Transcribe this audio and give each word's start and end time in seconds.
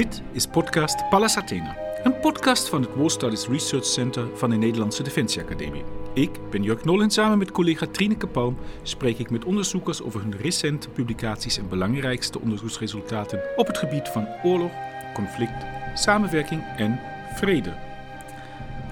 Dit 0.00 0.22
is 0.32 0.46
podcast 0.46 1.08
Pallas 1.08 1.36
Athena, 1.36 1.76
een 2.02 2.20
podcast 2.20 2.68
van 2.68 2.82
het 2.82 2.94
War 2.94 3.10
Studies 3.10 3.46
Research 3.46 3.84
Center 3.84 4.36
van 4.36 4.50
de 4.50 4.56
Nederlandse 4.56 5.02
Defensie 5.02 5.42
Academie. 5.42 5.84
Ik 6.14 6.30
ben 6.50 6.62
Jörg 6.62 6.84
Nol 6.84 7.00
en 7.00 7.10
samen 7.10 7.38
met 7.38 7.50
collega 7.50 7.86
Trineke 7.86 8.26
Palm 8.26 8.56
spreek 8.82 9.18
ik 9.18 9.30
met 9.30 9.44
onderzoekers 9.44 10.02
over 10.02 10.20
hun 10.20 10.36
recente 10.36 10.88
publicaties 10.88 11.58
en 11.58 11.68
belangrijkste 11.68 12.40
onderzoeksresultaten 12.40 13.40
op 13.56 13.66
het 13.66 13.78
gebied 13.78 14.08
van 14.08 14.28
oorlog, 14.42 14.70
conflict, 15.14 15.64
samenwerking 15.94 16.62
en 16.76 17.00
vrede. 17.34 17.74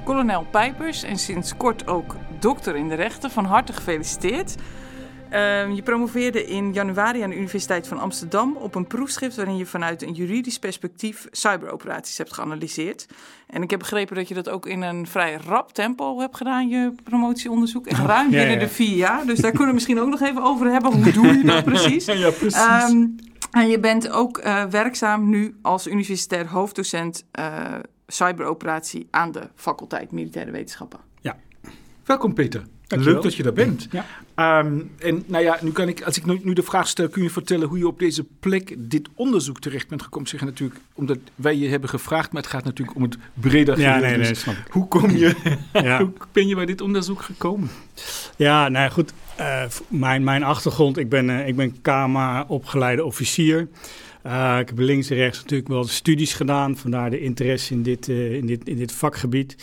Kolonel 0.05 0.47
Pijpers 0.51 1.03
en 1.03 1.19
sinds 1.19 1.57
kort 1.57 1.87
ook 1.87 2.17
dokter 2.39 2.77
in 2.77 2.89
de 2.89 2.95
rechten, 2.95 3.31
van 3.31 3.45
harte 3.45 3.73
gefeliciteerd. 3.73 4.57
Uh, 5.33 5.75
je 5.75 5.83
promoveerde 5.83 6.47
in 6.47 6.73
januari 6.73 7.21
aan 7.21 7.31
de 7.31 7.37
Universiteit 7.37 7.89
van 7.89 7.99
Amsterdam 7.99 8.57
op 8.57 8.75
een 8.75 8.87
proefschrift 8.87 9.37
waarin 9.37 9.57
je 9.57 9.67
vanuit 9.67 10.03
een 10.03 10.13
juridisch 10.13 10.59
perspectief 10.59 11.27
cyberoperaties 11.31 12.19
hebt 12.19 12.33
geanalyseerd. 12.33 13.07
En 13.47 13.63
ik 13.63 13.71
heb 13.71 13.79
begrepen 13.79 14.17
dat 14.17 14.29
je 14.29 14.35
dat 14.35 14.49
ook 14.49 14.67
in 14.67 14.83
een 14.83 15.07
vrij 15.07 15.39
rap 15.47 15.73
tempo 15.73 16.21
hebt 16.21 16.37
gedaan, 16.37 16.69
je 16.69 16.93
promotieonderzoek. 17.05 17.87
En 17.87 18.07
ruim 18.07 18.31
binnen 18.31 18.51
ja, 18.51 18.59
de 18.59 18.69
vier 18.69 18.97
jaar. 18.97 19.27
Dus 19.27 19.39
daar 19.39 19.51
kunnen 19.51 19.69
we 19.69 19.75
misschien 19.75 20.01
ook 20.01 20.09
nog 20.09 20.21
even 20.21 20.43
over 20.43 20.71
hebben. 20.71 20.93
Hoe 20.93 21.13
doe 21.13 21.27
je 21.27 21.45
dat 21.45 21.65
precies? 21.75 22.05
ja, 22.05 22.31
precies. 22.31 22.91
Um, 22.91 23.17
en 23.51 23.69
je 23.69 23.81
bent 23.81 24.11
ook 24.11 24.39
uh, 24.39 24.65
werkzaam 24.65 25.29
nu 25.29 25.57
als 25.63 25.87
universitair 25.87 26.47
hoofddocent 26.47 27.25
uh, 27.39 27.75
cyberoperatie 28.07 29.09
aan 29.11 29.33
de 29.33 29.49
faculteit 29.55 30.13
Militaire 30.13 30.51
Wetenschappen. 30.51 31.01
Ja. 31.21 31.37
Welkom 32.05 32.35
Peter. 32.35 32.63
Leuk 32.97 33.23
dat 33.23 33.35
je 33.35 33.43
daar 33.43 33.53
bent. 33.53 33.89
Ja. 33.91 34.05
Um, 34.61 34.91
en 34.99 35.25
nou 35.27 35.45
ja, 35.45 35.59
nu 35.61 35.73
kan 35.73 35.89
ik, 35.89 36.03
als 36.03 36.17
ik 36.17 36.27
nu, 36.27 36.41
nu, 36.43 36.53
de 36.53 36.63
vraag 36.63 36.89
stel, 36.89 37.09
kun 37.09 37.23
je 37.23 37.31
vertellen 37.31 37.69
hoe 37.69 37.79
je 37.79 37.87
op 37.87 37.99
deze 37.99 38.25
plek 38.41 38.75
dit 38.79 39.09
onderzoek 39.15 39.61
terecht 39.61 39.89
bent 39.89 40.03
gekomen? 40.03 40.29
Zeggen 40.29 40.49
natuurlijk, 40.49 40.81
omdat 40.95 41.19
wij 41.35 41.57
je 41.57 41.69
hebben 41.69 41.89
gevraagd, 41.89 42.33
maar 42.33 42.43
het 42.43 42.51
gaat 42.51 42.65
natuurlijk 42.65 42.97
om 42.97 43.03
het 43.03 43.19
breder 43.35 43.81
Ja, 43.81 43.99
nee, 43.99 44.17
nee, 44.17 44.35
snap 44.35 44.55
ik. 44.55 44.73
Hoe 44.73 44.89
kom 44.89 45.11
je, 45.11 45.35
ja. 45.73 45.99
hoe 46.03 46.13
ben 46.33 46.47
je 46.47 46.55
bij 46.55 46.67
dit 46.67 46.81
onderzoek 46.81 47.23
gekomen? 47.23 47.71
Ja, 48.37 48.69
nou 48.69 48.85
ja, 48.85 48.91
goed. 48.91 49.13
Uh, 49.41 49.63
mijn, 49.89 50.25
mijn 50.25 50.43
achtergrond, 50.43 50.97
ik 50.97 51.09
ben, 51.09 51.29
uh, 51.29 51.49
ik 51.49 51.57
ben 51.57 51.81
KMA 51.83 52.45
opgeleide 52.49 53.05
officier. 53.05 53.69
Uh, 54.27 54.57
ik 54.61 54.69
heb 54.69 54.79
links 54.79 55.11
en 55.11 55.17
rechts 55.17 55.39
natuurlijk 55.39 55.69
wel 55.69 55.85
studies 55.85 56.35
gedaan, 56.35 56.77
vandaar 56.77 57.11
de 57.11 57.21
interesse 57.21 57.73
in 57.73 57.83
dit, 57.83 58.09
in 58.09 58.47
dit, 58.47 58.69
in 58.69 58.77
dit 58.77 58.93
vakgebied. 58.93 59.57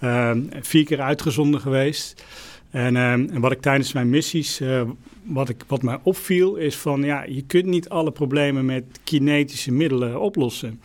Ehm, 0.00 0.40
vier 0.60 0.84
keer 0.84 1.00
uitgezonden 1.00 1.60
geweest. 1.60 2.24
En, 2.70 2.94
uh, 2.94 3.12
en, 3.12 3.40
wat 3.40 3.52
ik 3.52 3.60
tijdens 3.60 3.92
mijn 3.92 4.10
missies, 4.10 4.60
uh, 4.60 4.82
wat, 5.22 5.48
ik, 5.48 5.64
wat 5.66 5.82
mij 5.82 5.98
opviel, 6.02 6.56
is 6.56 6.76
van 6.76 7.02
ja, 7.02 7.22
je 7.22 7.42
kunt 7.42 7.66
niet 7.66 7.88
alle 7.88 8.10
problemen 8.10 8.64
met 8.64 8.84
kinetische 9.04 9.72
middelen 9.72 10.20
oplossen. 10.20 10.80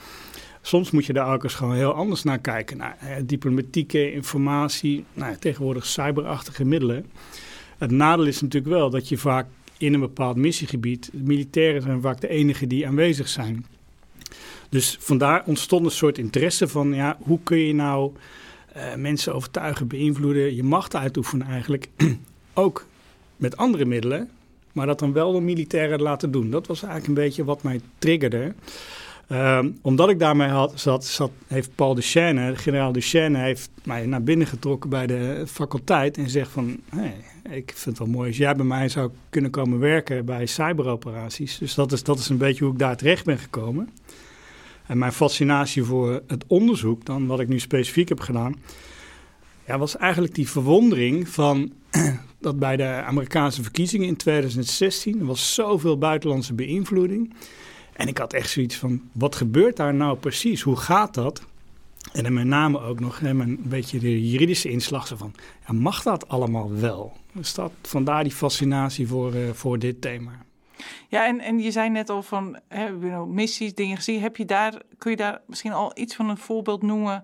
Soms 0.62 0.92
moet 0.92 1.06
je 1.06 1.14
daar 1.14 1.34
ook 1.34 1.44
eens 1.44 1.54
gewoon 1.54 1.76
heel 1.76 1.94
anders 1.94 2.24
naar 2.24 2.40
kijken. 2.40 2.78
Naar 2.78 2.98
uh, 3.04 3.10
diplomatieke 3.24 4.12
informatie, 4.12 5.06
nou, 5.14 5.36
tegenwoordig 5.38 5.86
cyberachtige 5.86 6.66
middelen. 6.66 7.06
Het 7.78 7.92
nadeel 7.92 8.26
is 8.26 8.42
natuurlijk 8.42 8.74
wel 8.74 8.90
dat 8.90 9.10
je 9.10 9.18
vaak 9.18 9.48
in 9.78 9.94
een 9.94 10.00
bepaald 10.00 10.36
missiegebied, 10.36 11.10
militairen 11.14 11.82
zijn 11.82 12.02
vaak 12.02 12.22
de 12.22 12.28
enigen 12.28 12.70
die 12.70 12.88
aanwezig 12.88 13.28
zijn. 13.28 13.66
Dus 14.70 14.98
vandaar 15.00 15.44
ontstond 15.46 15.86
een 15.86 15.92
soort 15.92 16.18
interesse 16.18 16.68
van 16.68 16.94
ja, 16.94 17.18
hoe 17.22 17.40
kun 17.44 17.58
je 17.58 17.74
nou 17.74 18.12
uh, 18.76 18.96
mensen 18.96 19.34
overtuigen, 19.36 19.88
beïnvloeden, 19.88 20.56
je 20.56 20.64
macht 20.64 20.96
uitoefenen 20.96 21.48
eigenlijk. 21.48 21.88
ook 22.54 22.86
met 23.38 23.58
andere 23.58 23.86
middelen, 23.86 24.30
maar 24.72 24.86
dat 24.86 25.00
dan 25.00 25.14
wel 25.14 25.32
de 25.32 25.42
militairen 25.42 26.02
laten 26.02 26.32
doen. 26.32 26.50
Dat 26.50 26.68
was 26.68 26.84
eigenlijk 26.84 27.08
een 27.08 27.24
beetje 27.26 27.44
wat 27.44 27.64
mij 27.64 27.82
triggerde. 27.98 28.54
Uh, 29.32 29.60
omdat 29.82 30.10
ik 30.10 30.20
daarmee 30.20 30.48
had, 30.48 30.80
zat, 30.80 31.06
zat, 31.06 31.32
heeft 31.48 31.76
Paul 31.76 31.96
Duchesne, 31.96 32.56
generaal 32.56 32.92
Duchesne, 32.92 33.38
heeft 33.38 33.70
mij 33.84 34.06
naar 34.06 34.24
binnen 34.24 34.48
getrokken 34.48 34.90
bij 34.90 35.08
de 35.08 35.44
faculteit 35.48 36.18
en 36.18 36.30
zegt 36.30 36.52
van, 36.52 36.80
ik 37.50 37.72
vind 37.76 37.86
het 37.86 37.98
wel 37.98 38.08
mooi 38.08 38.28
als 38.28 38.38
jij 38.38 38.56
bij 38.56 38.66
mij 38.66 38.90
zou 38.90 39.12
kunnen 39.30 39.52
komen 39.52 39.80
werken 39.80 40.26
bij 40.26 40.46
cyberoperaties. 40.46 41.58
Dus 41.58 41.74
dat 41.74 41.92
is, 41.92 42.04
dat 42.04 42.20
is 42.20 42.30
een 42.30 42.38
beetje 42.38 42.64
hoe 42.64 42.74
ik 42.74 42.80
daar 42.80 42.98
terecht 42.98 43.26
ben 43.26 43.38
gekomen. 43.38 43.90
En 44.88 44.98
mijn 44.98 45.14
fascinatie 45.14 45.84
voor 45.84 46.22
het 46.28 46.44
onderzoek, 46.48 47.06
dan 47.06 47.28
wat 47.28 47.40
ik 47.40 47.48
nu 47.48 47.60
specifiek 47.60 48.10
heb 48.10 48.20
gedaan, 48.20 48.56
ja, 49.66 49.78
was 49.78 49.98
eigenlijk 49.98 50.36
die 50.36 50.50
verwondering 50.50 51.30
van 51.30 51.72
dat 52.40 52.60
bij 52.60 52.76
de 52.76 52.88
Amerikaanse 52.88 53.62
verkiezingen 53.62 54.08
in 54.08 54.16
2016 54.16 55.20
er 55.20 55.26
was 55.26 55.54
zoveel 55.54 55.98
buitenlandse 55.98 56.54
beïnvloeding. 56.54 57.34
En 57.94 58.08
ik 58.08 58.18
had 58.18 58.34
echt 58.34 58.50
zoiets 58.50 58.76
van, 58.76 59.02
wat 59.12 59.36
gebeurt 59.36 59.76
daar 59.76 59.94
nou 59.94 60.18
precies? 60.18 60.62
Hoe 60.62 60.76
gaat 60.76 61.14
dat? 61.14 61.46
En 62.14 62.24
dan 62.24 62.34
met 62.34 62.46
name 62.46 62.80
ook 62.80 63.00
nog 63.00 63.20
hè, 63.20 63.30
een 63.30 63.60
beetje 63.64 64.00
de 64.00 64.30
juridische 64.30 64.70
inslag 64.70 65.08
van, 65.08 65.34
mag 65.72 66.04
dat 66.04 66.28
allemaal 66.28 66.72
wel? 66.80 67.18
Dus 67.32 67.54
dat, 67.54 67.72
vandaar 67.82 68.24
die 68.24 68.32
fascinatie 68.32 69.08
voor, 69.08 69.36
uh, 69.36 69.50
voor 69.54 69.80
dit 69.80 70.02
thema. 70.02 70.45
Ja, 71.08 71.26
en, 71.26 71.40
en 71.40 71.60
je 71.60 71.72
zei 71.72 71.90
net 71.90 72.10
al 72.10 72.24
van 72.24 72.60
hè, 72.68 72.92
missies, 73.26 73.76
dingen 73.76 73.96
gezien. 73.96 74.22
Heb 74.22 74.38
je 74.38 74.46
daar, 74.46 74.82
kun 74.98 75.12
je 75.12 75.18
daar 75.18 75.42
misschien 75.48 75.74
al 75.74 75.92
iets 75.96 76.16
van 76.16 76.30
een 76.30 76.38
voorbeeld 76.38 76.82
noemen 76.82 77.24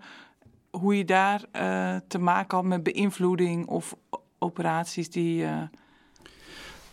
hoe 0.71 0.97
je 0.97 1.05
daar 1.05 1.41
uh, 1.55 1.95
te 2.07 2.19
maken 2.19 2.57
had 2.57 2.65
met 2.65 2.83
beïnvloeding 2.83 3.67
of 3.67 3.95
operaties 4.39 5.09
die. 5.09 5.43
Uh... 5.43 5.61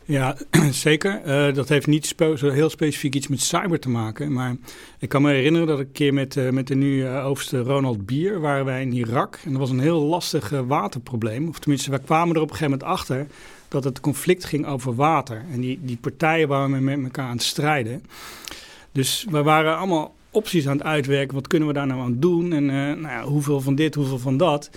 Ja, 0.09 0.37
zeker. 0.71 1.21
Uh, 1.27 1.55
dat 1.55 1.69
heeft 1.69 1.87
niet 1.87 2.15
heel 2.37 2.71
specifiek 2.71 3.15
iets 3.15 3.29
met 3.29 3.41
cyber 3.41 3.81
te 3.81 3.89
maken. 3.89 4.33
Maar 4.33 4.57
ik 4.99 5.09
kan 5.09 5.23
me 5.23 5.33
herinneren 5.33 5.67
dat 5.67 5.81
ik 5.81 5.87
een 5.87 5.93
keer 5.93 6.15
met, 6.15 6.53
met 6.53 6.67
de 6.67 6.75
nu 6.75 7.09
overste 7.09 7.59
Ronald 7.59 8.07
Bier 8.07 8.41
waren 8.41 8.65
wij 8.65 8.83
in 8.83 8.93
Irak. 8.93 9.39
En 9.45 9.51
dat 9.51 9.61
was 9.61 9.71
een 9.71 9.81
heel 9.81 10.01
lastig 10.01 10.51
waterprobleem. 10.67 11.49
Of 11.49 11.59
tenminste, 11.59 11.91
wij 11.91 11.99
kwamen 11.99 12.35
er 12.35 12.43
op 12.43 12.51
een 12.51 12.57
gegeven 12.57 12.79
moment 12.79 12.99
achter 12.99 13.27
dat 13.69 13.85
het 13.85 14.01
conflict 14.01 14.45
ging 14.45 14.67
over 14.67 14.95
water. 14.95 15.45
En 15.53 15.61
die, 15.61 15.79
die 15.83 15.97
partijen 15.97 16.49
waren 16.49 16.85
met 16.85 17.03
elkaar 17.03 17.27
aan 17.27 17.37
het 17.37 17.43
strijden. 17.43 18.03
Dus 18.93 19.27
we 19.31 19.43
waren 19.43 19.77
allemaal 19.77 20.15
opties 20.31 20.69
aan 20.69 20.77
het 20.77 20.87
uitwerken. 20.87 21.35
Wat 21.35 21.47
kunnen 21.47 21.69
we 21.69 21.75
daar 21.75 21.87
nou 21.87 22.01
aan 22.01 22.21
doen? 22.21 22.53
En 22.53 22.67
nou 22.67 23.01
ja, 23.01 23.23
hoeveel 23.23 23.61
van 23.61 23.75
dit, 23.75 23.95
hoeveel 23.95 24.19
van 24.19 24.37
dat? 24.37 24.71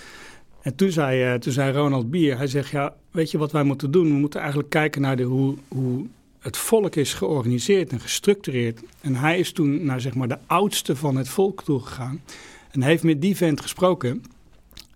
En 0.62 0.74
toen 0.74 0.90
zei, 0.90 1.38
toen 1.38 1.52
zei 1.52 1.72
Ronald 1.72 2.10
Bier, 2.10 2.36
hij 2.36 2.46
zegt, 2.46 2.70
ja, 2.70 2.94
weet 3.12 3.30
je 3.30 3.38
wat 3.38 3.52
wij 3.52 3.62
moeten 3.62 3.90
doen? 3.90 4.08
We 4.08 4.18
moeten 4.18 4.40
eigenlijk 4.40 4.70
kijken 4.70 5.00
naar 5.00 5.16
de, 5.16 5.22
hoe, 5.22 5.56
hoe 5.68 6.06
het 6.38 6.56
volk 6.56 6.96
is 6.96 7.14
georganiseerd 7.14 7.92
en 7.92 8.00
gestructureerd. 8.00 8.80
En 9.00 9.14
hij 9.14 9.38
is 9.38 9.52
toen 9.52 9.84
naar 9.84 10.00
zeg 10.00 10.14
maar, 10.14 10.28
de 10.28 10.38
oudste 10.46 10.96
van 10.96 11.16
het 11.16 11.28
volk 11.28 11.62
toegegaan. 11.62 12.22
En 12.70 12.82
heeft 12.82 13.02
met 13.02 13.20
die 13.20 13.36
vent 13.36 13.60
gesproken. 13.60 14.24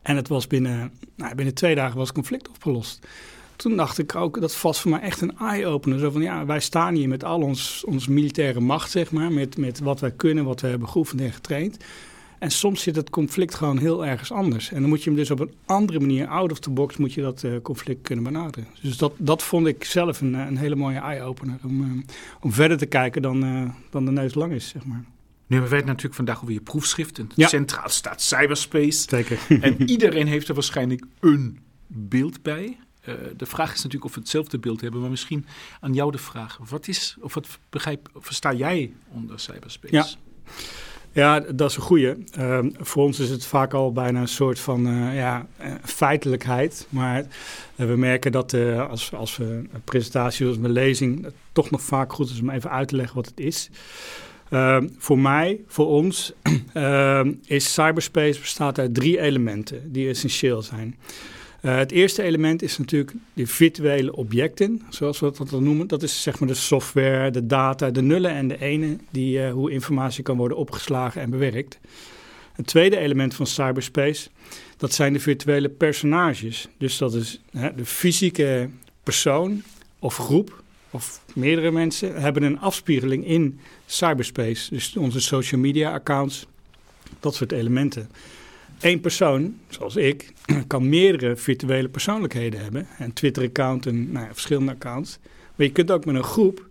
En 0.02 0.16
het 0.16 0.28
was 0.28 0.46
binnen, 0.46 0.92
nou, 1.14 1.34
binnen 1.34 1.54
twee 1.54 1.74
dagen 1.74 1.96
was 1.96 2.06
het 2.06 2.16
conflict 2.16 2.48
opgelost 2.48 3.06
toen 3.56 3.76
dacht 3.76 3.98
ik 3.98 4.14
ook, 4.14 4.40
dat 4.40 4.60
was 4.60 4.80
voor 4.80 4.90
mij 4.90 5.00
echt 5.00 5.20
een 5.20 5.38
eye-opener. 5.38 5.98
Zo 5.98 6.10
van, 6.10 6.22
ja, 6.22 6.46
wij 6.46 6.60
staan 6.60 6.94
hier 6.94 7.08
met 7.08 7.24
al 7.24 7.40
ons, 7.40 7.84
ons 7.86 8.06
militaire 8.06 8.60
macht, 8.60 8.90
zeg 8.90 9.10
maar. 9.10 9.32
Met, 9.32 9.56
met 9.56 9.78
wat 9.78 10.00
wij 10.00 10.10
kunnen, 10.10 10.44
wat 10.44 10.60
we 10.60 10.66
hebben 10.66 10.88
geoefend 10.88 11.20
en 11.20 11.32
getraind. 11.32 11.76
En 12.38 12.50
soms 12.50 12.82
zit 12.82 12.96
het 12.96 13.10
conflict 13.10 13.54
gewoon 13.54 13.78
heel 13.78 14.06
ergens 14.06 14.32
anders. 14.32 14.72
En 14.72 14.80
dan 14.80 14.88
moet 14.88 15.02
je 15.02 15.10
hem 15.10 15.18
dus 15.18 15.30
op 15.30 15.40
een 15.40 15.54
andere 15.66 16.00
manier, 16.00 16.26
out 16.26 16.52
of 16.52 16.58
the 16.58 16.70
box, 16.70 16.96
moet 16.96 17.12
je 17.12 17.22
dat 17.22 17.42
uh, 17.42 17.56
conflict 17.62 18.02
kunnen 18.02 18.24
benaderen. 18.24 18.68
Dus 18.82 18.96
dat, 18.96 19.12
dat 19.16 19.42
vond 19.42 19.66
ik 19.66 19.84
zelf 19.84 20.20
een, 20.20 20.34
een 20.34 20.56
hele 20.56 20.76
mooie 20.76 20.98
eye-opener. 20.98 21.58
Om, 21.64 21.80
uh, 21.80 22.02
om 22.40 22.52
verder 22.52 22.76
te 22.76 22.86
kijken 22.86 23.22
dan, 23.22 23.44
uh, 23.44 23.70
dan 23.90 24.04
de 24.04 24.10
neus 24.10 24.34
lang 24.34 24.52
is, 24.52 24.68
zeg 24.68 24.84
maar. 24.84 25.04
Nu 25.46 25.56
hebben 25.56 25.70
wij 25.70 25.78
het 25.78 25.88
natuurlijk 25.88 26.14
vandaag 26.14 26.40
over 26.40 26.52
je 26.52 26.60
proefschrift. 26.60 27.18
En 27.18 27.30
ja. 27.34 27.48
Centraal 27.48 27.88
staat 27.88 28.22
cyberspace. 28.22 29.06
Zeker. 29.08 29.38
En 29.60 29.82
iedereen 29.82 30.26
heeft 30.26 30.48
er 30.48 30.54
waarschijnlijk 30.54 31.04
een 31.20 31.58
beeld 31.86 32.42
bij. 32.42 32.78
Uh, 33.08 33.14
de 33.36 33.46
vraag 33.46 33.70
is 33.70 33.76
natuurlijk 33.76 34.04
of 34.04 34.14
we 34.14 34.20
hetzelfde 34.20 34.58
beeld 34.58 34.80
hebben, 34.80 35.00
maar 35.00 35.10
misschien 35.10 35.46
aan 35.80 35.94
jou 35.94 36.10
de 36.10 36.18
vraag: 36.18 36.58
wat 36.68 36.88
is, 36.88 37.16
of 37.20 37.34
wat 37.34 37.58
begrijp, 37.70 38.08
versta 38.14 38.52
jij 38.52 38.92
onder 39.08 39.40
cyberspace? 39.40 39.94
Ja. 39.94 40.06
Ja, 41.16 41.40
dat 41.40 41.70
is 41.70 41.76
een 41.76 41.82
goede. 41.82 42.16
Uh, 42.38 42.58
voor 42.78 43.04
ons 43.04 43.18
is 43.18 43.30
het 43.30 43.46
vaak 43.46 43.74
al 43.74 43.92
bijna 43.92 44.20
een 44.20 44.28
soort 44.28 44.58
van 44.58 44.86
uh, 44.86 45.16
ja, 45.16 45.46
feitelijkheid. 45.84 46.86
Maar 46.88 47.26
we 47.74 47.96
merken 47.96 48.32
dat 48.32 48.54
als, 48.88 49.14
als 49.14 49.36
we 49.36 49.44
een 49.44 49.82
presentatie 49.84 50.48
of 50.48 50.56
een 50.56 50.70
lezing, 50.70 51.24
het 51.24 51.34
toch 51.52 51.70
nog 51.70 51.82
vaak 51.82 52.12
goed 52.12 52.30
is 52.30 52.40
om 52.40 52.50
even 52.50 52.70
uit 52.70 52.88
te 52.88 52.96
leggen 52.96 53.16
wat 53.16 53.26
het 53.26 53.40
is. 53.40 53.70
Ehm, 54.50 54.88
voor 54.98 55.18
mij, 55.18 55.60
voor 55.66 55.86
ons, 55.86 56.32
ehm, 56.72 57.32
is 57.46 57.72
cyberspace 57.72 58.40
bestaat 58.40 58.78
uit 58.78 58.94
drie 58.94 59.20
elementen 59.20 59.92
die 59.92 60.08
essentieel 60.08 60.62
zijn. 60.62 60.96
Uh, 61.66 61.76
het 61.76 61.92
eerste 61.92 62.22
element 62.22 62.62
is 62.62 62.78
natuurlijk 62.78 63.12
de 63.32 63.46
virtuele 63.46 64.16
objecten, 64.16 64.82
zoals 64.88 65.20
we 65.20 65.32
dat 65.36 65.50
dan 65.50 65.62
noemen. 65.62 65.86
Dat 65.86 66.02
is 66.02 66.22
zeg 66.22 66.38
maar 66.38 66.48
de 66.48 66.54
software, 66.54 67.30
de 67.30 67.46
data, 67.46 67.90
de 67.90 68.02
nullen 68.02 68.30
en 68.30 68.48
de 68.48 68.60
enen, 68.60 69.00
die, 69.10 69.38
uh, 69.38 69.52
hoe 69.52 69.70
informatie 69.70 70.22
kan 70.22 70.36
worden 70.36 70.56
opgeslagen 70.56 71.20
en 71.20 71.30
bewerkt. 71.30 71.78
Het 72.52 72.66
tweede 72.66 72.98
element 72.98 73.34
van 73.34 73.46
cyberspace, 73.46 74.28
dat 74.76 74.92
zijn 74.92 75.12
de 75.12 75.20
virtuele 75.20 75.68
personages. 75.68 76.68
Dus 76.78 76.98
dat 76.98 77.14
is 77.14 77.40
hè, 77.50 77.74
de 77.74 77.86
fysieke 77.86 78.68
persoon 79.02 79.62
of 79.98 80.16
groep 80.16 80.62
of 80.90 81.20
meerdere 81.34 81.70
mensen 81.70 82.20
hebben 82.20 82.42
een 82.42 82.60
afspiegeling 82.60 83.26
in 83.26 83.60
cyberspace. 83.86 84.70
Dus 84.70 84.96
onze 84.96 85.20
social 85.20 85.60
media 85.60 85.92
accounts, 85.92 86.46
dat 87.20 87.34
soort 87.34 87.52
elementen. 87.52 88.08
Eén 88.80 89.00
persoon, 89.00 89.56
zoals 89.68 89.96
ik, 89.96 90.32
kan 90.66 90.88
meerdere 90.88 91.36
virtuele 91.36 91.88
persoonlijkheden 91.88 92.60
hebben. 92.60 92.86
Een 92.98 93.12
Twitter-account 93.12 93.86
en 93.86 94.12
nou 94.12 94.26
ja, 94.26 94.32
verschillende 94.32 94.72
accounts. 94.72 95.18
Maar 95.54 95.66
je 95.66 95.72
kunt 95.72 95.90
ook 95.90 96.04
met 96.04 96.14
een 96.14 96.22
groep 96.22 96.66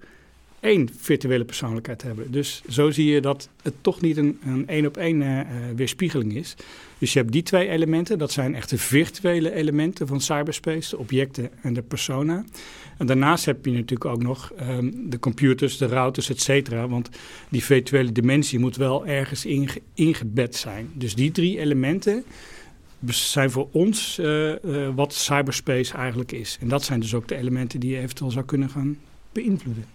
één 0.65 0.89
virtuele 0.97 1.45
persoonlijkheid 1.45 2.01
hebben. 2.01 2.31
Dus 2.31 2.61
zo 2.69 2.91
zie 2.91 3.05
je 3.05 3.21
dat 3.21 3.49
het 3.61 3.73
toch 3.81 4.01
niet 4.01 4.17
een 4.17 4.63
één 4.67 4.85
op 4.85 4.97
één 4.97 5.21
uh, 5.21 5.39
weerspiegeling 5.75 6.35
is. 6.35 6.55
Dus 6.97 7.13
je 7.13 7.19
hebt 7.19 7.31
die 7.31 7.43
twee 7.43 7.67
elementen, 7.67 8.17
dat 8.17 8.31
zijn 8.31 8.55
echte 8.55 8.77
virtuele 8.77 9.53
elementen 9.53 10.07
van 10.07 10.21
cyberspace, 10.21 10.89
de 10.89 10.97
objecten 10.97 11.49
en 11.61 11.73
de 11.73 11.81
persona. 11.81 12.45
En 12.97 13.05
daarnaast 13.05 13.45
heb 13.45 13.65
je 13.65 13.71
natuurlijk 13.71 14.05
ook 14.05 14.23
nog 14.23 14.53
um, 14.69 15.09
de 15.09 15.19
computers, 15.19 15.77
de 15.77 15.85
routers, 15.85 16.29
et 16.29 16.41
cetera. 16.41 16.87
Want 16.87 17.09
die 17.49 17.63
virtuele 17.63 18.11
dimensie 18.11 18.59
moet 18.59 18.75
wel 18.75 19.05
ergens 19.05 19.45
inge 19.45 19.81
ingebed 19.93 20.55
zijn. 20.55 20.89
Dus 20.93 21.15
die 21.15 21.31
drie 21.31 21.59
elementen 21.59 22.23
zijn 23.05 23.51
voor 23.51 23.67
ons 23.71 24.19
uh, 24.19 24.53
wat 24.95 25.13
cyberspace 25.13 25.93
eigenlijk 25.93 26.31
is. 26.31 26.57
En 26.61 26.67
dat 26.67 26.83
zijn 26.83 26.99
dus 26.99 27.13
ook 27.13 27.27
de 27.27 27.35
elementen 27.35 27.79
die 27.79 27.91
je 27.91 27.99
eventueel 27.99 28.31
zou 28.31 28.45
kunnen 28.45 28.69
gaan 28.69 28.97
beïnvloeden. 29.31 29.85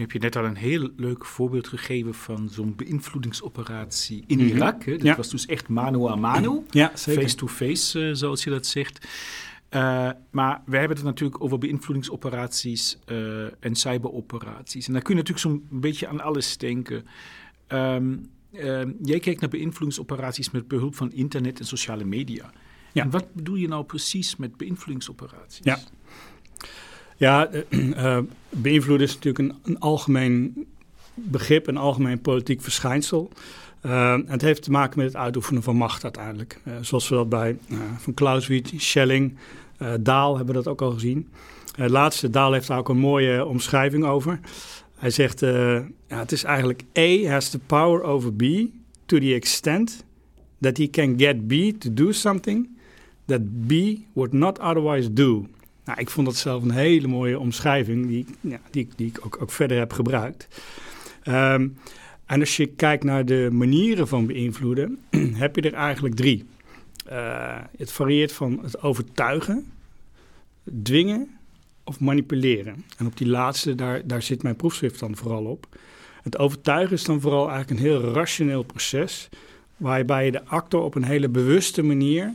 Nu 0.00 0.06
heb 0.06 0.14
je 0.14 0.18
net 0.18 0.36
al 0.36 0.44
een 0.44 0.56
heel 0.56 0.90
leuk 0.96 1.24
voorbeeld 1.24 1.68
gegeven 1.68 2.14
van 2.14 2.48
zo'n 2.48 2.74
beïnvloedingsoperatie 2.76 4.24
in 4.26 4.38
-hmm. 4.38 4.48
Irak. 4.48 4.84
Hè? 4.84 4.92
Dat 4.92 5.02
ja. 5.02 5.16
was 5.16 5.30
dus 5.30 5.46
echt 5.46 5.68
mano 5.68 6.08
a 6.08 6.14
mano, 6.14 6.64
ja, 6.70 6.92
face-to-face, 6.94 7.98
-face, 7.98 7.98
uh, 7.98 8.14
zoals 8.14 8.44
je 8.44 8.50
dat 8.50 8.66
zegt. 8.66 9.08
Uh, 9.70 10.10
maar 10.30 10.62
we 10.66 10.76
hebben 10.76 10.96
het 10.96 11.06
natuurlijk 11.06 11.42
over 11.42 11.58
beïnvloedingsoperaties 11.58 12.98
uh, 13.06 13.44
en 13.44 13.74
cyberoperaties. 13.74 14.86
En 14.86 14.92
daar 14.92 15.02
kun 15.02 15.14
je 15.16 15.20
natuurlijk 15.20 15.46
zo'n 15.46 15.80
beetje 15.80 16.08
aan 16.08 16.20
alles 16.20 16.56
denken. 16.56 17.06
Um, 17.68 18.30
uh, 18.52 18.82
jij 19.02 19.18
kijkt 19.18 19.40
naar 19.40 19.50
beïnvloedingsoperaties 19.50 20.50
met 20.50 20.68
behulp 20.68 20.94
van 20.94 21.12
internet 21.12 21.58
en 21.58 21.66
sociale 21.66 22.04
media. 22.04 22.52
Ja. 22.92 23.02
En 23.02 23.10
wat 23.10 23.34
bedoel 23.34 23.56
je 23.56 23.68
nou 23.68 23.84
precies 23.84 24.36
met 24.36 24.56
beïnvloedingsoperaties? 24.56 25.64
Ja, 25.64 25.78
ja 27.20 27.50
beïnvloeden 28.48 29.06
is 29.06 29.14
natuurlijk 29.14 29.38
een, 29.38 29.58
een, 29.64 29.78
algemeen 29.78 30.66
begrip, 31.14 31.66
een 31.66 31.76
algemeen 31.76 32.20
politiek 32.20 32.62
verschijnsel. 32.62 33.30
het 34.26 34.42
heeft 34.42 34.62
te 34.62 34.70
maken 34.70 34.98
met 34.98 35.06
het 35.06 35.16
uitoefenen 35.16 35.62
van 35.62 35.76
macht 35.76 36.02
uiteindelijk. 36.02 36.60
zoals 36.80 37.08
we 37.08 37.14
dat 37.14 37.28
bij 37.28 37.58
Van 37.98 38.14
Clausewitz, 38.14 38.72
Schelling, 38.76 39.34
uh, 39.82 39.92
Daal 40.00 40.36
hebben 40.36 40.54
we 40.54 40.62
dat 40.62 40.72
ook 40.72 40.82
al 40.82 40.90
gezien. 40.90 41.28
Het 41.76 41.86
uh, 41.86 41.92
laatste, 41.92 42.30
Daal 42.30 42.52
heeft 42.52 42.66
daar 42.66 42.78
ook 42.78 42.88
een 42.88 42.98
mooie 42.98 43.44
omschrijving 43.44 44.04
over. 44.04 44.40
Hij 44.96 45.10
zegt, 45.10 45.42
uh, 45.42 45.74
ja, 46.08 46.18
het 46.18 46.32
is 46.32 46.44
eigenlijk 46.44 46.82
A 46.98 47.30
has 47.30 47.50
the 47.50 47.58
power 47.58 48.02
over 48.02 48.32
B 48.32 48.42
to 49.06 49.18
the 49.18 49.34
extent 49.34 50.04
that 50.60 50.76
he 50.76 50.90
can 50.90 51.18
get 51.18 51.46
B 51.46 51.80
to 51.80 51.94
do 51.94 52.12
something 52.12 52.68
that 53.24 53.66
B 53.66 53.72
would 54.12 54.32
not 54.32 54.58
otherwise 54.58 55.12
do. 55.12 55.46
Nou, 55.90 56.02
ik 56.02 56.10
vond 56.10 56.26
dat 56.26 56.36
zelf 56.36 56.62
een 56.62 56.70
hele 56.70 57.08
mooie 57.08 57.38
omschrijving 57.38 58.06
die, 58.06 58.26
ja, 58.40 58.60
die, 58.70 58.88
die 58.96 59.06
ik 59.06 59.26
ook, 59.26 59.42
ook 59.42 59.50
verder 59.50 59.78
heb 59.78 59.92
gebruikt. 59.92 60.48
Um, 61.24 61.78
en 62.26 62.40
als 62.40 62.56
je 62.56 62.66
kijkt 62.66 63.04
naar 63.04 63.24
de 63.24 63.48
manieren 63.52 64.08
van 64.08 64.26
beïnvloeden, 64.26 64.98
heb 65.42 65.56
je 65.56 65.62
er 65.62 65.74
eigenlijk 65.74 66.14
drie. 66.14 66.44
Uh, 67.12 67.56
het 67.76 67.92
varieert 67.92 68.32
van 68.32 68.58
het 68.62 68.82
overtuigen, 68.82 69.72
dwingen 70.82 71.38
of 71.84 72.00
manipuleren. 72.00 72.84
En 72.96 73.06
op 73.06 73.16
die 73.16 73.28
laatste, 73.28 73.74
daar, 73.74 74.06
daar 74.06 74.22
zit 74.22 74.42
mijn 74.42 74.56
proefschrift 74.56 75.00
dan 75.00 75.16
vooral 75.16 75.44
op. 75.44 75.66
Het 76.22 76.38
overtuigen 76.38 76.96
is 76.96 77.04
dan 77.04 77.20
vooral 77.20 77.48
eigenlijk 77.50 77.80
een 77.80 77.86
heel 77.86 78.12
rationeel 78.12 78.62
proces, 78.62 79.28
waarbij 79.76 80.24
je 80.24 80.30
de 80.30 80.44
actor 80.44 80.82
op 80.82 80.94
een 80.94 81.04
hele 81.04 81.28
bewuste 81.28 81.82
manier 81.82 82.34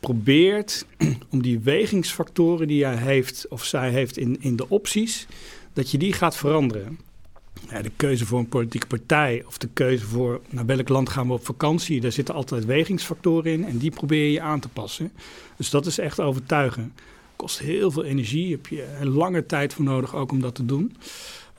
probeert 0.00 0.86
om 1.30 1.42
die 1.42 1.58
wegingsfactoren 1.58 2.68
die 2.68 2.84
hij 2.84 2.96
heeft 2.96 3.46
of 3.48 3.64
zij 3.64 3.90
heeft 3.90 4.16
in, 4.16 4.36
in 4.40 4.56
de 4.56 4.68
opties, 4.68 5.26
dat 5.72 5.90
je 5.90 5.98
die 5.98 6.12
gaat 6.12 6.36
veranderen. 6.36 6.98
Ja, 7.68 7.82
de 7.82 7.90
keuze 7.96 8.26
voor 8.26 8.38
een 8.38 8.48
politieke 8.48 8.86
partij 8.86 9.42
of 9.46 9.58
de 9.58 9.68
keuze 9.72 10.04
voor 10.04 10.40
naar 10.48 10.66
welk 10.66 10.88
land 10.88 11.08
gaan 11.08 11.26
we 11.26 11.32
op 11.32 11.44
vakantie, 11.44 12.00
daar 12.00 12.12
zitten 12.12 12.34
altijd 12.34 12.64
wegingsfactoren 12.64 13.52
in 13.52 13.64
en 13.64 13.78
die 13.78 13.90
probeer 13.90 14.30
je 14.30 14.40
aan 14.40 14.60
te 14.60 14.68
passen. 14.68 15.12
Dus 15.56 15.70
dat 15.70 15.86
is 15.86 15.98
echt 15.98 16.20
overtuigen. 16.20 16.92
Kost 17.36 17.58
heel 17.58 17.90
veel 17.90 18.04
energie, 18.04 18.50
heb 18.50 18.66
je 18.66 18.96
een 19.00 19.08
lange 19.08 19.46
tijd 19.46 19.74
voor 19.74 19.84
nodig 19.84 20.14
ook 20.14 20.30
om 20.30 20.40
dat 20.40 20.54
te 20.54 20.64
doen. 20.64 20.96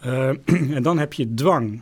Uh, 0.05 0.29
en 0.75 0.83
dan 0.83 0.97
heb 0.99 1.13
je 1.13 1.33
dwang. 1.33 1.81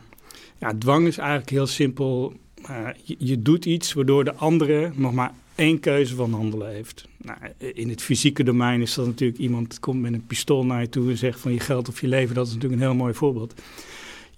Ja, 0.58 0.74
dwang 0.78 1.06
is 1.06 1.18
eigenlijk 1.18 1.50
heel 1.50 1.66
simpel. 1.66 2.34
Uh, 2.70 2.88
je, 3.02 3.16
je, 3.18 3.42
doet 3.42 3.64
iets 3.64 3.92
waardoor 3.92 4.24
de 4.24 4.34
andere 4.34 4.90
nog 4.94 5.12
maar 5.12 5.32
één 5.60 5.80
keuze 5.80 6.14
van 6.14 6.32
handelen 6.32 6.70
heeft. 6.70 7.08
Nou, 7.16 7.38
in 7.58 7.88
het 7.88 8.02
fysieke 8.02 8.44
domein 8.44 8.80
is 8.80 8.94
dat 8.94 9.06
natuurlijk 9.06 9.40
iemand 9.40 9.80
komt 9.80 10.00
met 10.00 10.12
een 10.12 10.26
pistool 10.26 10.64
naar 10.64 10.80
je 10.80 10.88
toe 10.88 11.10
en 11.10 11.16
zegt 11.16 11.40
van 11.40 11.52
je 11.52 11.60
geld 11.60 11.88
of 11.88 12.00
je 12.00 12.08
leven. 12.08 12.34
Dat 12.34 12.46
is 12.46 12.52
natuurlijk 12.54 12.80
een 12.82 12.88
heel 12.88 12.96
mooi 12.96 13.14
voorbeeld 13.14 13.54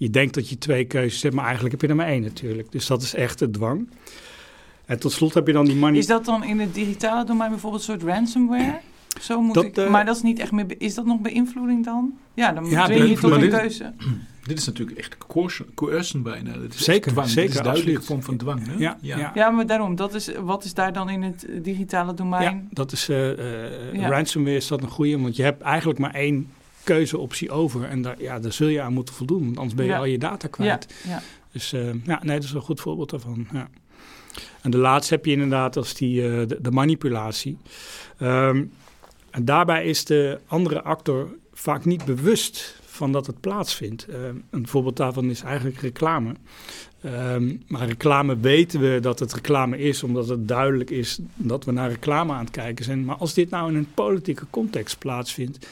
je 0.02 0.10
denkt 0.10 0.34
dat 0.34 0.48
je 0.48 0.58
twee 0.58 0.84
keuzes 0.84 1.22
hebt, 1.22 1.34
maar 1.34 1.44
eigenlijk 1.44 1.72
heb 1.72 1.82
je 1.82 1.88
er 1.88 1.96
maar 1.96 2.06
één 2.06 2.22
natuurlijk. 2.22 2.72
Dus 2.72 2.86
dat 2.86 3.02
is 3.02 3.14
echt 3.14 3.38
de 3.38 3.50
dwang. 3.50 3.88
En 4.84 4.98
tot 4.98 5.12
slot 5.12 5.34
heb 5.34 5.46
je 5.46 5.52
dan 5.52 5.64
die 5.64 5.76
money... 5.76 5.98
Is 5.98 6.06
dat 6.06 6.24
dan 6.24 6.44
in 6.44 6.60
het 6.60 6.74
digitale 6.74 7.24
domein 7.24 7.50
bijvoorbeeld 7.50 7.88
een 7.88 7.98
soort 7.98 8.12
ransomware? 8.12 8.80
Zo 9.20 9.40
moet 9.40 9.54
dat, 9.54 9.64
ik, 9.64 9.76
uh, 9.76 9.90
maar 9.90 10.04
dat 10.04 10.16
is 10.16 10.22
niet 10.22 10.38
echt 10.38 10.52
meer... 10.52 10.66
Is 10.78 10.94
dat 10.94 11.06
nog 11.06 11.20
beïnvloeding 11.20 11.84
dan? 11.84 12.12
Ja, 12.34 12.52
dan 12.52 12.64
ja, 12.64 12.90
je 12.90 13.18
tot 13.18 13.30
een 13.30 13.50
keuze. 13.50 13.92
Dit 14.42 14.58
is 14.58 14.66
natuurlijk 14.66 14.98
echt 14.98 15.16
coercion, 15.74 16.22
bijna. 16.22 16.52
Dat 16.52 16.74
is 16.74 16.84
zeker, 16.84 17.12
dwang. 17.12 17.28
zeker. 17.28 17.50
Dit 17.50 17.58
is 17.58 17.62
duidelijk 17.62 18.04
vorm 18.04 18.22
van 18.22 18.36
dwang. 18.36 18.66
Hè? 18.66 18.74
Ja, 18.78 18.98
ja. 19.00 19.18
Ja. 19.18 19.32
ja, 19.34 19.50
maar 19.50 19.66
daarom. 19.66 19.96
Dat 19.96 20.14
is, 20.14 20.30
wat 20.40 20.64
is 20.64 20.74
daar 20.74 20.92
dan 20.92 21.10
in 21.10 21.22
het 21.22 21.46
digitale 21.62 22.14
domein? 22.14 22.42
Ja, 22.42 22.62
dat 22.70 22.92
is... 22.92 23.08
Uh, 23.08 23.38
uh, 23.38 23.92
ja. 23.92 24.08
Ransomware 24.08 24.56
is 24.56 24.66
dat 24.66 24.82
een 24.82 24.88
goede, 24.88 25.18
want 25.18 25.36
je 25.36 25.42
hebt 25.42 25.62
eigenlijk 25.62 25.98
maar 25.98 26.14
één 26.14 26.50
keuzeoptie 26.82 27.50
over. 27.50 27.84
En 27.84 28.02
daar, 28.02 28.22
ja, 28.22 28.38
daar 28.38 28.52
zul 28.52 28.68
je 28.68 28.80
aan 28.80 28.92
moeten 28.92 29.14
voldoen, 29.14 29.44
want 29.44 29.56
anders 29.56 29.74
ben 29.74 29.86
je 29.86 29.96
al 29.96 30.04
je 30.04 30.18
data 30.18 30.48
kwijt. 30.48 30.94
Ja, 31.04 31.10
ja. 31.10 31.22
Dus 31.52 31.72
uh, 31.72 31.90
ja, 32.04 32.20
nee, 32.22 32.36
dat 32.36 32.44
is 32.44 32.52
een 32.52 32.60
goed 32.60 32.80
voorbeeld 32.80 33.10
daarvan. 33.10 33.46
Ja. 33.52 33.68
En 34.62 34.70
de 34.70 34.76
laatste 34.76 35.14
heb 35.14 35.24
je 35.24 35.32
inderdaad 35.32 35.76
als 35.76 35.94
die, 35.94 36.22
uh, 36.22 36.48
de, 36.48 36.58
de, 36.60 36.70
manipulatie. 36.70 37.58
Um, 38.20 38.72
en 39.30 39.44
daarbij 39.44 39.84
is 39.84 40.04
de 40.04 40.38
andere 40.46 40.82
actor 40.82 41.36
vaak 41.52 41.84
niet 41.84 42.04
bewust 42.04 42.80
van 43.02 43.12
dat 43.12 43.26
het 43.26 43.40
plaatsvindt. 43.40 44.06
Uh, 44.08 44.16
een 44.50 44.68
voorbeeld 44.68 44.96
daarvan 44.96 45.30
is 45.30 45.42
eigenlijk 45.42 45.80
reclame. 45.80 46.34
Um, 47.04 47.62
maar 47.68 47.86
reclame 47.86 48.38
weten 48.38 48.80
we 48.80 48.98
dat 49.00 49.18
het 49.18 49.32
reclame 49.32 49.78
is, 49.78 50.02
omdat 50.02 50.28
het 50.28 50.48
duidelijk 50.48 50.90
is 50.90 51.18
dat 51.34 51.64
we 51.64 51.72
naar 51.72 51.88
reclame 51.88 52.32
aan 52.32 52.44
het 52.44 52.50
kijken 52.50 52.84
zijn. 52.84 53.04
Maar 53.04 53.16
als 53.16 53.34
dit 53.34 53.50
nou 53.50 53.70
in 53.70 53.76
een 53.76 53.94
politieke 53.94 54.46
context 54.50 54.98
plaatsvindt, 54.98 55.66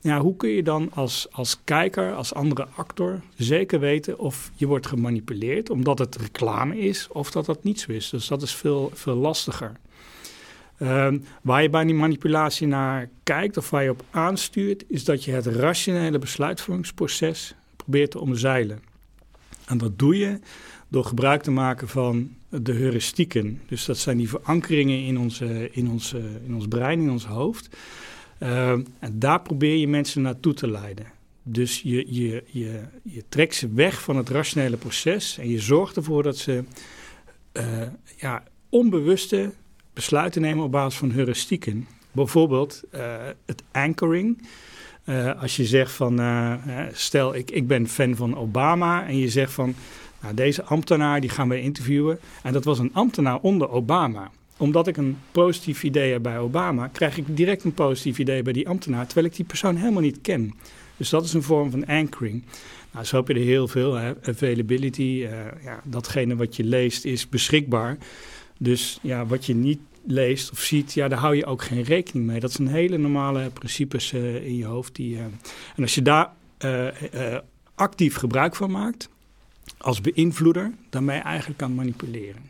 ja, 0.00 0.20
hoe 0.20 0.36
kun 0.36 0.50
je 0.50 0.62
dan 0.62 0.90
als, 0.94 1.26
als 1.30 1.58
kijker, 1.64 2.14
als 2.14 2.34
andere 2.34 2.66
actor, 2.76 3.20
zeker 3.36 3.80
weten 3.80 4.18
of 4.18 4.50
je 4.54 4.66
wordt 4.66 4.86
gemanipuleerd 4.86 5.70
omdat 5.70 5.98
het 5.98 6.16
reclame 6.16 6.78
is 6.78 7.08
of 7.08 7.30
dat 7.30 7.46
dat 7.46 7.64
niet 7.64 7.80
zo 7.80 7.92
is? 7.92 8.10
Dus 8.10 8.26
dat 8.26 8.42
is 8.42 8.54
veel, 8.54 8.90
veel 8.94 9.16
lastiger. 9.16 9.72
Um, 10.78 11.24
waar 11.42 11.62
je 11.62 11.70
bij 11.70 11.84
die 11.84 11.94
manipulatie 11.94 12.66
naar 12.66 13.08
kijkt 13.22 13.56
of 13.56 13.70
waar 13.70 13.82
je 13.82 13.90
op 13.90 14.04
aanstuurt, 14.10 14.84
is 14.88 15.04
dat 15.04 15.24
je 15.24 15.32
het 15.32 15.46
rationele 15.46 16.18
besluitvormingsproces 16.18 17.54
probeert 17.76 18.10
te 18.10 18.20
omzeilen. 18.20 18.82
En 19.66 19.78
dat 19.78 19.98
doe 19.98 20.16
je 20.18 20.38
door 20.88 21.04
gebruik 21.04 21.42
te 21.42 21.50
maken 21.50 21.88
van 21.88 22.30
de 22.48 22.72
heuristieken. 22.72 23.60
Dus 23.68 23.84
dat 23.84 23.98
zijn 23.98 24.16
die 24.16 24.28
verankeringen 24.28 25.04
in, 25.04 25.18
onze, 25.18 25.68
in, 25.72 25.90
onze, 25.90 26.22
in 26.46 26.54
ons 26.54 26.68
brein, 26.68 27.00
in 27.00 27.10
ons 27.10 27.26
hoofd. 27.26 27.76
Uh, 28.42 28.70
en 28.98 29.18
daar 29.18 29.42
probeer 29.42 29.76
je 29.76 29.88
mensen 29.88 30.22
naartoe 30.22 30.54
te 30.54 30.70
leiden. 30.70 31.06
Dus 31.42 31.82
je, 31.82 32.14
je, 32.14 32.44
je, 32.46 32.80
je 33.02 33.24
trekt 33.28 33.54
ze 33.54 33.68
weg 33.72 34.02
van 34.02 34.16
het 34.16 34.28
rationele 34.28 34.76
proces 34.76 35.38
en 35.38 35.48
je 35.48 35.58
zorgt 35.58 35.96
ervoor 35.96 36.22
dat 36.22 36.36
ze 36.36 36.64
uh, 37.52 37.82
ja, 38.16 38.42
onbewuste 38.68 39.52
besluiten 39.94 40.42
nemen 40.42 40.64
op 40.64 40.70
basis 40.70 40.98
van 40.98 41.10
heuristieken. 41.10 41.86
Bijvoorbeeld 42.12 42.82
uh, 42.94 43.00
het 43.46 43.62
anchoring. 43.72 44.48
Uh, 45.04 45.40
als 45.40 45.56
je 45.56 45.64
zegt 45.64 45.92
van, 45.92 46.20
stel 46.92 47.34
ik, 47.34 47.50
ik 47.50 47.66
ben 47.66 47.88
fan 47.88 48.16
van 48.16 48.36
Obama 48.36 49.06
en 49.06 49.18
je 49.18 49.28
zegt 49.28 49.52
van, 49.52 49.74
nou, 50.20 50.34
deze 50.34 50.62
ambtenaar 50.62 51.20
die 51.20 51.30
gaan 51.30 51.48
we 51.48 51.60
interviewen. 51.60 52.18
En 52.42 52.52
dat 52.52 52.64
was 52.64 52.78
een 52.78 52.94
ambtenaar 52.94 53.38
onder 53.40 53.70
Obama 53.70 54.30
omdat 54.56 54.86
ik 54.86 54.96
een 54.96 55.18
positief 55.32 55.82
idee 55.82 56.12
heb 56.12 56.22
bij 56.22 56.38
Obama, 56.38 56.88
krijg 56.88 57.16
ik 57.16 57.36
direct 57.36 57.64
een 57.64 57.74
positief 57.74 58.18
idee 58.18 58.42
bij 58.42 58.52
die 58.52 58.68
ambtenaar, 58.68 59.06
terwijl 59.06 59.26
ik 59.26 59.36
die 59.36 59.44
persoon 59.44 59.76
helemaal 59.76 60.02
niet 60.02 60.20
ken. 60.20 60.54
Dus 60.96 61.08
dat 61.08 61.24
is 61.24 61.32
een 61.32 61.42
vorm 61.42 61.70
van 61.70 61.86
anchoring. 61.86 62.44
Nou, 62.92 63.04
zo 63.04 63.16
heb 63.16 63.28
je 63.28 63.34
er 63.34 63.40
heel 63.40 63.68
veel. 63.68 63.98
Availability, 63.98 65.26
ja, 65.62 65.80
datgene 65.84 66.36
wat 66.36 66.56
je 66.56 66.64
leest 66.64 67.04
is 67.04 67.28
beschikbaar. 67.28 67.96
Dus 68.64 68.98
ja, 69.02 69.26
wat 69.26 69.46
je 69.46 69.54
niet 69.54 69.80
leest 70.06 70.50
of 70.50 70.60
ziet, 70.60 70.92
ja, 70.92 71.08
daar 71.08 71.18
hou 71.18 71.36
je 71.36 71.46
ook 71.46 71.62
geen 71.62 71.82
rekening 71.82 72.26
mee. 72.26 72.40
Dat 72.40 72.52
zijn 72.52 72.68
hele 72.68 72.98
normale 72.98 73.50
principes 73.50 74.12
uh, 74.12 74.46
in 74.46 74.56
je 74.56 74.64
hoofd. 74.64 74.94
Die, 74.94 75.14
uh, 75.14 75.22
en 75.76 75.82
als 75.82 75.94
je 75.94 76.02
daar 76.02 76.32
actief 77.74 78.16
gebruik 78.16 78.56
van 78.56 78.70
maakt 78.70 79.08
als 79.78 80.00
beïnvloeder, 80.00 80.72
daarmee 80.90 81.18
eigenlijk 81.18 81.58
kan 81.58 81.74
manipuleren. 81.74 82.42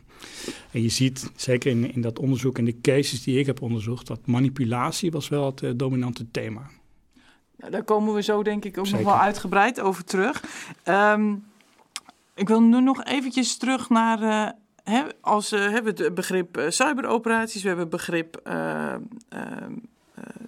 En 0.71 0.81
je 0.81 0.89
ziet, 0.89 1.31
zeker 1.35 1.71
in, 1.71 1.93
in 1.93 2.01
dat 2.01 2.19
onderzoek 2.19 2.57
en 2.57 2.65
de 2.65 2.81
cases 2.81 3.23
die 3.23 3.39
ik 3.39 3.45
heb 3.45 3.61
onderzocht, 3.61 4.07
dat 4.07 4.27
manipulatie 4.27 5.11
was 5.11 5.29
wel 5.29 5.45
het 5.55 5.79
dominante 5.79 6.31
thema. 6.31 6.69
Nou, 7.57 7.71
daar 7.71 7.83
komen 7.83 8.13
we 8.13 8.21
zo 8.21 8.43
denk 8.43 8.65
ik 8.65 8.77
ook 8.77 8.89
nog 8.89 9.01
wel 9.01 9.19
uitgebreid 9.19 9.79
over 9.79 10.03
terug. 10.03 10.43
Um, 10.85 11.43
ik 12.35 12.47
wil 12.47 12.61
nu 12.61 12.81
nog 12.81 13.03
eventjes 13.03 13.57
terug 13.57 13.89
naar... 13.89 14.55
Hè, 14.85 15.03
als 15.21 15.53
uh, 15.53 15.59
hebben 15.59 15.95
we 15.95 16.03
het 16.03 16.13
begrip 16.13 16.65
cyberoperaties, 16.67 17.61
we 17.61 17.67
hebben 17.67 17.87
het 17.87 17.95
begrip 17.95 18.41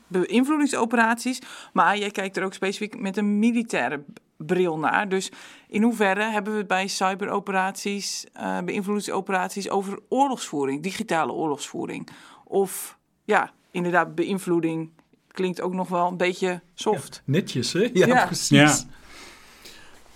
beïnvloedingsoperaties. 0.08 1.41
Maar 1.74 1.98
jij 1.98 2.12
kijkt 2.12 2.38
er 2.38 2.44
ook 2.44 2.53
specifiek 2.53 3.00
met 3.00 3.17
een 3.17 3.39
militaire 3.39 4.03
bril 4.38 4.79
naar. 4.79 5.10
Dus 5.10 5.32
in 5.67 5.82
hoeverre 5.82 6.24
hebben 6.24 6.51
we 6.53 6.60
het 6.60 6.67
bij 6.67 6.88
cyberoperaties, 6.88 8.25
uh, 8.38 8.60
beïnvloedingsoperaties 8.60 9.70
over 9.70 10.00
oorlogsvoering, 10.10 10.84
digitale 10.84 11.32
oorlogsvoering? 11.32 12.08
Of 12.44 12.98
ja, 13.24 13.51
inderdaad, 13.72 14.15
beïnvloeding 14.15 14.89
klinkt 15.32 15.62
ook 15.62 15.74
nog 15.74 15.88
wel 15.88 16.08
een 16.08 16.17
beetje 16.17 16.62
soft. 16.74 17.22
netjes, 17.25 17.74
hè? 17.74 17.89
Ja, 17.94 18.25
precies. 18.25 18.50
Ja. 18.50 18.75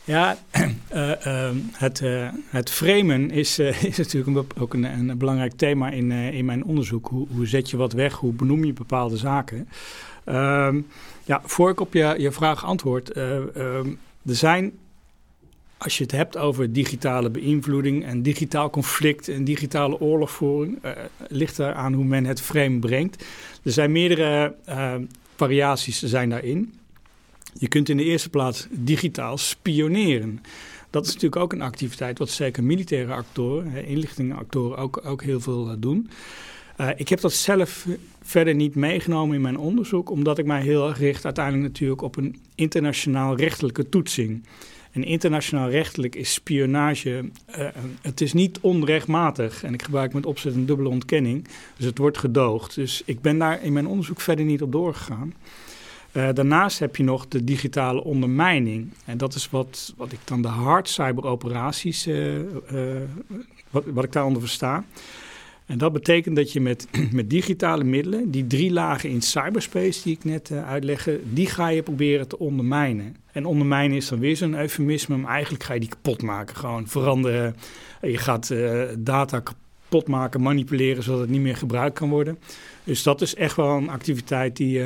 Ja, 0.04 0.38
uh, 0.94 1.12
uh, 1.28 1.50
het, 1.72 2.02
uh, 2.02 2.30
het 2.50 2.70
framen 2.70 3.32
is, 3.32 3.60
is 3.90 3.98
natuurlijk 3.98 4.62
ook 4.62 4.74
een, 4.74 4.84
een, 4.84 5.18
belangrijk 5.18 5.54
thema 5.54 5.90
in, 5.90 6.12
in 6.12 6.46
mijn 6.46 6.64
onderzoek. 6.64 7.08
Hoe, 7.08 7.28
hoe 7.36 7.48
zet 7.48 7.70
je 7.70 7.78
wat 7.78 7.94
weg? 7.94 8.14
Hoe 8.14 8.34
benoem 8.34 8.66
je 8.66 8.74
bepaalde 8.74 9.18
zaken? 9.18 9.68
Ehm, 10.24 10.82
ja, 11.24 11.42
voor 11.46 11.70
ik 11.70 11.80
op 11.80 11.94
je, 11.94 12.16
je 12.18 12.32
vraag 12.32 12.66
antwoord. 12.66 13.12
Ehm, 13.12 13.88
er 14.26 14.36
zijn, 14.36 14.72
als 15.78 15.98
je 15.98 16.04
het 16.04 16.12
hebt 16.12 16.38
over 16.38 16.74
digitale 16.74 17.30
beïnvloeding 17.30 18.06
en 18.06 18.22
digitaal 18.22 18.70
conflict 18.70 19.28
en 19.28 19.44
digitale 19.44 20.00
oorlogvoering, 20.00 20.80
ligt 21.28 21.58
er 21.58 21.74
aan 21.74 21.94
hoe 21.94 22.06
men 22.06 22.26
het 22.26 22.42
frame 22.42 22.80
brengt. 22.80 23.26
Er 23.64 23.72
zijn 23.72 23.92
meerdere 23.92 24.56
variaties 25.36 26.02
zijn 26.02 26.30
daarin. 26.30 26.74
Je 27.54 27.68
kunt 27.68 27.90
in 27.90 27.98
de 27.98 28.04
eerste 28.04 28.30
plaats 28.30 28.68
digitaal 28.70 29.38
spioneren. 29.38 30.42
Dat 30.90 31.06
is 31.06 31.14
natuurlijk 31.14 31.42
ook 31.42 31.54
een 31.54 31.62
activiteit 31.62 32.18
wat 32.18 32.30
zeker 32.30 32.64
militaire 32.64 33.14
actoren, 33.14 33.86
inlichtingenactoren 33.86 34.78
ook, 34.78 35.02
ook 35.06 35.24
heel 35.24 35.40
veel 35.40 35.68
uh, 35.68 35.74
doen. 35.80 36.10
Uh, 36.78 36.90
ik 36.96 37.10
heb 37.10 37.22
dat 37.22 37.34
zelf 37.34 37.88
verder 38.22 38.56
niet 38.56 38.76
meegenomen 38.76 39.36
in 39.36 39.42
mijn 39.42 39.58
onderzoek, 39.58 40.10
omdat 40.10 40.38
ik 40.38 40.46
mij 40.46 40.62
heel 40.62 40.88
erg 40.88 41.00
richt 41.00 41.26
uiteindelijk 41.26 41.64
natuurlijk 41.64 42.02
op 42.02 42.18
een 42.18 42.36
internationaal 42.56 43.36
rechtelijke 43.36 43.90
toetsing. 43.90 44.44
En 44.92 45.04
internationaal 45.04 45.70
rechtelijk 45.70 46.16
is 46.16 46.34
spionage, 46.34 47.30
uh, 47.58 47.68
het 48.02 48.22
is 48.22 48.34
niet 48.34 48.60
onrechtmatig. 48.60 49.64
En 49.64 49.74
ik 49.74 49.82
gebruik 49.82 50.14
met 50.14 50.26
opzet 50.26 50.56
een 50.56 50.66
dubbele 50.66 50.90
ontkenning, 50.90 51.48
dus 51.78 51.86
het 51.86 51.98
wordt 51.98 52.18
gedoogd. 52.18 52.76
Dus 52.76 53.02
ik 53.06 53.22
ben 53.22 53.38
daar 53.38 53.64
in 53.64 53.74
mijn 53.74 53.88
onderzoek 53.88 54.22
verder 54.22 54.46
niet 54.46 54.62
op 54.62 54.72
doorgegaan. 54.72 55.34
Uh, 56.14 56.30
daarnaast 56.34 56.80
heb 56.80 56.96
je 56.96 57.04
nog 57.04 57.28
de 57.28 57.44
digitale 57.44 58.04
ondermijning. 58.04 58.94
En 59.06 59.18
dat 59.18 59.34
is 59.36 59.50
wat, 59.50 59.94
wat 59.98 60.12
ik 60.12 60.20
dan 60.24 60.42
de 60.42 60.48
hard 60.48 60.90
cyberoperaties, 60.90 62.08
uh, 62.08 62.40
wat, 63.70 63.84
wat 63.86 64.04
ik 64.04 64.12
daaronder 64.12 64.42
versta. 64.42 64.84
En 65.66 65.78
dat 65.78 65.94
betekent 65.94 66.36
dat 66.36 66.52
je 66.52 66.62
met, 66.62 66.88
met 67.12 67.30
digitale 67.30 67.84
middelen, 67.84 68.32
die 68.32 68.48
drie 68.48 68.72
lagen 68.72 69.10
in 69.10 69.22
cyberspace 69.22 70.04
die 70.04 70.16
ik 70.16 70.24
net 70.24 70.52
uitlegde, 70.52 71.20
die 71.34 71.48
ga 71.48 71.68
je 71.68 71.84
proberen 71.84 72.28
te 72.28 72.40
ondermijnen. 72.40 73.16
En 73.32 73.46
ondermijnen 73.46 73.98
is 73.98 74.08
dan 74.08 74.20
weer 74.20 74.38
zo'n 74.38 74.60
eufemisme, 74.60 75.18
maar 75.18 75.32
eigenlijk 75.32 75.64
ga 75.64 75.74
je 75.74 75.80
die 75.80 75.90
kapot 75.90 76.22
maken. 76.22 76.56
Gewoon 76.56 76.88
veranderen. 76.88 77.56
Je 78.02 78.18
gaat 78.18 78.54
data 78.98 79.40
kapot 79.40 80.08
maken, 80.08 80.42
manipuleren, 80.42 81.04
zodat 81.04 81.20
het 81.20 81.30
niet 81.30 81.42
meer 81.42 81.58
gebruikt 81.58 81.98
kan 81.98 82.10
worden. 82.10 82.40
Dus 82.84 83.04
dat 83.04 83.22
is 83.22 83.36
echt 83.36 83.56
wel 83.56 83.78
een 83.78 83.90
activiteit 83.90 84.58
die, 84.58 84.84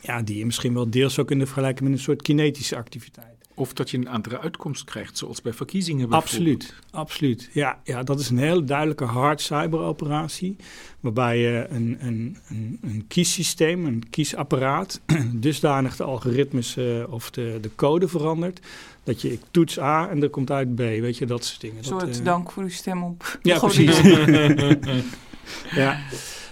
ja, 0.00 0.22
die 0.22 0.38
je 0.38 0.46
misschien 0.46 0.74
wel 0.74 0.90
deels 0.90 1.18
ook 1.18 1.26
kunnen 1.26 1.46
vergelijken 1.46 1.84
met 1.84 1.92
een 1.92 1.98
soort 1.98 2.22
kinetische 2.22 2.76
activiteit. 2.76 3.30
Of 3.54 3.72
dat 3.72 3.90
je 3.90 3.96
een 3.96 4.08
andere 4.08 4.40
uitkomst 4.40 4.84
krijgt, 4.84 5.18
zoals 5.18 5.42
bij 5.42 5.52
verkiezingen 5.52 6.10
Absoluut, 6.10 6.74
absoluut. 6.90 7.48
Ja, 7.52 7.78
ja, 7.84 8.02
dat 8.02 8.20
is 8.20 8.30
een 8.30 8.38
heel 8.38 8.64
duidelijke 8.64 9.04
hard 9.04 9.40
cyberoperatie. 9.40 10.56
Waarbij 11.00 11.38
je 11.38 11.66
een, 11.70 11.96
een, 12.00 12.36
een, 12.48 12.78
een 12.82 13.04
kiessysteem, 13.08 13.86
een 13.86 14.10
kiesapparaat, 14.10 15.00
dusdanig 15.32 15.96
de 15.96 16.04
algoritmes 16.04 16.76
uh, 16.76 17.12
of 17.12 17.30
de, 17.30 17.58
de 17.60 17.70
code 17.74 18.08
verandert. 18.08 18.60
Dat 19.04 19.22
je 19.22 19.32
ik 19.32 19.40
toets 19.50 19.78
A 19.78 20.08
en 20.10 20.22
er 20.22 20.30
komt 20.30 20.50
uit 20.50 20.74
B, 20.74 20.78
weet 20.78 21.18
je, 21.18 21.26
dat 21.26 21.44
soort 21.44 21.60
dingen. 21.60 21.78
Een 21.78 21.84
soort 21.84 22.00
dat, 22.00 22.18
uh, 22.18 22.24
dank 22.24 22.50
voor 22.50 22.62
uw 22.62 22.68
stem 22.68 23.02
op. 23.02 23.38
Ja, 23.42 23.58
precies. 23.68 24.00
ja. 25.82 26.00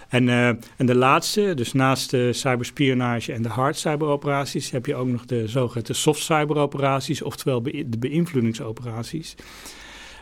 En, 0.09 0.27
uh, 0.27 0.49
en 0.49 0.87
de 0.87 0.95
laatste, 0.95 1.53
dus 1.55 1.73
naast 1.73 2.11
de 2.11 2.33
cyberspionage 2.33 3.33
en 3.33 3.43
de 3.43 3.49
hard 3.49 3.77
cyberoperaties, 3.77 4.71
heb 4.71 4.87
je 4.87 4.95
ook 4.95 5.09
nog 5.09 5.25
de 5.25 5.49
zogeheten 5.49 5.95
soft 5.95 6.23
cyberoperaties, 6.23 7.23
oftewel 7.23 7.63
de 7.63 7.99
beïnvloedingsoperaties. 7.99 9.35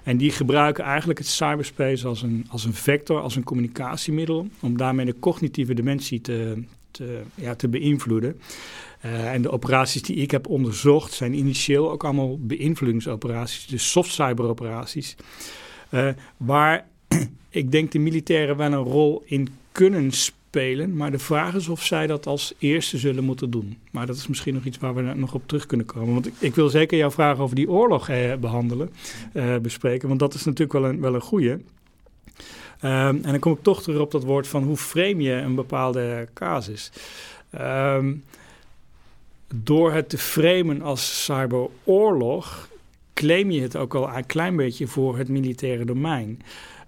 En 0.03 0.17
die 0.17 0.31
gebruiken 0.31 0.85
eigenlijk 0.85 1.19
het 1.19 1.29
cyberspace 1.29 2.07
als 2.07 2.23
een, 2.23 2.47
als 2.49 2.65
een 2.65 2.75
vector, 2.75 3.21
als 3.21 3.37
een 3.37 3.45
communicatiemiddel, 3.45 4.49
om 4.61 4.77
daarmee 4.77 5.07
de 5.07 5.19
cognitieve 5.19 5.75
dimensie 5.75 6.21
te, 6.21 6.63
te, 6.91 7.21
ja, 7.35 7.55
te 7.55 7.69
beïnvloeden. 7.69 8.41
Uh, 9.05 9.33
en 9.33 9.43
de 9.43 9.51
operaties 9.51 10.03
die 10.03 10.17
ik 10.17 10.31
heb 10.31 10.49
onderzocht 10.49 11.13
zijn 11.13 11.35
initieel 11.35 11.91
ook 11.91 12.05
allemaal 12.05 12.39
beïnvloedingsoperaties, 12.41 13.67
dus 13.67 13.91
soft 13.91 14.11
cyberoperaties. 14.11 15.17
Uh, 15.91 16.09
waar 16.37 16.87
ik 17.49 17.71
denk 17.71 17.93
de 17.93 17.99
militairen 17.99 18.57
wel 18.57 18.73
een 18.73 18.75
rol 18.75 19.23
in 19.25 19.49
kunnen 19.77 20.11
spelen. 20.13 20.97
Maar 20.97 21.11
de 21.11 21.19
vraag 21.19 21.55
is 21.55 21.69
of 21.69 21.83
zij 21.83 22.07
dat 22.07 22.27
als 22.27 22.55
eerste 22.59 22.99
zullen 22.99 23.25
moeten 23.25 23.51
doen. 23.51 23.79
Maar 23.91 24.07
dat 24.07 24.17
is 24.17 24.27
misschien 24.27 24.55
nog 24.55 24.65
iets 24.65 24.79
waar 24.79 24.95
we 24.95 25.03
nog 25.03 25.35
op 25.35 25.43
terug 25.47 25.67
kunnen 25.67 25.87
komen. 25.87 26.15
Want 26.15 26.27
ik, 26.27 26.33
ik 26.39 26.55
wil 26.55 26.69
zeker 26.69 26.99
jouw 26.99 27.11
vraag 27.11 27.39
over 27.39 27.57
die 27.57 27.71
oorlog 27.71 28.09
eh, 28.09 28.35
behandelen, 28.35 28.91
uh, 29.33 29.57
bespreken. 29.57 30.09
Want 30.09 30.21
dat 30.21 30.35
is 30.35 30.45
natuurlijk 30.45 30.73
wel 30.73 30.85
een, 30.85 31.01
wel 31.01 31.15
een 31.15 31.21
goede. 31.21 31.51
Um, 31.51 31.61
en 32.83 33.23
dan 33.23 33.39
kom 33.39 33.53
ik 33.53 33.63
toch 33.63 33.83
terug 33.83 34.01
op 34.01 34.11
dat 34.11 34.25
woord 34.25 34.49
van 34.49 34.63
hoe 34.63 34.77
frame 34.77 35.23
je 35.23 35.33
een 35.33 35.55
bepaalde 35.55 36.29
casus. 36.35 36.91
Um, 37.61 38.25
door 39.55 39.93
het 39.93 40.09
te 40.09 40.19
framen 40.19 40.83
als 40.83 41.25
cyberoorlog 41.25 42.69
claim 43.15 43.51
je 43.51 43.61
het 43.61 43.77
ook 43.77 43.95
al 43.95 44.17
een 44.17 44.27
klein 44.27 44.57
beetje 44.57 44.87
voor 44.87 45.19
het 45.19 45.29
militaire 45.29 45.85
domein. 45.85 46.43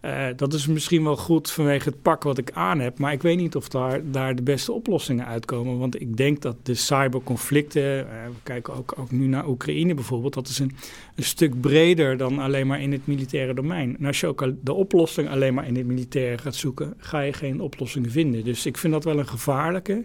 Uh, 0.08 0.26
dat 0.36 0.52
is 0.52 0.66
misschien 0.66 1.04
wel 1.04 1.16
goed 1.16 1.50
vanwege 1.50 1.88
het 1.88 2.02
pak 2.02 2.22
wat 2.22 2.38
ik 2.38 2.50
aan 2.52 2.80
heb. 2.80 2.98
Maar 2.98 3.12
ik 3.12 3.22
weet 3.22 3.36
niet 3.36 3.56
of 3.56 3.68
daar, 3.68 4.10
daar 4.10 4.34
de 4.34 4.42
beste 4.42 4.72
oplossingen 4.72 5.26
uitkomen. 5.26 5.78
Want 5.78 6.00
ik 6.00 6.16
denk 6.16 6.42
dat 6.42 6.56
de 6.62 6.74
cyberconflicten. 6.74 7.82
Uh, 7.82 8.04
we 8.04 8.40
kijken 8.42 8.74
ook, 8.74 8.94
ook 8.98 9.10
nu 9.10 9.26
naar 9.26 9.48
Oekraïne 9.48 9.94
bijvoorbeeld. 9.94 10.34
Dat 10.34 10.48
is 10.48 10.58
een, 10.58 10.76
een 11.14 11.24
stuk 11.24 11.60
breder 11.60 12.16
dan 12.16 12.38
alleen 12.38 12.66
maar 12.66 12.80
in 12.80 12.92
het 12.92 13.06
militaire 13.06 13.54
domein. 13.54 13.96
En 13.98 14.06
als 14.06 14.20
je 14.20 14.26
ook 14.26 14.52
de 14.64 14.72
oplossing 14.72 15.28
alleen 15.28 15.54
maar 15.54 15.66
in 15.66 15.76
het 15.76 15.86
militaire 15.86 16.38
gaat 16.38 16.54
zoeken. 16.54 16.94
ga 16.98 17.20
je 17.20 17.32
geen 17.32 17.60
oplossingen 17.60 18.10
vinden. 18.10 18.44
Dus 18.44 18.66
ik 18.66 18.76
vind 18.76 18.92
dat 18.92 19.04
wel 19.04 19.18
een 19.18 19.28
gevaarlijke. 19.28 20.04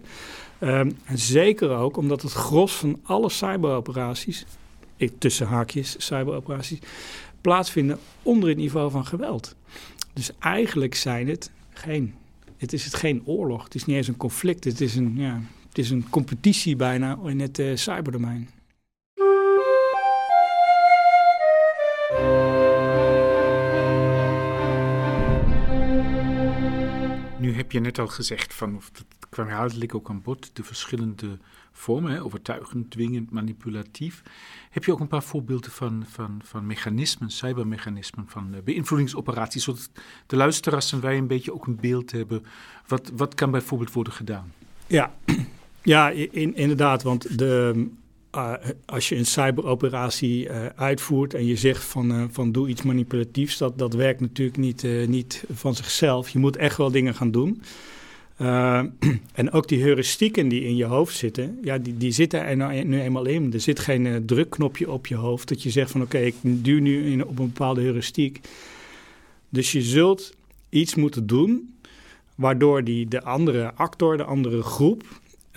Um, 0.60 0.96
en 1.04 1.18
zeker 1.18 1.70
ook 1.70 1.96
omdat 1.96 2.22
het 2.22 2.32
gros 2.32 2.72
van 2.72 3.00
alle 3.02 3.30
cyberoperaties. 3.30 4.44
tussen 5.18 5.46
haakjes 5.46 5.94
cyberoperaties 5.98 6.78
plaatsvinden 7.44 7.98
onder 8.22 8.48
het 8.48 8.58
niveau 8.58 8.90
van 8.90 9.06
geweld. 9.06 9.54
Dus 10.14 10.30
eigenlijk 10.38 10.94
zijn 10.94 11.28
het 11.28 11.50
geen, 11.70 12.14
het 12.56 12.72
is 12.72 12.84
het 12.84 12.94
geen 12.94 13.22
oorlog. 13.24 13.64
Het 13.64 13.74
is 13.74 13.84
niet 13.84 13.96
eens 13.96 14.08
een 14.08 14.16
conflict. 14.16 14.64
Het 14.64 14.80
is 14.80 14.96
een, 14.96 15.16
ja, 15.16 15.40
het 15.68 15.78
is 15.78 15.90
een 15.90 16.08
competitie 16.10 16.76
bijna 16.76 17.18
in 17.24 17.40
het 17.40 17.58
uh, 17.58 17.76
cyberdomein. 17.76 18.48
Nu 27.38 27.54
heb 27.54 27.72
je 27.72 27.80
net 27.80 27.98
al 27.98 28.06
gezegd, 28.06 28.54
van, 28.54 28.76
of 28.76 28.90
dat 28.90 29.06
kwam 29.28 29.46
herhaaldelijk 29.46 29.94
ook 29.94 30.10
aan 30.10 30.22
bod, 30.22 30.50
de 30.52 30.64
verschillende 30.64 31.38
vormen, 31.76 32.24
overtuigend, 32.24 32.90
dwingend, 32.90 33.30
manipulatief. 33.30 34.22
Heb 34.70 34.84
je 34.84 34.92
ook 34.92 35.00
een 35.00 35.08
paar 35.08 35.22
voorbeelden 35.22 35.70
van, 35.70 36.04
van, 36.08 36.40
van 36.44 36.66
mechanismen, 36.66 37.30
cybermechanismen, 37.30 38.24
van 38.28 38.48
uh, 38.54 38.60
beïnvloedingsoperaties, 38.64 39.64
zodat 39.64 39.90
de 40.26 40.36
luisteraars 40.36 40.92
en 40.92 41.00
wij 41.00 41.16
een 41.18 41.26
beetje 41.26 41.52
ook 41.52 41.66
een 41.66 41.78
beeld 41.80 42.10
hebben. 42.10 42.42
Wat, 42.86 43.10
wat 43.16 43.34
kan 43.34 43.50
bijvoorbeeld 43.50 43.92
worden 43.92 44.12
gedaan? 44.12 44.52
Ja, 44.86 45.14
ja 45.82 46.10
in, 46.10 46.56
inderdaad, 46.56 47.02
want 47.02 47.38
de, 47.38 47.86
uh, 48.34 48.54
als 48.86 49.08
je 49.08 49.16
een 49.16 49.26
cyberoperatie 49.26 50.48
uh, 50.48 50.66
uitvoert 50.66 51.34
en 51.34 51.46
je 51.46 51.56
zegt 51.56 51.84
van, 51.84 52.28
van 52.32 52.52
doe 52.52 52.68
iets 52.68 52.82
manipulatiefs, 52.82 53.58
dat, 53.58 53.78
dat 53.78 53.94
werkt 53.94 54.20
natuurlijk 54.20 54.58
niet, 54.58 54.86
niet 55.06 55.44
van 55.52 55.74
zichzelf. 55.74 56.28
Je 56.28 56.38
moet 56.38 56.56
echt 56.56 56.76
wel 56.76 56.90
dingen 56.90 57.14
gaan 57.14 57.30
doen. 57.30 57.62
Uh, 58.38 58.82
en 59.32 59.52
ook 59.52 59.68
die 59.68 59.82
heuristieken 59.82 60.48
die 60.48 60.64
in 60.64 60.76
je 60.76 60.84
hoofd 60.84 61.16
zitten, 61.16 61.58
ja, 61.62 61.78
die, 61.78 61.96
die 61.96 62.12
zitten 62.12 62.44
er 62.44 62.56
nou 62.56 62.84
nu 62.84 63.00
eenmaal 63.00 63.24
in. 63.24 63.52
Er 63.52 63.60
zit 63.60 63.78
geen 63.78 64.04
uh, 64.04 64.16
drukknopje 64.26 64.90
op 64.90 65.06
je 65.06 65.14
hoofd 65.14 65.48
dat 65.48 65.62
je 65.62 65.70
zegt 65.70 65.90
van 65.90 66.02
oké, 66.02 66.18
ik 66.18 66.34
duw 66.42 66.80
nu 66.80 67.10
in, 67.10 67.24
op 67.24 67.38
een 67.38 67.46
bepaalde 67.46 67.80
heuristiek. 67.80 68.40
Dus 69.48 69.72
je 69.72 69.82
zult 69.82 70.34
iets 70.68 70.94
moeten 70.94 71.26
doen 71.26 71.74
waardoor 72.34 72.84
die, 72.84 73.08
de 73.08 73.22
andere 73.22 73.74
actor, 73.74 74.16
de 74.16 74.24
andere 74.24 74.62
groep, 74.62 75.02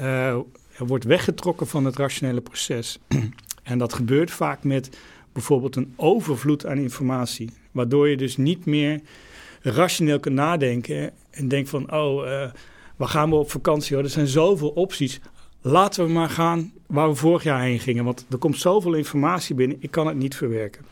uh, 0.02 0.38
wordt 0.78 1.04
weggetrokken 1.04 1.68
van 1.68 1.86
het 1.86 1.96
rationele 1.96 2.42
proces. 2.42 3.00
en 3.64 3.78
dat 3.78 3.94
gebeurt 3.94 4.32
vaak 4.32 4.64
met 4.64 4.98
bijvoorbeeld 5.32 5.76
een 5.76 5.94
overvloed 5.96 6.66
aan 6.66 6.78
informatie, 6.78 7.50
waardoor 7.72 8.10
je 8.10 8.18
dus 8.18 8.38
niet 8.38 8.66
meer 8.66 9.02
rationeel 9.72 10.20
kan 10.20 10.34
nadenken 10.34 11.12
en 11.30 11.48
denkt 11.48 11.70
van, 11.70 11.94
oh, 11.94 12.26
uh, 12.26 12.52
waar 12.96 13.08
gaan 13.08 13.30
we 13.30 13.36
op 13.36 13.52
vakantie? 13.52 13.98
Er 13.98 14.10
zijn 14.10 14.28
zoveel 14.28 14.70
opties. 14.70 15.20
Laten 15.62 16.06
we 16.06 16.12
maar 16.12 16.30
gaan 16.30 16.74
waar 16.86 17.10
we 17.10 17.16
vorig 17.16 17.44
jaar 17.44 17.62
heen 17.62 17.80
gingen, 17.80 18.04
want 18.04 18.26
er 18.30 18.38
komt 18.38 18.58
zoveel 18.58 18.94
informatie 18.94 19.56
binnen, 19.56 19.78
ik 19.80 19.92
kan 19.92 20.08
het 20.08 20.16
niet 20.16 20.36
verwerken. 20.36 20.86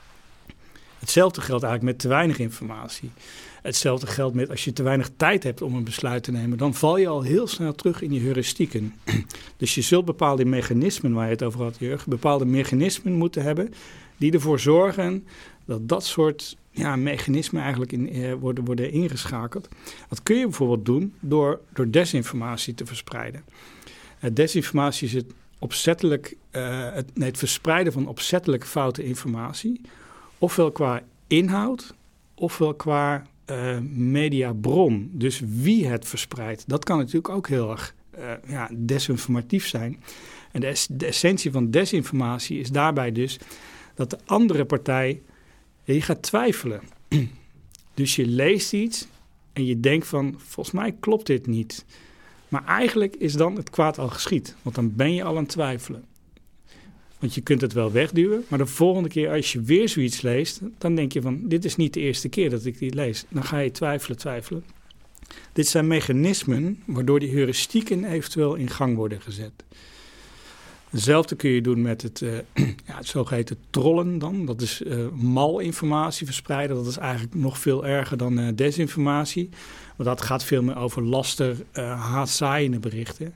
Hetzelfde 0.99 1.41
geldt 1.41 1.63
eigenlijk 1.63 1.93
met 1.93 2.01
te 2.01 2.07
weinig 2.07 2.39
informatie. 2.39 3.11
Hetzelfde 3.61 4.07
geldt 4.07 4.35
met 4.35 4.49
als 4.49 4.63
je 4.63 4.73
te 4.73 4.83
weinig 4.83 5.09
tijd 5.17 5.43
hebt 5.43 5.61
om 5.61 5.75
een 5.75 5.83
besluit 5.83 6.23
te 6.23 6.31
nemen, 6.31 6.57
dan 6.57 6.73
val 6.73 6.97
je 6.97 7.07
al 7.07 7.21
heel 7.21 7.47
snel 7.47 7.73
terug 7.73 8.01
in 8.01 8.13
je 8.13 8.19
heuristieken. 8.19 8.93
Dus 9.57 9.75
je 9.75 9.81
zult 9.81 10.05
bepaalde 10.05 10.45
mechanismen, 10.45 11.13
waar 11.13 11.25
je 11.25 11.31
het 11.31 11.43
over 11.43 11.61
had, 11.63 11.75
Jurgen, 11.79 12.09
bepaalde 12.09 12.45
mechanismen 12.45 13.13
moeten 13.13 13.43
hebben 13.43 13.73
die 14.17 14.31
ervoor 14.31 14.59
zorgen 14.59 15.27
dat 15.65 15.87
dat 15.89 16.05
soort 16.05 16.57
ja, 16.75 16.95
mechanismen 16.95 17.61
eigenlijk 17.61 17.91
in, 17.91 18.09
eh, 18.09 18.33
worden, 18.33 18.65
worden 18.65 18.91
ingeschakeld. 18.91 19.69
Dat 20.09 20.23
kun 20.23 20.35
je 20.35 20.43
bijvoorbeeld 20.43 20.85
doen 20.85 21.13
door, 21.19 21.59
door 21.73 21.89
desinformatie 21.89 22.73
te 22.73 22.85
verspreiden. 22.85 23.43
Uh, 24.21 24.29
desinformatie 24.33 25.07
is 25.07 25.13
het 25.13 25.33
opzettelijk, 25.59 26.35
uh, 26.51 26.91
het, 27.13 27.37
verspreiden 27.37 27.93
van 27.93 28.07
opzettelijk 28.07 28.65
foute 28.65 29.03
informatie, 29.03 29.81
ofwel 30.37 30.71
qua 30.71 31.03
inhoud, 31.27 31.93
ofwel 32.35 32.73
qua 32.73 33.27
mediabron. 33.93 35.09
Dus 35.13 35.41
wie 35.45 35.87
het 35.87 36.07
verspreidt, 36.07 36.63
dat 36.67 36.83
kan 36.83 36.97
natuurlijk 36.97 37.29
ook 37.29 37.47
heel 37.47 37.71
erg 37.71 37.95
ja, 38.47 38.69
desinformatief 38.73 39.67
zijn. 39.67 39.99
En 40.51 40.61
de, 40.87 41.05
essentie 41.05 41.51
van 41.51 41.71
desinformatie 41.71 42.59
is 42.59 42.69
daarbij 42.69 43.11
dus 43.11 43.39
dat 43.95 44.09
de 44.09 44.17
andere 44.25 44.65
partij, 44.65 45.21
je 45.93 46.01
gaat 46.01 46.21
twijfelen. 46.21 46.81
dus 47.93 48.15
je 48.15 48.25
leest 48.25 48.73
iets 48.73 49.07
en 49.53 49.65
je 49.65 49.79
denkt 49.79 50.07
van, 50.07 50.35
volgens 50.37 50.75
mij 50.75 50.95
klopt 50.99 51.27
dit 51.27 51.47
niet. 51.47 51.85
Maar 52.47 52.65
eigenlijk 52.65 53.15
is 53.15 53.33
dan 53.33 53.55
het 53.55 53.69
kwaad 53.69 53.97
al 53.97 54.09
geschied, 54.09 54.55
want 54.61 54.75
dan 54.75 54.95
ben 54.95 55.13
je 55.13 55.23
al 55.23 55.35
aan 55.35 55.43
het 55.43 55.51
twijfelen. 55.51 56.05
Want 57.19 57.33
je 57.33 57.41
kunt 57.41 57.61
het 57.61 57.73
wel 57.73 57.91
wegduwen, 57.91 58.45
maar 58.47 58.59
de 58.59 58.65
volgende 58.65 59.09
keer 59.09 59.31
als 59.31 59.53
je 59.53 59.61
weer 59.61 59.89
zoiets 59.89 60.21
leest, 60.21 60.61
dan 60.77 60.95
denk 60.95 61.11
je 61.11 61.21
van, 61.21 61.47
dit 61.47 61.65
is 61.65 61.75
niet 61.75 61.93
de 61.93 61.99
eerste 61.99 62.29
keer 62.29 62.49
dat 62.49 62.65
ik 62.65 62.79
dit 62.79 62.93
lees. 62.93 63.25
Dan 63.29 63.43
ga 63.43 63.57
je 63.57 63.71
twijfelen, 63.71 64.17
twijfelen. 64.17 64.63
Dit 65.53 65.67
zijn 65.67 65.87
mechanismen 65.87 66.83
waardoor 66.85 67.19
die 67.19 67.31
heuristieken 67.31 68.03
eventueel 68.03 68.55
in 68.55 68.69
gang 68.69 68.95
worden 68.95 69.21
gezet. 69.21 69.63
Hetzelfde 70.95 71.35
kun 71.35 71.49
je 71.49 71.61
doen 71.61 71.81
met 71.81 72.01
het, 72.01 72.21
uh, 72.21 72.37
ja, 72.87 72.95
het 72.95 73.07
zogeheten 73.07 73.57
trollen 73.69 74.17
dan. 74.17 74.45
Dat 74.45 74.61
is 74.61 74.81
uh, 74.81 75.07
malinformatie 75.09 76.25
verspreiden. 76.25 76.75
Dat 76.75 76.85
is 76.85 76.97
eigenlijk 76.97 77.35
nog 77.35 77.57
veel 77.59 77.85
erger 77.85 78.17
dan 78.17 78.39
uh, 78.39 78.47
desinformatie. 78.55 79.49
Want 79.95 80.09
dat 80.09 80.21
gaat 80.21 80.43
veel 80.43 80.63
meer 80.63 80.77
over 80.77 81.03
laster, 81.03 81.55
haatzaaiende 81.97 82.79
berichten. 82.79 83.33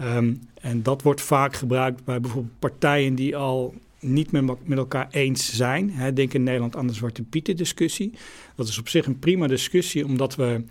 Um, 0.00 0.40
en 0.60 0.82
dat 0.82 1.02
wordt 1.02 1.20
vaak 1.20 1.56
gebruikt 1.56 2.04
bij 2.04 2.20
bijvoorbeeld 2.20 2.58
partijen 2.58 3.14
die 3.14 3.36
al 3.36 3.74
niet 4.00 4.30
met, 4.32 4.78
elkaar 4.78 5.08
eens 5.10 5.54
zijn. 5.56 5.92
Denk 6.14 6.34
in 6.34 6.42
Nederland 6.42 6.76
aan 6.76 6.86
de 6.86 6.92
Zwarte 6.92 7.22
Pieten 7.22 7.56
discussie. 7.56 8.12
Dat 8.54 8.68
is 8.68 8.78
op 8.78 8.88
zich 8.88 9.06
een 9.06 9.18
prima 9.18 9.46
discussie, 9.46 10.04
omdat 10.04 10.34
we 10.34 10.62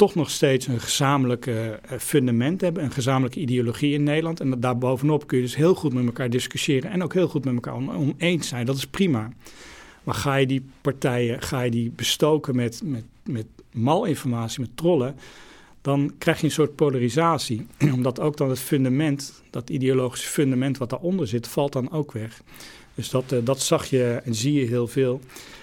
toch 0.00 0.14
nog 0.14 0.30
steeds 0.30 0.66
een 0.66 0.80
gezamenlijk 0.80 1.50
fundament 1.98 2.60
hebben, 2.60 2.84
een 2.84 2.92
gezamenlijke 2.92 3.40
ideologie 3.40 3.92
in 3.94 4.02
Nederland. 4.02 4.40
En 4.40 4.60
daarbovenop 4.60 5.26
kun 5.26 5.36
je 5.36 5.44
dus 5.44 5.56
heel 5.56 5.74
goed 5.74 5.92
met 5.92 6.04
elkaar 6.04 6.30
discussiëren 6.30 6.90
en 6.90 7.02
ook 7.02 7.12
heel 7.12 7.28
goed 7.28 7.44
met 7.44 7.54
elkaar 7.54 7.74
oneens 7.74 8.48
zijn. 8.48 8.66
Dat 8.66 8.76
is 8.76 8.86
prima. 8.86 9.32
Maar 10.04 10.14
ga 10.14 10.34
je 10.34 10.46
die 10.46 10.64
partijen, 10.80 11.42
ga 11.42 11.60
je 11.60 11.70
die 11.70 11.90
bestoken 11.90 12.56
met, 12.56 12.80
met, 12.84 13.04
met 13.24 13.46
malinformatie, 13.72 14.60
met 14.60 14.76
trollen, 14.76 15.16
dan 15.80 16.12
krijg 16.18 16.38
je 16.40 16.44
een 16.44 16.52
soort 16.52 16.74
polarisatie. 16.74 17.66
Omdat 17.96 18.20
ook 18.20 18.36
dan 18.36 18.48
het 18.48 18.58
fundament, 18.58 19.42
dat 19.50 19.70
ideologische 19.70 20.28
fundament 20.28 20.78
wat 20.78 20.90
daaronder 20.90 21.26
zit, 21.26 21.48
valt 21.48 21.72
dan 21.72 21.92
ook 21.92 22.12
weg. 22.12 22.42
Dus 22.94 23.10
dat, 23.10 23.32
uh, 23.32 23.38
dat 23.44 23.62
zag 23.62 23.86
je 23.86 24.20
en 24.24 24.34
zie 24.34 24.52
je 24.52 24.66
heel 24.66 24.86
veel. 24.86 25.20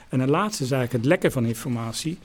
En 0.09 0.19
een 0.19 0.29
laatste 0.29 0.63
is 0.63 0.71
eigenlijk 0.71 1.03
het 1.03 1.11
lekken 1.11 1.31
van 1.31 1.45
informatie. 1.45 2.17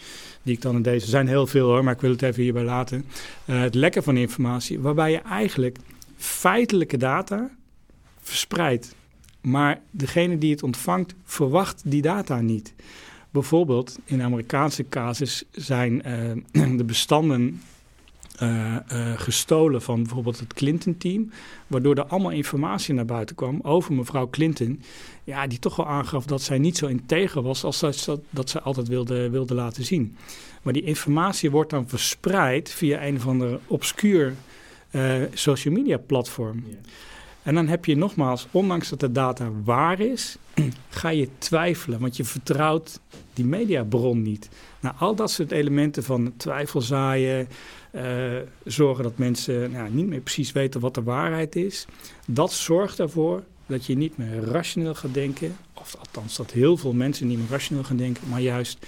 Die 0.42 0.54
ik 0.54 0.62
dan 0.62 0.76
in 0.76 0.82
deze. 0.82 1.06
Zijn 1.06 1.28
heel 1.28 1.46
veel 1.46 1.66
hoor, 1.66 1.84
maar 1.84 1.94
ik 1.94 2.00
wil 2.00 2.10
het 2.10 2.22
even 2.22 2.42
hierbij 2.42 2.64
laten. 2.64 3.04
Uh, 3.46 3.60
het 3.60 3.74
lekken 3.74 4.02
van 4.02 4.16
informatie, 4.16 4.80
waarbij 4.80 5.10
je 5.10 5.18
eigenlijk 5.18 5.78
feitelijke 6.16 6.96
data 6.96 7.50
verspreidt. 8.20 8.94
Maar 9.40 9.80
degene 9.90 10.38
die 10.38 10.50
het 10.50 10.62
ontvangt, 10.62 11.14
verwacht 11.24 11.82
die 11.84 12.02
data 12.02 12.40
niet. 12.40 12.74
Bijvoorbeeld 13.30 13.98
in 14.04 14.18
de 14.18 14.24
Amerikaanse 14.24 14.88
casus 14.88 15.44
zijn 15.50 16.02
uh, 16.52 16.76
de 16.78 16.84
bestanden 16.84 17.60
uh, 18.42 18.76
uh, 18.92 19.12
gestolen 19.16 19.82
van 19.82 20.02
bijvoorbeeld 20.02 20.38
het 20.38 20.54
Clinton-team. 20.54 21.30
Waardoor 21.66 21.94
er 21.94 22.04
allemaal 22.04 22.30
informatie 22.30 22.94
naar 22.94 23.04
buiten 23.04 23.36
kwam 23.36 23.60
over 23.62 23.92
mevrouw 23.92 24.28
Clinton. 24.30 24.82
Ja, 25.24 25.46
die 25.46 25.58
toch 25.58 25.76
wel 25.76 25.86
aangaf 25.86 26.24
dat 26.26 26.42
zij 26.42 26.58
niet 26.58 26.76
zo 26.76 26.86
integer 26.86 27.42
was 27.42 27.64
als 27.64 27.80
dat, 27.80 28.20
dat 28.30 28.50
ze 28.50 28.60
altijd 28.60 28.88
wilde, 28.88 29.30
wilde 29.30 29.54
laten 29.54 29.84
zien. 29.84 30.16
Maar 30.62 30.72
die 30.72 30.82
informatie 30.82 31.50
wordt 31.50 31.70
dan 31.70 31.88
verspreid 31.88 32.70
via 32.70 33.06
een 33.06 33.16
of 33.16 33.26
ander 33.26 33.60
obscuur 33.66 34.34
uh, 34.90 35.14
social 35.32 35.74
media 35.74 35.96
platform. 35.96 36.64
Yeah. 36.66 36.78
En 37.42 37.54
dan 37.54 37.68
heb 37.68 37.84
je 37.84 37.96
nogmaals, 37.96 38.46
ondanks 38.50 38.88
dat 38.88 39.00
de 39.00 39.12
data 39.12 39.50
waar 39.64 40.00
is, 40.00 40.36
ga 40.88 41.08
je 41.08 41.28
twijfelen, 41.38 42.00
want 42.00 42.16
je 42.16 42.24
vertrouwt 42.24 43.00
die 43.34 43.44
mediabron 43.44 44.22
niet. 44.22 44.48
Nou, 44.80 44.94
al 44.98 45.14
dat 45.14 45.30
soort 45.30 45.50
elementen 45.50 46.04
van 46.04 46.32
twijfel 46.36 46.80
zaaien, 46.80 47.40
uh, 47.40 47.46
zorgen 48.64 49.04
dat 49.04 49.18
mensen 49.18 49.70
nou, 49.70 49.90
niet 49.90 50.06
meer 50.06 50.20
precies 50.20 50.52
weten 50.52 50.80
wat 50.80 50.94
de 50.94 51.02
waarheid 51.02 51.56
is. 51.56 51.86
Dat 52.26 52.52
zorgt 52.52 52.98
ervoor 52.98 53.42
dat 53.66 53.86
je 53.86 53.96
niet 53.96 54.16
meer 54.16 54.44
rationeel 54.44 54.94
gaat 54.94 55.14
denken. 55.14 55.56
Of 55.74 55.96
althans, 55.98 56.36
dat 56.36 56.50
heel 56.50 56.76
veel 56.76 56.92
mensen 56.92 57.26
niet 57.26 57.38
meer 57.38 57.50
rationeel 57.50 57.84
gaan 57.84 57.96
denken, 57.96 58.28
maar 58.28 58.40
juist 58.40 58.86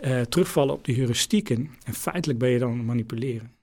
uh, 0.00 0.20
terugvallen 0.20 0.74
op 0.74 0.84
de 0.84 0.92
heuristieken. 0.92 1.70
En 1.84 1.94
feitelijk 1.94 2.38
ben 2.38 2.50
je 2.50 2.58
dan 2.58 2.70
aan 2.70 2.76
het 2.76 2.86
manipuleren. 2.86 3.58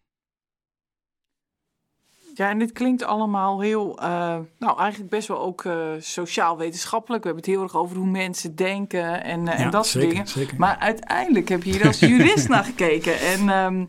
Ja, 2.34 2.50
en 2.50 2.60
dit 2.60 2.72
klinkt 2.72 3.04
allemaal 3.04 3.62
heel, 3.62 4.00
uh, 4.00 4.38
nou 4.60 4.80
eigenlijk 4.80 5.10
best 5.10 5.28
wel 5.28 5.40
ook 5.40 5.64
uh, 5.64 5.88
sociaal-wetenschappelijk. 6.00 7.24
We 7.24 7.30
hebben 7.30 7.46
het 7.46 7.56
heel 7.56 7.64
erg 7.64 7.76
over 7.76 7.98
hoe 7.98 8.08
mensen 8.08 8.56
denken 8.56 9.24
en, 9.24 9.46
ja, 9.46 9.56
en 9.56 9.72
dat 9.72 9.88
soort 9.88 10.10
dingen. 10.10 10.28
Zeker. 10.28 10.58
Maar 10.58 10.78
uiteindelijk 10.78 11.50
heb 11.50 11.64
je 11.64 11.72
hier 11.72 11.88
als 11.88 12.00
jurist 12.00 12.48
naar 12.54 12.64
gekeken. 12.64 13.20
En 13.20 13.50
um, 13.50 13.82
eh, 13.82 13.88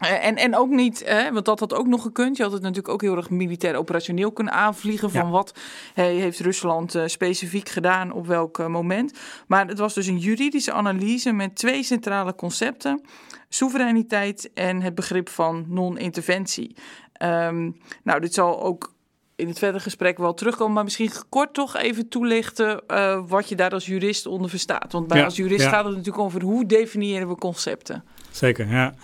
en, 0.00 0.36
en 0.36 0.56
ook 0.56 0.68
niet, 0.68 1.02
hè, 1.04 1.32
want 1.32 1.44
dat 1.44 1.60
had 1.60 1.74
ook 1.74 1.86
nog 1.86 2.02
gekund. 2.02 2.36
Je 2.36 2.42
had 2.42 2.52
het 2.52 2.62
natuurlijk 2.62 2.88
ook 2.88 3.00
heel 3.02 3.16
erg 3.16 3.30
militair 3.30 3.76
operationeel 3.76 4.32
kunnen 4.32 4.52
aanvliegen. 4.52 5.10
Van 5.10 5.30
wat 5.30 5.54
heeft 5.94 6.40
Rusland 6.40 6.94
uh, 6.94 7.02
specifiek 7.06 7.68
gedaan 7.68 8.12
op 8.12 8.26
welk 8.26 8.58
uh, 8.58 8.66
moment. 8.66 9.18
Maar 9.46 9.66
het 9.66 9.78
was 9.78 9.94
dus 9.94 10.06
een 10.06 10.18
juridische 10.18 10.72
analyse 10.72 11.32
met 11.32 11.56
twee 11.56 11.82
centrale 11.82 12.34
concepten: 12.34 13.02
soevereiniteit 13.48 14.50
en 14.54 14.80
het 14.80 14.94
begrip 14.94 15.28
van 15.28 15.64
non-interventie. 15.68 16.76
Um, 17.22 17.76
nou, 18.02 18.20
dit 18.20 18.34
zal 18.34 18.62
ook 18.62 18.92
in 19.36 19.48
het 19.48 19.58
verdere 19.58 19.82
gesprek 19.82 20.18
wel 20.18 20.34
terugkomen. 20.34 20.74
Maar 20.74 20.84
misschien 20.84 21.10
kort 21.28 21.54
toch 21.54 21.76
even 21.76 22.08
toelichten 22.08 22.82
uh, 22.88 23.22
wat 23.26 23.48
je 23.48 23.54
daar 23.54 23.70
als 23.70 23.86
jurist 23.86 24.26
onder 24.26 24.50
verstaat. 24.50 24.92
Want 24.92 25.06
bij 25.06 25.18
ja, 25.18 25.24
als 25.24 25.36
jurist 25.36 25.64
ja. 25.64 25.70
gaat 25.70 25.84
het 25.84 25.96
natuurlijk 25.96 26.24
over 26.24 26.42
hoe 26.42 26.66
definiëren 26.66 27.28
we 27.28 27.34
concepten. 27.34 28.04
Zeker, 28.30 28.68
ja. 28.68 28.94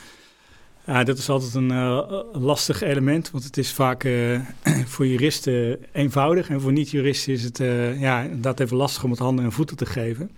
Ja, 0.87 1.05
dat 1.05 1.19
is 1.19 1.29
altijd 1.29 1.55
een 1.55 1.71
uh, 1.71 2.01
lastig 2.33 2.83
element, 2.83 3.31
want 3.31 3.45
het 3.45 3.57
is 3.57 3.73
vaak 3.73 4.05
uh, 4.05 4.41
voor 4.93 5.07
juristen 5.07 5.79
eenvoudig 5.93 6.49
en 6.49 6.61
voor 6.61 6.73
niet-juristen 6.73 7.33
is 7.33 7.43
het 7.43 7.61
uh, 7.61 8.01
ja, 8.01 8.21
inderdaad 8.23 8.61
even 8.61 8.77
lastig 8.77 9.05
om 9.05 9.11
het 9.11 9.19
handen 9.19 9.45
en 9.45 9.53
voeten 9.53 9.77
te 9.77 9.87
geven. 9.87 10.31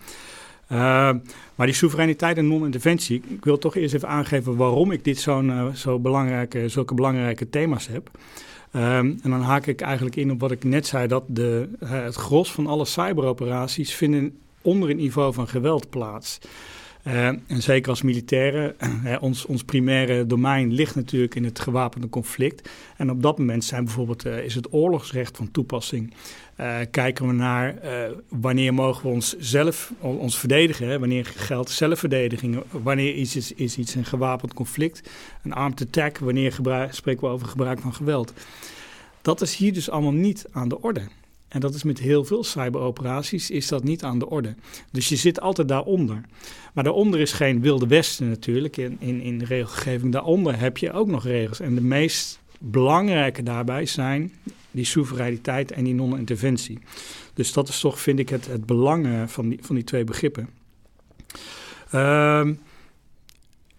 maar 1.55 1.67
die 1.67 1.73
soevereiniteit 1.73 2.37
en 2.37 2.49
non-interventie, 2.49 3.23
ik 3.29 3.45
wil 3.45 3.59
toch 3.59 3.77
eerst 3.77 3.95
even 3.95 4.09
aangeven 4.09 4.57
waarom 4.57 4.93
ik 4.93 5.05
dit 5.05 5.19
zo'n 5.19 5.73
zo 5.75 5.99
belangrijke, 5.99 6.69
zulke 6.69 6.95
belangrijke 6.95 7.51
thema's 7.51 7.87
heb. 7.87 8.11
Um, 8.73 9.19
en 9.23 9.31
dan 9.31 9.41
haak 9.41 9.67
ik 9.67 9.81
eigenlijk 9.81 10.17
in 10.17 10.31
op 10.31 10.41
wat 10.41 10.51
ik 10.51 10.65
net 10.65 10.87
zei, 10.87 11.07
dat 11.07 11.25
de, 11.27 11.69
het 11.85 12.15
gros 12.15 12.53
van 12.53 12.67
alle 12.67 12.85
cyberoperaties 12.85 13.95
vinden 13.95 14.39
onder 14.63 14.91
een 14.91 14.97
niveau 14.97 15.33
van 15.33 15.49
geweld 15.49 15.91
plaats. 15.91 16.39
Uh, 17.09 17.27
en 17.27 17.63
zeker 17.63 17.91
als 17.91 18.03
militairen, 18.03 18.77
ons, 19.21 19.47
ons 19.47 19.65
primaire 19.65 20.27
domein 20.27 20.73
ligt 20.73 20.95
natuurlijk 20.95 21.35
in 21.35 21.45
het 21.45 21.61
gewapende 21.61 22.09
conflict. 22.09 22.69
En 22.97 23.11
op 23.11 23.23
dat 23.23 23.39
moment 23.39 23.65
zijn 23.65 23.85
bijvoorbeeld, 23.85 24.27
uh, 24.27 24.45
is 24.45 24.55
het 24.55 24.73
oorlogsrecht 24.73 25.37
van 25.37 25.51
toepassing. 25.51 26.15
Uh, 26.61 26.77
kijken 26.91 27.27
we 27.27 27.33
naar 27.33 27.75
wanneer 28.29 28.75
mogen 28.75 29.03
we 29.03 29.09
ons 29.09 29.37
zelf 29.39 29.93
ons 30.01 30.39
verdedigen, 30.39 31.01
wanneer 31.01 31.25
geldt 31.25 31.71
zelfverdediging, 31.71 32.63
wanneer 32.71 33.17
is, 33.17 33.37
is, 33.37 33.53
is 33.53 33.79
iets 33.79 33.95
een 33.95 34.05
gewapend 34.05 34.55
conflict, 34.55 35.11
een 35.43 35.53
armed 35.53 35.83
attack, 35.83 36.19
wanneer 36.19 36.59
spreken 36.91 37.23
we 37.23 37.33
over 37.33 37.47
gebruik 37.47 37.81
van 37.81 37.95
geweld. 37.95 38.33
Dat 39.23 39.41
is 39.41 39.57
hier 39.57 39.73
dus 39.73 39.91
allemaal 39.91 40.13
niet 40.13 40.47
aan 40.53 40.69
de 40.69 40.83
orde. 40.83 41.03
En 41.49 41.61
dat 41.61 41.75
is 41.75 41.83
met 41.83 41.99
heel 41.99 42.25
veel 42.25 42.45
cyberoperaties 42.45 43.51
is 43.51 43.69
dat 43.69 43.85
niet 43.85 44.03
aan 44.03 44.19
de 44.19 44.29
orde. 44.29 44.55
Dus 44.91 45.09
je 45.09 45.17
zit 45.17 45.41
altijd 45.41 45.69
daaronder. 45.69 46.21
Maar 46.75 46.85
daaronder 46.85 47.21
is 47.21 47.33
geen 47.33 47.61
wilde 47.61 47.87
westen 47.87 48.29
natuurlijk 48.29 48.77
in, 48.77 48.97
in, 49.01 49.21
in 49.21 49.39
de 49.39 49.45
regelgeving. 49.45 50.13
Daaronder 50.13 50.59
heb 50.59 50.77
je 50.77 50.93
ook 50.93 51.07
nog 51.09 51.25
regels. 51.25 51.61
En 51.61 51.75
de 51.75 51.81
meest 51.81 52.41
belangrijke 52.59 53.43
daarbij 53.43 53.87
zijn 53.87 54.33
die 54.71 54.85
soevereiniteit 54.85 55.73
en 55.73 55.85
die 55.85 55.95
non-interventie. 55.95 56.79
Dus 57.35 57.53
dat 57.53 57.69
is 57.69 57.81
toch, 57.81 58.01
vind 58.01 58.19
ik, 58.19 58.29
het, 58.29 58.47
het 58.47 58.67
belang 58.67 59.31
van 59.31 59.49
die, 59.49 59.59
van 59.63 59.75
die 59.75 59.85
twee 59.85 60.05
begrippen. 60.05 60.49
Um, 61.95 62.61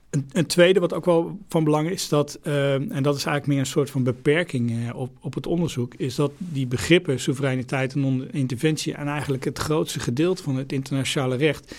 een, 0.09 0.29
een, 0.31 0.45
tweede 0.45 0.79
wat 0.79 0.93
ook 0.93 1.05
wel 1.05 1.39
van 1.49 1.63
belang 1.63 1.89
is, 1.89 2.09
dat, 2.09 2.39
uh, 2.43 2.73
en 2.73 3.03
dat 3.03 3.15
is 3.15 3.25
eigenlijk 3.25 3.47
meer 3.47 3.59
een 3.59 3.65
soort 3.65 3.89
van 3.89 4.03
beperking 4.03 4.71
uh, 4.71 4.95
op, 4.95 5.11
op 5.21 5.33
het 5.33 5.47
onderzoek, 5.47 5.93
is 5.93 6.15
dat 6.15 6.31
die 6.37 6.67
begrippen 6.67 7.19
soevereiniteit 7.19 7.93
en 7.93 7.99
non-interventie 7.99 8.93
en 8.93 9.07
eigenlijk 9.07 9.43
het 9.43 9.59
grootste 9.59 9.99
gedeelte 9.99 10.43
van 10.43 10.55
het 10.55 10.71
internationale 10.71 11.35
recht 11.35 11.75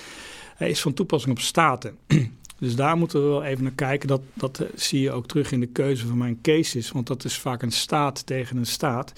uh, 0.59 0.69
is 0.69 0.81
van 0.81 0.93
toepassing 0.93 1.33
op 1.33 1.41
staten. 1.41 1.97
dus 2.59 2.77
daar 2.77 2.97
moeten 2.97 3.23
we 3.23 3.29
wel 3.29 3.45
even 3.45 3.63
naar 3.63 3.73
kijken. 3.73 4.09
Dat, 4.09 4.23
dat 4.35 4.65
zie 4.75 5.01
je 5.01 5.13
ook 5.13 5.27
terug 5.27 5.53
in 5.53 5.61
de 5.61 5.67
keuze 5.67 6.07
van 6.07 6.19
mijn 6.19 6.39
cases, 6.43 6.93
want 6.93 7.07
dat 7.07 7.25
is 7.25 7.39
vaak 7.39 7.63
een 7.63 7.73
staat 7.73 8.27
tegen 8.27 8.57
een 8.57 8.67
staat. 8.67 9.13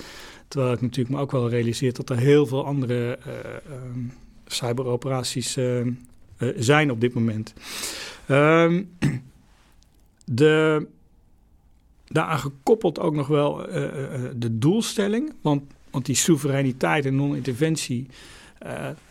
Terwijl 0.48 0.72
ik 0.72 0.80
natuurlijk 0.80 1.14
me 1.14 1.20
ook 1.20 1.32
wel 1.32 1.48
realiseer 1.48 1.92
dat 1.92 2.10
er 2.10 2.18
heel 2.18 2.46
veel 2.46 2.64
andere 2.66 3.18
ehm, 3.24 4.00
cyberoperaties 4.46 5.58
zijn 6.56 6.90
op 6.90 7.00
dit 7.00 7.14
moment. 7.14 7.54
Um, 8.32 8.96
de, 10.24 10.86
daaraan 12.06 12.38
gekoppeld 12.38 12.98
ook 12.98 13.14
nog 13.14 13.26
wel 13.26 13.68
uh, 13.68 13.74
de 14.36 14.58
doelstelling. 14.58 15.32
Want, 15.40 15.62
want 15.90 16.06
die 16.06 16.14
soevereiniteit 16.14 17.06
en 17.06 17.16
non-interventie 17.16 18.06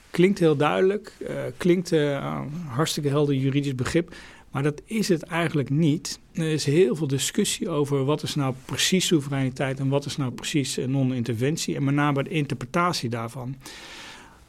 klinkt 0.10 0.40
heel 0.40 0.56
duidelijk. 0.56 1.14
klinkt 1.58 1.92
hartstikke 2.68 3.10
helder 3.10 3.36
juridisch 3.36 3.76
begrip. 3.76 4.16
Maar 4.52 4.64
dat 4.64 4.82
is 4.86 5.08
het 5.08 5.24
eigenlijk 5.24 5.70
niet. 5.70 6.20
Er 6.34 6.52
is 6.52 6.66
heel 6.66 6.96
veel 6.96 7.08
discussie 7.08 7.70
over 7.70 8.06
wat 8.06 8.24
is 8.24 8.36
nou 8.36 8.54
precies 8.66 9.08
soevereiniteit 9.08 9.80
en 9.80 9.90
wat 9.90 10.06
is 10.06 10.18
nou 10.18 10.32
precies 10.32 10.80
non-interventie. 10.86 11.76
En 11.76 11.84
met 11.84 11.94
name 11.94 12.24
de 12.24 12.30
interpretatie 12.30 13.10
daarvan. 13.10 13.56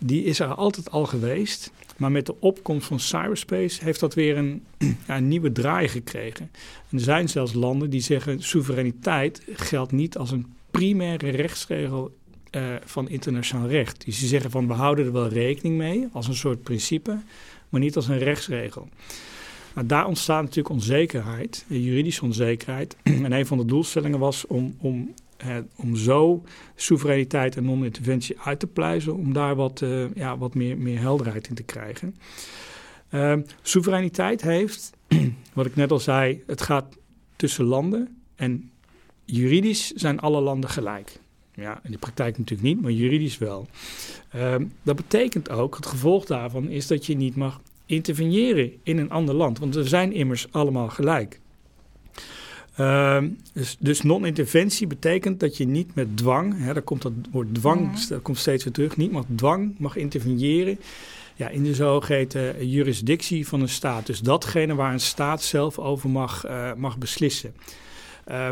Die 0.04 0.24
is 0.24 0.40
er 0.40 0.54
altijd 0.54 0.90
al 0.90 1.06
geweest. 1.06 1.72
Maar 1.96 2.12
met 2.12 2.26
de 2.26 2.40
opkomst 2.40 2.86
van 2.86 3.00
cyberspace 3.00 3.84
heeft 3.84 4.00
dat 4.00 4.14
weer 4.14 4.36
een, 4.36 4.64
ja, 5.08 5.18
nieuwe 5.18 5.52
draai 5.52 5.88
gekregen. 5.88 6.50
En 6.90 6.96
er 6.96 7.04
zijn 7.04 7.28
zelfs 7.28 7.52
landen 7.52 7.90
die 7.90 8.00
zeggen: 8.00 8.42
soevereiniteit 8.42 9.42
geldt 9.54 9.92
niet 9.92 10.16
als 10.16 10.30
een 10.30 10.46
primaire 10.70 11.30
rechtsregel 11.30 12.14
uh, 12.56 12.62
van 12.84 13.08
internationaal 13.08 13.68
recht. 13.68 14.04
Dus 14.04 14.18
die 14.18 14.28
zeggen 14.28 14.50
van 14.50 14.66
we 14.66 14.72
houden 14.72 15.04
er 15.04 15.12
wel 15.12 15.28
rekening 15.28 15.76
mee 15.76 16.08
als 16.12 16.28
een 16.28 16.34
soort 16.34 16.62
principe, 16.62 17.18
maar 17.68 17.80
niet 17.80 17.96
als 17.96 18.08
een 18.08 18.18
rechtsregel. 18.18 18.88
Nou, 19.74 19.86
daar 19.86 20.06
ontstaat 20.06 20.42
natuurlijk 20.42 20.74
onzekerheid, 20.74 21.64
juridische 21.68 22.24
onzekerheid. 22.24 22.96
En 23.02 23.32
een 23.32 23.46
van 23.46 23.58
de 23.58 23.64
doelstellingen 23.64 24.18
was 24.18 24.46
om, 24.46 24.76
om 24.78 25.14
om 25.76 25.96
zo 25.96 26.44
soevereiniteit 26.74 27.57
en 27.57 27.64
non-interventie 27.64 28.40
uit 28.40 28.61
te 28.61 28.66
pluizen, 28.66 29.16
om 29.16 29.33
daar 29.33 29.55
wat, 29.55 29.81
uh, 29.81 30.14
ja, 30.14 30.38
wat 30.38 30.55
meer, 30.55 30.78
meer 30.78 30.98
helderheid 30.98 31.48
in 31.48 31.55
te 31.55 31.62
krijgen. 31.62 32.16
Uh, 33.11 33.35
soevereiniteit 33.62 34.42
heeft, 34.42 34.90
wat 35.52 35.66
ik 35.66 35.76
net 35.76 35.90
al 35.90 35.98
zei, 35.98 36.42
het 36.46 36.61
gaat 36.61 36.96
tussen 37.37 37.64
landen 37.64 38.16
en 38.35 38.70
juridisch 39.24 39.90
zijn 39.90 40.20
alle 40.20 40.40
landen 40.40 40.70
gelijk. 40.70 41.20
Ja, 41.55 41.81
in 41.83 41.90
de 41.90 41.98
praktijk 41.98 42.38
natuurlijk 42.38 42.68
niet, 42.68 42.83
maar 42.83 42.90
juridisch 42.90 43.38
wel. 43.38 43.66
Uh, 44.37 44.55
dat 44.83 44.96
betekent 44.96 45.50
ook, 45.50 45.76
het 45.76 45.87
gevolg 45.87 46.24
daarvan 46.24 46.68
is 46.68 46.87
dat 46.87 47.07
je 47.07 47.16
niet 47.16 47.37
mag 47.37 47.61
interveneren 47.87 48.72
in 48.83 48.98
een 48.98 49.11
ander 49.11 49.35
land, 49.35 49.59
want 49.59 49.74
we 49.74 49.88
zijn 49.88 50.12
immers 50.12 50.46
allemaal 50.50 50.88
gelijk. 50.88 51.40
Uh, 52.80 53.18
dus, 53.52 53.76
dus 53.78 54.02
non-interventie 54.02 54.87
betekent 54.87 55.40
dat 55.40 55.56
je 55.56 55.66
niet 55.66 55.94
met 55.94 56.16
dwang, 56.16 56.54
hè, 56.58 56.72
daar 56.72 56.82
komt 56.82 57.02
dat 57.02 57.12
woord 57.30 57.54
dwang 57.54 58.06
dat 58.06 58.22
komt 58.22 58.38
steeds 58.38 58.64
weer 58.64 58.72
terug, 58.72 58.96
niet 58.96 59.12
met 59.12 59.24
dwang 59.35 59.74
mag 59.78 59.96
interveneren 59.96 60.78
ja, 61.35 61.48
in 61.48 61.62
de 61.62 61.74
zogeheten 61.74 62.68
jurisdictie 62.68 63.48
van 63.48 63.61
een 63.61 63.68
staat. 63.68 64.06
Dus 64.06 64.20
datgene 64.20 64.74
waar 64.74 64.92
een 64.92 65.00
staat 65.00 65.42
zelf 65.42 65.78
over 65.78 66.11
mag, 66.11 66.46
uh, 66.46 66.72
mag 66.76 66.98
beslissen. 66.98 67.54
Uh, 68.30 68.48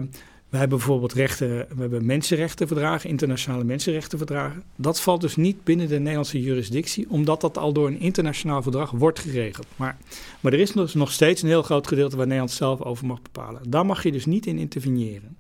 we 0.51 0.57
hebben 0.57 0.79
bijvoorbeeld 0.79 1.13
rechten, 1.13 1.49
we 1.49 1.81
hebben 1.81 2.07
mensenrechtenverdragen, 2.07 3.11
internationale 3.11 3.65
mensenrechtenverdragen. 3.65 4.63
Dat 4.77 5.01
valt 5.01 5.21
dus 5.21 5.37
niet 5.37 5.65
binnen 5.65 5.89
de 5.89 5.99
Nederlandse 5.99 6.41
jurisdictie, 6.41 7.11
omdat 7.11 7.41
dat 7.41 7.59
al 7.59 7.73
door 7.73 7.87
een 7.87 8.01
internationaal 8.01 8.63
verdrag 8.63 8.91
wordt 8.91 9.19
geregeld. 9.19 9.67
Maar, 9.77 9.97
maar 10.41 10.53
er 10.53 10.61
is 10.61 10.73
dus 10.73 10.95
nog 10.95 11.13
steeds 11.13 11.43
een 11.43 11.49
heel 11.49 11.63
groot 11.63 11.87
gedeelte 11.87 12.17
waar 12.17 12.27
Nederland 12.27 12.51
zelf 12.51 12.81
over 12.81 13.07
mag 13.07 13.23
bepalen. 13.23 13.71
Daar 13.71 13.87
mag 13.87 14.03
je 14.03 14.13
dus 14.13 14.27
niet 14.27 14.47
in 14.47 14.59
interveneren. 14.59 15.37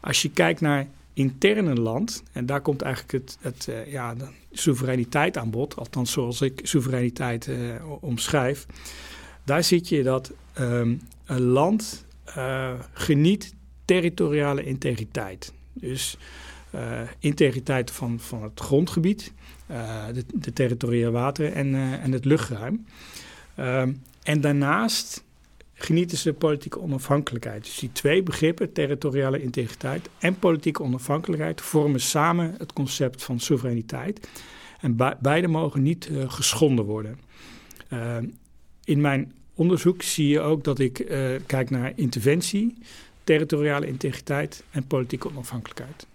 Als 0.00 0.22
je 0.22 0.30
kijkt 0.30 0.60
naar 0.60 0.86
interne 1.12 1.74
land, 1.74 2.22
en 2.32 2.46
daar 2.46 2.60
komt 2.60 2.82
eigenlijk 2.82 3.12
het, 3.12 3.38
het 3.40 3.66
uh, 3.70 3.92
ja, 3.92 4.14
de 4.14 4.26
soevereiniteit 4.52 5.36
aan 5.36 5.50
bod, 5.50 5.76
althans 5.76 6.12
zoals 6.12 6.40
ik 6.40 6.60
soevereiniteit 6.62 7.46
uh, 7.46 7.56
omschrijf. 8.00 8.66
Daar 9.44 9.64
zie 9.64 9.82
je 9.84 10.02
dat 10.02 10.32
um, 10.60 11.00
een 11.24 11.42
land 11.42 12.04
uh, 12.36 12.72
geniet 12.92 13.53
territoriale 13.84 14.64
integriteit. 14.64 15.52
Dus 15.72 16.16
uh, 16.74 17.00
integriteit 17.18 17.90
van, 17.90 18.20
van 18.20 18.42
het 18.42 18.60
grondgebied, 18.60 19.32
uh, 19.70 20.06
de, 20.12 20.24
de, 20.34 20.52
territoriale 20.52 21.10
wateren 21.10 21.54
en, 21.54 21.74
uh, 21.74 21.92
en 21.92 22.12
het 22.12 22.24
luchtruim. 22.24 22.86
Ehm, 23.54 23.92
en 24.22 24.40
daarnaast 24.40 25.24
genieten 25.74 26.18
ze 26.18 26.32
politieke 26.32 26.80
onafhankelijkheid. 26.80 27.64
Dus 27.64 27.78
die 27.78 27.92
twee 27.92 28.22
begrippen, 28.22 28.72
territoriale 28.72 29.42
integriteit 29.42 30.08
en 30.18 30.38
politieke 30.38 30.82
onafhankelijkheid, 30.82 31.60
vormen 31.60 32.00
samen 32.00 32.54
het 32.58 32.72
concept 32.72 33.22
van 33.22 33.40
soevereiniteit. 33.40 34.28
En 34.80 34.96
beide 35.20 35.48
mogen 35.48 35.82
niet 35.82 36.10
geschonden 36.26 36.84
worden. 36.84 37.18
Ehm, 37.88 38.26
in 38.84 39.00
mijn 39.00 39.32
onderzoek 39.54 40.02
zie 40.02 40.28
je 40.28 40.40
ook 40.40 40.64
dat 40.64 40.78
ik 40.78 41.06
kijk 41.46 41.70
naar 41.70 41.92
interventie, 41.96 42.76
territoriale 43.24 43.86
integriteit 43.86 44.64
en 44.70 44.86
politieke 44.86 45.28
onafhankelijkheid. 45.28 46.06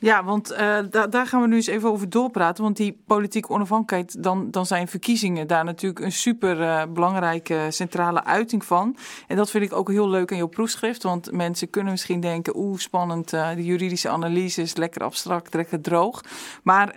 Ja, 0.00 0.24
want 0.24 0.48
da 0.90 1.06
daar 1.06 1.26
gaan 1.26 1.40
we 1.40 1.46
nu 1.46 1.56
eens 1.56 1.66
even 1.66 1.90
over 1.90 2.10
doorpraten. 2.10 2.64
Want 2.64 2.76
die 2.76 3.02
politieke 3.06 3.48
onafhankelijkheid, 3.48 4.22
dan, 4.22 4.50
dan 4.50 4.66
zijn 4.66 4.88
verkiezingen 4.88 5.46
daar 5.46 5.64
natuurlijk 5.64 6.00
een 6.00 6.12
super 6.12 6.60
uh, 6.60 6.82
belangrijke 6.88 7.66
centrale 7.68 8.24
uiting 8.24 8.64
van. 8.64 8.96
En 9.26 9.36
dat 9.36 9.50
vind 9.50 9.64
ik 9.64 9.72
ook 9.72 9.90
heel 9.90 10.08
leuk 10.08 10.30
aan 10.30 10.36
jouw 10.36 10.46
proefschrift. 10.46 11.02
Want 11.02 11.32
mensen 11.32 11.70
kunnen 11.70 11.92
misschien 11.92 12.20
denken, 12.20 12.56
oeh, 12.56 12.78
spannend, 12.78 13.32
uh, 13.32 13.54
de 13.54 13.64
juridische 13.64 14.08
analyse 14.08 14.62
is 14.62 14.76
lekker 14.76 15.02
abstract, 15.02 15.54
lekker 15.54 15.80
droog. 15.80 16.24
Maar 16.62 16.94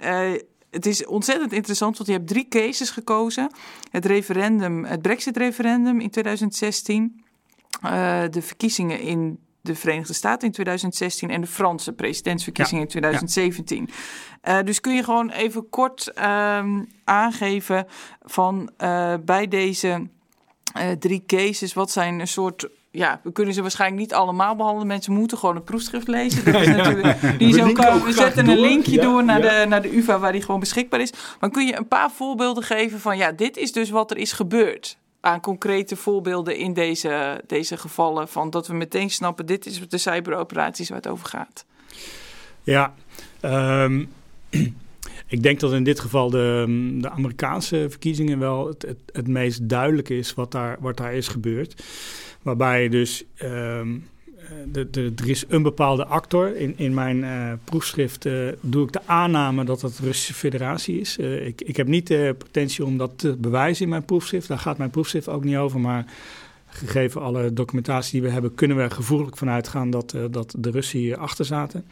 het 0.69 0.85
is 0.85 1.05
ontzettend 1.05 1.53
interessant, 1.53 1.97
want 1.97 2.09
je 2.09 2.15
hebt 2.15 2.27
drie 2.27 2.47
cases 2.47 2.89
gekozen. 2.89 3.51
Het 3.91 4.05
referendum, 4.05 4.85
het 4.85 5.01
Brexit-referendum 5.01 5.99
in 5.99 6.09
2016 6.09 7.20
uh, 7.85 8.21
de 8.29 8.41
verkiezingen 8.41 8.99
in 8.99 9.39
de 9.61 9.75
Verenigde 9.75 10.13
Staten 10.13 10.47
in 10.47 10.53
2016 10.53 11.29
en 11.29 11.41
de 11.41 11.47
Franse 11.47 11.93
presidentsverkiezingen 11.93 12.83
in 12.83 12.89
2017. 12.89 13.89
Ja. 14.43 14.59
Uh, 14.59 14.65
dus 14.65 14.81
kun 14.81 14.95
je 14.95 15.03
gewoon 15.03 15.29
even 15.29 15.69
kort 15.69 16.11
um, 16.57 16.89
aangeven 17.03 17.85
van 18.21 18.71
uh, 18.77 19.13
bij 19.25 19.47
deze 19.47 20.07
drie 20.99 21.23
cases, 21.25 21.73
wat 21.73 21.91
zijn 21.91 22.19
een 22.19 22.27
soort 22.27 22.69
ja, 22.91 23.19
we 23.23 23.31
kunnen 23.31 23.53
ze 23.53 23.61
waarschijnlijk 23.61 24.01
niet 24.01 24.13
allemaal 24.13 24.55
behandelen. 24.55 24.87
Mensen 24.87 25.13
moeten 25.13 25.37
gewoon 25.37 25.55
een 25.55 25.63
proefschrift 25.63 26.07
lezen. 26.07 26.51
Dat 26.51 26.61
is 26.61 26.67
natuurlijk, 26.77 27.39
die 27.39 27.53
zo 27.53 27.71
kan, 27.71 28.03
we 28.03 28.13
zetten 28.13 28.47
een 28.47 28.59
linkje 28.59 29.01
door 29.01 29.23
naar, 29.23 29.43
ja. 29.43 29.61
de, 29.61 29.67
naar 29.67 29.81
de 29.81 29.97
UvA 29.97 30.19
waar 30.19 30.31
die 30.31 30.41
gewoon 30.41 30.59
beschikbaar 30.59 30.99
is. 30.99 31.13
Maar 31.39 31.49
kun 31.49 31.65
je 31.65 31.77
een 31.77 31.87
paar 31.87 32.11
voorbeelden 32.11 32.63
geven 32.63 32.99
van 32.99 33.17
ja, 33.17 33.31
dit 33.31 33.57
is 33.57 33.71
dus 33.71 33.89
wat 33.89 34.11
er 34.11 34.17
is 34.17 34.31
gebeurd 34.31 34.97
aan 35.21 35.41
concrete 35.41 35.95
voorbeelden 35.95 36.57
in 36.57 36.73
deze, 36.73 37.41
deze 37.47 37.77
gevallen. 37.77 38.27
Van 38.27 38.49
dat 38.49 38.67
we 38.67 38.73
meteen 38.73 39.09
snappen, 39.09 39.45
dit 39.45 39.65
is 39.65 39.89
de 39.89 39.97
cyberoperaties 39.97 40.89
waar 40.89 40.97
het 40.97 41.07
over 41.07 41.25
gaat. 41.25 41.65
Ja, 42.63 42.93
um, 43.41 44.09
ik 45.27 45.43
denk 45.43 45.59
dat 45.59 45.73
in 45.73 45.83
dit 45.83 45.99
geval 45.99 46.29
de, 46.29 46.65
de 47.01 47.09
Amerikaanse 47.09 47.85
verkiezingen 47.89 48.39
wel 48.39 48.67
het, 48.67 48.81
het, 48.81 48.99
het, 49.13 49.27
meest 49.27 49.69
duidelijk 49.69 50.09
is 50.09 50.33
wat 50.33 50.51
daar, 50.51 50.77
wat 50.79 50.97
daar 50.97 51.13
is 51.13 51.27
gebeurd. 51.27 51.83
Waarbij 52.41 52.89
dus 52.89 53.23
ehm, 53.35 53.97
de, 54.71 55.11
er 55.15 55.29
is 55.29 55.45
een 55.47 55.63
bepaalde 55.63 56.05
actor. 56.05 56.55
In, 56.55 56.73
in 56.77 56.93
mijn 56.93 57.17
uh, 57.17 57.53
proefschrift 57.63 58.25
uh, 58.25 58.47
doe 58.61 58.85
ik 58.85 58.91
de 58.91 59.01
aanname 59.05 59.63
dat 59.65 59.81
het 59.81 59.99
Russische 59.99 60.33
Federatie 60.33 60.99
is. 60.99 61.17
Ik, 61.17 61.61
ik 61.61 61.77
heb 61.77 61.87
niet 61.87 62.07
de 62.07 62.35
potentie 62.37 62.85
om 62.85 62.97
dat 62.97 63.11
te 63.15 63.35
bewijzen 63.37 63.83
in 63.83 63.89
mijn 63.89 64.05
proefschrift. 64.05 64.47
Daar 64.47 64.59
gaat 64.59 64.77
mijn 64.77 64.89
proefschrift 64.89 65.29
ook 65.29 65.43
niet 65.43 65.55
over. 65.55 65.79
Maar 65.79 66.05
gegeven 66.67 67.21
alle 67.21 67.53
documentatie 67.53 68.11
die 68.11 68.21
we 68.21 68.33
hebben, 68.33 68.55
kunnen 68.55 68.77
we 68.77 68.83
er 68.83 68.91
gevoelig 68.91 69.37
vanuit 69.37 69.67
gaan 69.67 69.89
dat, 69.89 70.15
dat 70.31 70.55
de 70.57 70.71
Russen 70.71 70.99
hier 70.99 71.17
achter 71.17 71.45
zaten. 71.45 71.85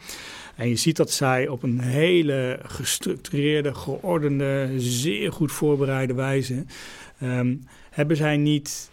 En 0.56 0.68
je 0.68 0.76
ziet 0.76 0.96
dat 0.96 1.10
zij 1.10 1.48
op 1.48 1.62
een 1.62 1.80
hele 1.80 2.58
gestructureerde, 2.62 3.74
geordende, 3.74 4.70
zeer 4.76 5.32
goed 5.32 5.52
voorbereide 5.52 6.14
wijze. 6.14 6.64
Um, 7.22 7.64
hebben 7.90 8.16
zij 8.16 8.36
niet 8.36 8.89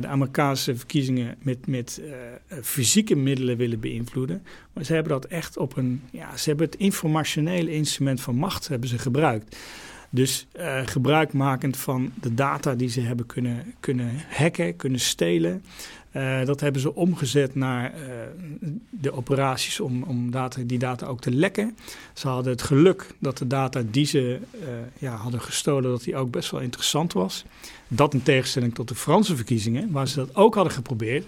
de 0.00 0.06
Amerikaanse 0.06 0.76
verkiezingen 0.76 1.36
met, 1.42 1.66
met 1.66 2.00
uh, 2.02 2.14
fysieke 2.62 3.16
middelen 3.16 3.56
willen 3.56 3.80
beïnvloeden. 3.80 4.42
Maar 4.72 4.84
ze 4.84 4.92
hebben 4.92 5.12
dat 5.12 5.24
echt 5.24 5.56
op 5.56 5.76
een. 5.76 6.02
Ja, 6.10 6.36
ze 6.36 6.48
hebben 6.48 6.66
het 6.66 6.76
informationele 6.76 7.72
instrument 7.72 8.20
van 8.20 8.34
macht 8.34 8.68
hebben 8.68 8.88
ze 8.88 8.98
gebruikt. 8.98 9.56
Dus 10.10 10.46
uh, 10.56 10.80
gebruikmakend 10.84 11.76
van 11.76 12.12
de 12.20 12.34
data 12.34 12.74
die 12.74 12.88
ze 12.88 13.00
hebben 13.00 13.26
kunnen, 13.26 13.74
kunnen 13.80 14.10
hacken, 14.28 14.76
kunnen 14.76 15.00
stelen. 15.00 15.62
Dat 16.44 16.60
hebben 16.60 16.80
ze 16.80 16.94
omgezet 16.94 17.54
naar 17.54 17.94
de 18.90 19.12
operaties 19.12 19.80
om, 19.80 20.02
om 20.02 20.30
data, 20.30 20.62
die 20.66 20.78
data 20.78 21.06
ook 21.06 21.20
te 21.20 21.30
lekken. 21.30 21.76
Ze 22.12 22.28
hadden 22.28 22.52
het 22.52 22.62
geluk 22.62 23.06
dat 23.18 23.38
de 23.38 23.46
data 23.46 23.82
die 23.90 24.06
ze 24.06 24.38
ja, 24.98 25.16
hadden 25.16 25.40
gestolen, 25.40 25.90
dat 25.90 26.02
die 26.02 26.16
ook 26.16 26.30
best 26.30 26.50
wel 26.50 26.60
interessant 26.60 27.12
was. 27.12 27.44
Dat 27.88 28.14
in 28.14 28.22
tegenstelling 28.22 28.74
tot 28.74 28.88
de 28.88 28.94
Franse 28.94 29.36
verkiezingen, 29.36 29.90
waar 29.90 30.08
ze 30.08 30.16
dat 30.16 30.36
ook 30.36 30.54
hadden 30.54 30.72
geprobeerd. 30.72 31.24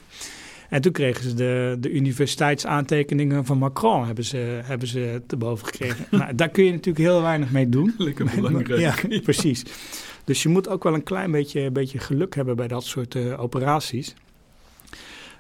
En 0.68 0.81
toen 0.81 0.92
kregen 0.92 1.23
ze 1.23 1.35
de, 1.35 1.77
de 1.81 1.90
universiteitsaantekeningen 1.90 3.44
van 3.44 3.59
Macron 3.59 4.07
hebben 4.07 4.25
ze, 4.25 4.61
hebben 4.64 4.88
ze 4.88 5.23
te 5.27 5.37
boven 5.37 5.66
gekregen. 5.66 6.07
nou, 6.18 6.35
daar 6.35 6.49
kun 6.49 6.64
je 6.64 6.70
natuurlijk 6.70 7.05
heel 7.05 7.23
weinig 7.23 7.51
mee 7.51 7.68
doen. 7.68 7.94
Lekker 7.99 8.31
belangrijk. 8.35 8.81
ja, 8.81 9.20
precies. 9.20 9.64
Dus 10.25 10.42
je 10.42 10.49
moet 10.49 10.68
ook 10.68 10.83
wel 10.83 10.94
een 10.94 11.03
klein 11.03 11.31
beetje, 11.31 11.70
beetje 11.70 11.99
geluk 11.99 12.35
hebben 12.35 12.57
bij 12.57 12.68
dat 12.68 12.85
soort 12.85 13.14
uh, 13.14 13.40
operaties. 13.40 14.14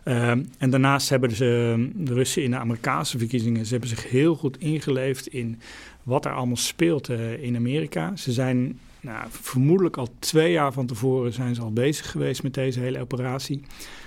Um, 0.04 0.50
en 0.58 0.70
daarnaast 0.70 1.08
hebben 1.08 1.30
ze, 1.30 1.88
de 1.94 2.14
Russen 2.14 2.42
in 2.42 2.50
de 2.50 2.56
Amerikaanse 2.56 3.18
verkiezingen, 3.18 3.64
ze 3.64 3.70
hebben 3.70 3.88
zich 3.88 4.10
heel 4.10 4.34
goed 4.34 4.58
ingeleefd 4.58 5.26
in 5.26 5.60
wat 6.02 6.24
er 6.24 6.32
allemaal 6.32 6.56
speelt 6.56 7.08
uh, 7.08 7.42
in 7.42 7.56
Amerika. 7.56 8.16
Ze 8.16 8.32
zijn 8.32 8.78
nou, 9.00 9.26
vermoedelijk 9.30 9.96
al 9.96 10.08
twee 10.18 10.52
jaar 10.52 10.72
van 10.72 10.86
tevoren 10.86 11.32
zijn 11.32 11.54
ze 11.54 11.60
al 11.60 11.72
bezig 11.72 12.10
geweest 12.10 12.42
met 12.42 12.54
deze 12.54 12.80
hele 12.80 13.00
operatie. 13.00 13.62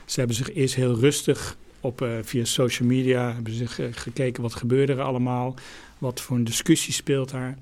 Ze 0.05 0.19
hebben 0.19 0.35
zich 0.37 0.53
eerst 0.53 0.75
heel 0.75 0.99
rustig 0.99 1.57
op, 1.79 2.01
uh, 2.01 2.09
via 2.21 2.45
social 2.45 2.87
media 2.87 3.33
hebben 3.33 3.53
zich 3.53 3.79
uh, 3.79 3.87
gekeken 3.91 4.41
wat 4.41 4.53
gebeurde 4.53 4.93
er 4.93 5.01
allemaal, 5.01 5.55
wat 5.97 6.21
voor 6.21 6.35
een 6.35 6.43
discussie 6.43 6.93
speelt 6.93 7.29
daar. 7.29 7.57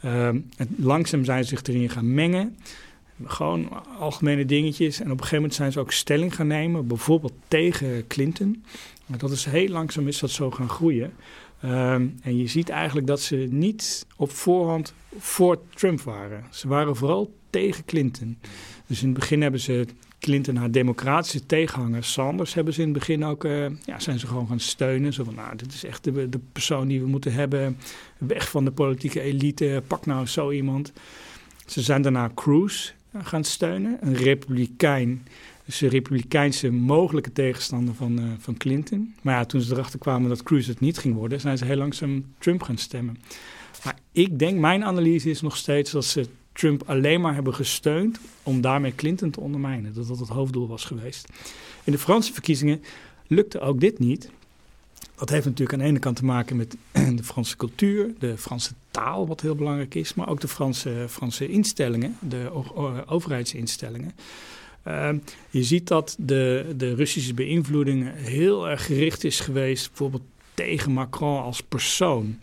En 0.00 0.74
langzaam 0.76 1.24
zijn 1.24 1.42
ze 1.42 1.48
zich 1.48 1.62
erin 1.62 1.90
gaan 1.90 2.14
mengen. 2.14 2.56
Gewoon 3.24 3.68
algemene 3.98 4.44
dingetjes. 4.44 5.00
En 5.00 5.04
op 5.04 5.10
een 5.10 5.16
gegeven 5.18 5.36
moment 5.36 5.54
zijn 5.54 5.72
ze 5.72 5.80
ook 5.80 5.92
stelling 5.92 6.34
gaan 6.34 6.46
nemen, 6.46 6.86
bijvoorbeeld 6.86 7.32
tegen 7.48 8.06
Clinton. 8.06 8.64
Maar 9.06 9.18
dat 9.18 9.30
is 9.30 9.44
heel 9.44 9.68
langzaam 9.68 10.08
is 10.08 10.18
dat 10.18 10.30
zo 10.30 10.50
gaan 10.50 10.68
groeien. 10.68 11.12
Um, 11.64 12.16
en 12.22 12.36
je 12.36 12.46
ziet 12.46 12.68
eigenlijk 12.68 13.06
dat 13.06 13.20
ze 13.20 13.36
niet 13.50 14.06
op 14.16 14.30
voorhand 14.30 14.94
voor 15.18 15.58
Trump 15.74 16.00
waren. 16.00 16.44
Ze 16.50 16.68
waren 16.68 16.96
vooral 16.96 17.34
tegen 17.50 17.84
Clinton. 17.84 18.38
Dus 18.86 19.02
in 19.02 19.08
het 19.08 19.18
begin 19.18 19.42
hebben 19.42 19.60
ze 19.60 19.86
Clinton, 20.18 20.56
haar 20.56 20.70
democratische 20.70 21.46
tegenhanger 21.46 22.04
Sanders, 22.04 22.54
hebben 22.54 22.74
ze 22.74 22.80
in 22.80 22.88
het 22.88 22.98
begin 22.98 23.24
ook, 23.24 23.44
uh, 23.44 23.66
ja, 23.84 23.98
zijn 23.98 24.18
ze 24.18 24.26
gewoon 24.26 24.48
gaan 24.48 24.60
steunen. 24.60 25.12
Zo 25.12 25.24
van, 25.24 25.34
nou, 25.34 25.56
dit 25.56 25.72
is 25.72 25.84
echt 25.84 26.04
de, 26.04 26.28
de 26.28 26.40
persoon 26.52 26.88
die 26.88 27.00
we 27.00 27.06
moeten 27.06 27.32
hebben. 27.32 27.78
Weg 28.18 28.48
van 28.50 28.64
de 28.64 28.70
politieke 28.70 29.20
elite, 29.20 29.82
pak 29.86 30.06
nou 30.06 30.26
zo 30.26 30.50
iemand. 30.50 30.92
Ze 31.66 31.80
zijn 31.80 32.02
daarna 32.02 32.30
Cruz 32.34 32.92
gaan 33.22 33.44
steunen, 33.44 33.98
een 34.00 34.14
republikein. 34.14 35.26
Dus 35.78 35.90
republikeinse 35.90 36.70
mogelijke 36.70 37.32
tegenstander 37.32 37.94
van, 37.94 38.20
uh, 38.20 38.24
van 38.38 38.56
Clinton. 38.56 39.14
Maar 39.22 39.34
ja, 39.34 39.44
toen 39.44 39.60
ze 39.60 39.72
erachter 39.72 39.98
kwamen 39.98 40.28
dat 40.28 40.42
Cruz 40.42 40.66
het 40.66 40.80
niet 40.80 40.98
ging 40.98 41.14
worden, 41.14 41.40
zijn 41.40 41.58
ze 41.58 41.64
heel 41.64 41.76
langzaam 41.76 42.34
Trump 42.38 42.62
gaan 42.62 42.78
stemmen. 42.78 43.18
Maar 43.84 43.98
ik 44.12 44.38
denk, 44.38 44.58
mijn 44.58 44.84
analyse 44.84 45.30
is 45.30 45.40
nog 45.40 45.56
steeds 45.56 45.90
dat 45.90 46.04
ze 46.04 46.26
Trump 46.52 46.82
alleen 46.86 47.20
maar 47.20 47.34
hebben 47.34 47.54
gesteund 47.54 48.20
om 48.42 48.60
daarmee 48.60 48.94
Clinton 48.94 49.30
te 49.30 49.40
ondermijnen. 49.40 49.94
Dat 49.94 50.08
dat 50.08 50.18
het 50.18 50.28
hoofddoel 50.28 50.68
was 50.68 50.84
geweest. 50.84 51.28
In 51.84 51.92
de 51.92 51.98
Franse 51.98 52.32
verkiezingen 52.32 52.82
lukte 53.26 53.60
ook 53.60 53.80
dit 53.80 53.98
niet. 53.98 54.30
Dat 55.14 55.28
heeft 55.28 55.44
natuurlijk 55.44 55.72
aan 55.72 55.84
de 55.84 55.90
ene 55.90 55.98
kant 55.98 56.16
te 56.16 56.24
maken 56.24 56.56
met 56.56 56.76
de 57.16 57.24
Franse 57.24 57.56
cultuur, 57.56 58.14
de 58.18 58.38
Franse 58.38 58.72
taal, 58.90 59.26
wat 59.26 59.40
heel 59.40 59.54
belangrijk 59.54 59.94
is, 59.94 60.14
maar 60.14 60.28
ook 60.28 60.40
de 60.40 60.48
Franse, 60.48 61.06
Franse 61.08 61.48
instellingen, 61.48 62.16
de 62.20 62.50
overheidsinstellingen. 63.06 64.12
Uh, 64.88 65.08
je 65.50 65.62
ziet 65.62 65.88
dat 65.88 66.16
de, 66.18 66.72
de 66.76 66.94
Russische 66.94 67.34
beïnvloeding 67.34 68.10
heel 68.14 68.68
erg 68.68 68.86
gericht 68.86 69.24
is 69.24 69.40
geweest, 69.40 69.88
bijvoorbeeld 69.88 70.22
tegen 70.54 70.92
Macron 70.92 71.42
als 71.42 71.60
persoon. 71.60 72.38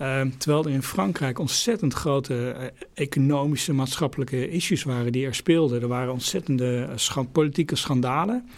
Uh, 0.00 0.20
terwijl 0.38 0.64
er 0.64 0.70
in 0.70 0.82
Frankrijk 0.82 1.38
ontzettend 1.38 1.94
grote 1.94 2.34
uh, 2.34 2.66
economische, 2.94 3.72
maatschappelijke 3.72 4.48
issues 4.50 4.82
waren 4.82 5.12
die 5.12 5.26
er 5.26 5.34
speelden. 5.34 5.82
Er 5.82 5.88
waren 5.88 6.12
ontzettende 6.12 6.88
schand 6.94 7.32
politieke 7.32 7.76
schandalen. 7.76 8.48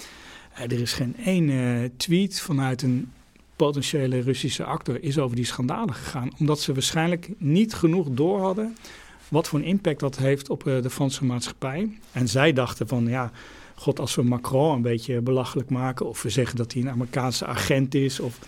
Uh, 0.55 0.63
er 0.63 0.81
is 0.81 0.93
geen 0.93 1.17
één 1.25 1.97
tweet 1.97 2.41
vanuit 2.41 2.83
een 2.83 3.11
potentiële 3.57 4.21
Russische 4.21 4.65
actor 4.65 5.03
is 5.03 5.19
over 5.19 5.37
die 5.37 5.45
schandalen 5.45 5.95
gegaan. 5.95 6.31
Omdat 6.39 6.61
ze 6.61 6.73
waarschijnlijk 6.73 7.29
niet 7.39 7.75
genoeg 7.75 8.09
door 8.11 8.41
hadden 8.41 8.77
wat 9.29 9.49
voor 9.49 9.59
een 9.59 9.65
impact 9.65 10.01
dat 10.01 10.17
heeft 10.17 10.51
op 10.51 10.65
de 10.65 10.91
Franse 10.91 11.25
maatschappij. 11.25 11.99
En 12.13 12.29
zij 12.29 12.53
dachten 12.53 12.89
van 12.89 13.07
ja, 13.07 13.31
god 13.75 14.01
als 14.01 14.15
we 14.15 14.23
Macron 14.23 14.75
een 14.75 14.83
beetje 14.83 15.21
belachelijk 15.21 15.71
maken... 15.71 16.07
of 16.07 16.23
we 16.23 16.31
zeggen 16.31 16.57
dat 16.57 16.73
hij 16.73 16.83
een 16.83 16.91
Amerikaanse 16.91 17.47
agent 17.47 17.95
is... 17.95 18.21
of 18.21 18.39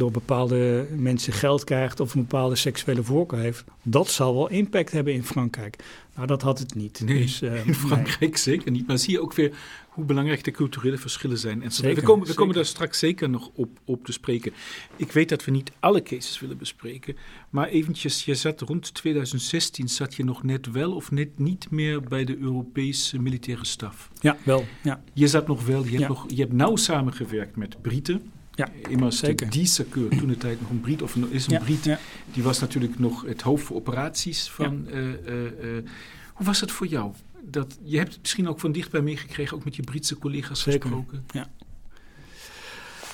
door 0.00 0.10
bepaalde 0.10 0.86
mensen 0.96 1.32
geld 1.32 1.64
krijgt 1.64 2.00
of 2.00 2.14
een 2.14 2.20
bepaalde 2.20 2.56
seksuele 2.56 3.02
voorkeur 3.02 3.38
heeft. 3.38 3.64
Dat 3.82 4.10
zal 4.10 4.34
wel 4.34 4.48
impact 4.48 4.92
hebben 4.92 5.12
in 5.12 5.24
Frankrijk. 5.24 5.76
Nou, 6.14 6.26
dat 6.26 6.42
had 6.42 6.58
het 6.58 6.74
niet. 6.74 7.00
Nee, 7.04 7.20
dus, 7.20 7.42
uh, 7.42 7.66
in 7.66 7.74
Frankrijk 7.74 8.20
nee. 8.20 8.38
zeker 8.38 8.70
niet. 8.70 8.86
Maar 8.86 8.98
zie 8.98 9.12
je 9.12 9.20
ook 9.20 9.34
weer 9.34 9.52
hoe 9.88 10.04
belangrijk 10.04 10.44
de 10.44 10.50
culturele 10.50 10.98
verschillen 10.98 11.38
zijn. 11.38 11.62
En 11.62 11.72
zeker, 11.72 11.94
we, 11.94 12.02
komen, 12.02 12.26
we 12.26 12.34
komen 12.34 12.54
daar 12.54 12.64
straks 12.64 12.98
zeker 12.98 13.30
nog 13.30 13.50
op, 13.54 13.78
op 13.84 14.04
te 14.04 14.12
spreken. 14.12 14.52
Ik 14.96 15.12
weet 15.12 15.28
dat 15.28 15.44
we 15.44 15.50
niet 15.50 15.72
alle 15.80 16.02
cases 16.02 16.40
willen 16.40 16.58
bespreken. 16.58 17.16
Maar 17.50 17.68
eventjes, 17.68 18.24
je 18.24 18.34
zat 18.34 18.60
rond 18.60 18.94
2016, 18.94 19.88
zat 19.88 20.14
je 20.14 20.24
nog 20.24 20.42
net 20.42 20.70
wel 20.70 20.94
of 20.94 21.10
net 21.10 21.38
niet 21.38 21.70
meer 21.70 22.00
bij 22.00 22.24
de 22.24 22.38
Europese 22.38 23.18
militaire 23.18 23.64
staf? 23.64 24.10
Ja, 24.20 24.36
wel. 24.42 24.64
Ja. 24.82 25.02
Je 25.12 25.28
zat 25.28 25.46
nog 25.46 25.66
wel, 25.66 25.84
je 25.84 25.88
hebt, 25.88 26.00
ja. 26.00 26.08
nog, 26.08 26.24
je 26.28 26.40
hebt 26.40 26.52
nauw 26.52 26.76
samengewerkt 26.76 27.56
met 27.56 27.82
Britten. 27.82 28.32
Ja, 28.60 28.88
immers 28.88 29.18
zeker. 29.18 29.50
Die 29.50 29.66
Secur, 29.66 30.08
toen 30.08 30.28
de 30.28 30.36
tijd 30.36 30.60
nog 30.60 30.70
een 30.70 30.80
Brit, 30.80 31.02
of 31.02 31.16
is 31.30 31.46
een 31.46 31.52
ja, 31.52 31.58
Brit, 31.58 31.84
ja. 31.84 31.98
die 32.32 32.42
was 32.42 32.60
natuurlijk 32.60 32.98
nog 32.98 33.22
het 33.22 33.42
hoofd 33.42 33.64
voor 33.64 33.76
operaties 33.76 34.48
van. 34.48 34.86
Ja. 34.88 34.94
Uh, 34.94 35.04
uh, 35.04 35.42
uh, 35.44 35.88
hoe 36.34 36.46
was 36.46 36.60
het 36.60 36.70
voor 36.70 36.86
jou? 36.86 37.12
Dat, 37.42 37.78
je 37.82 37.96
hebt 37.96 38.12
het 38.12 38.20
misschien 38.20 38.48
ook 38.48 38.60
van 38.60 38.72
dichtbij 38.72 39.00
meegekregen, 39.00 39.56
ook 39.56 39.64
met 39.64 39.76
je 39.76 39.82
Britse 39.82 40.18
collega's 40.18 40.60
zeker. 40.62 40.80
gesproken. 40.80 41.24
Ja, 41.32 41.50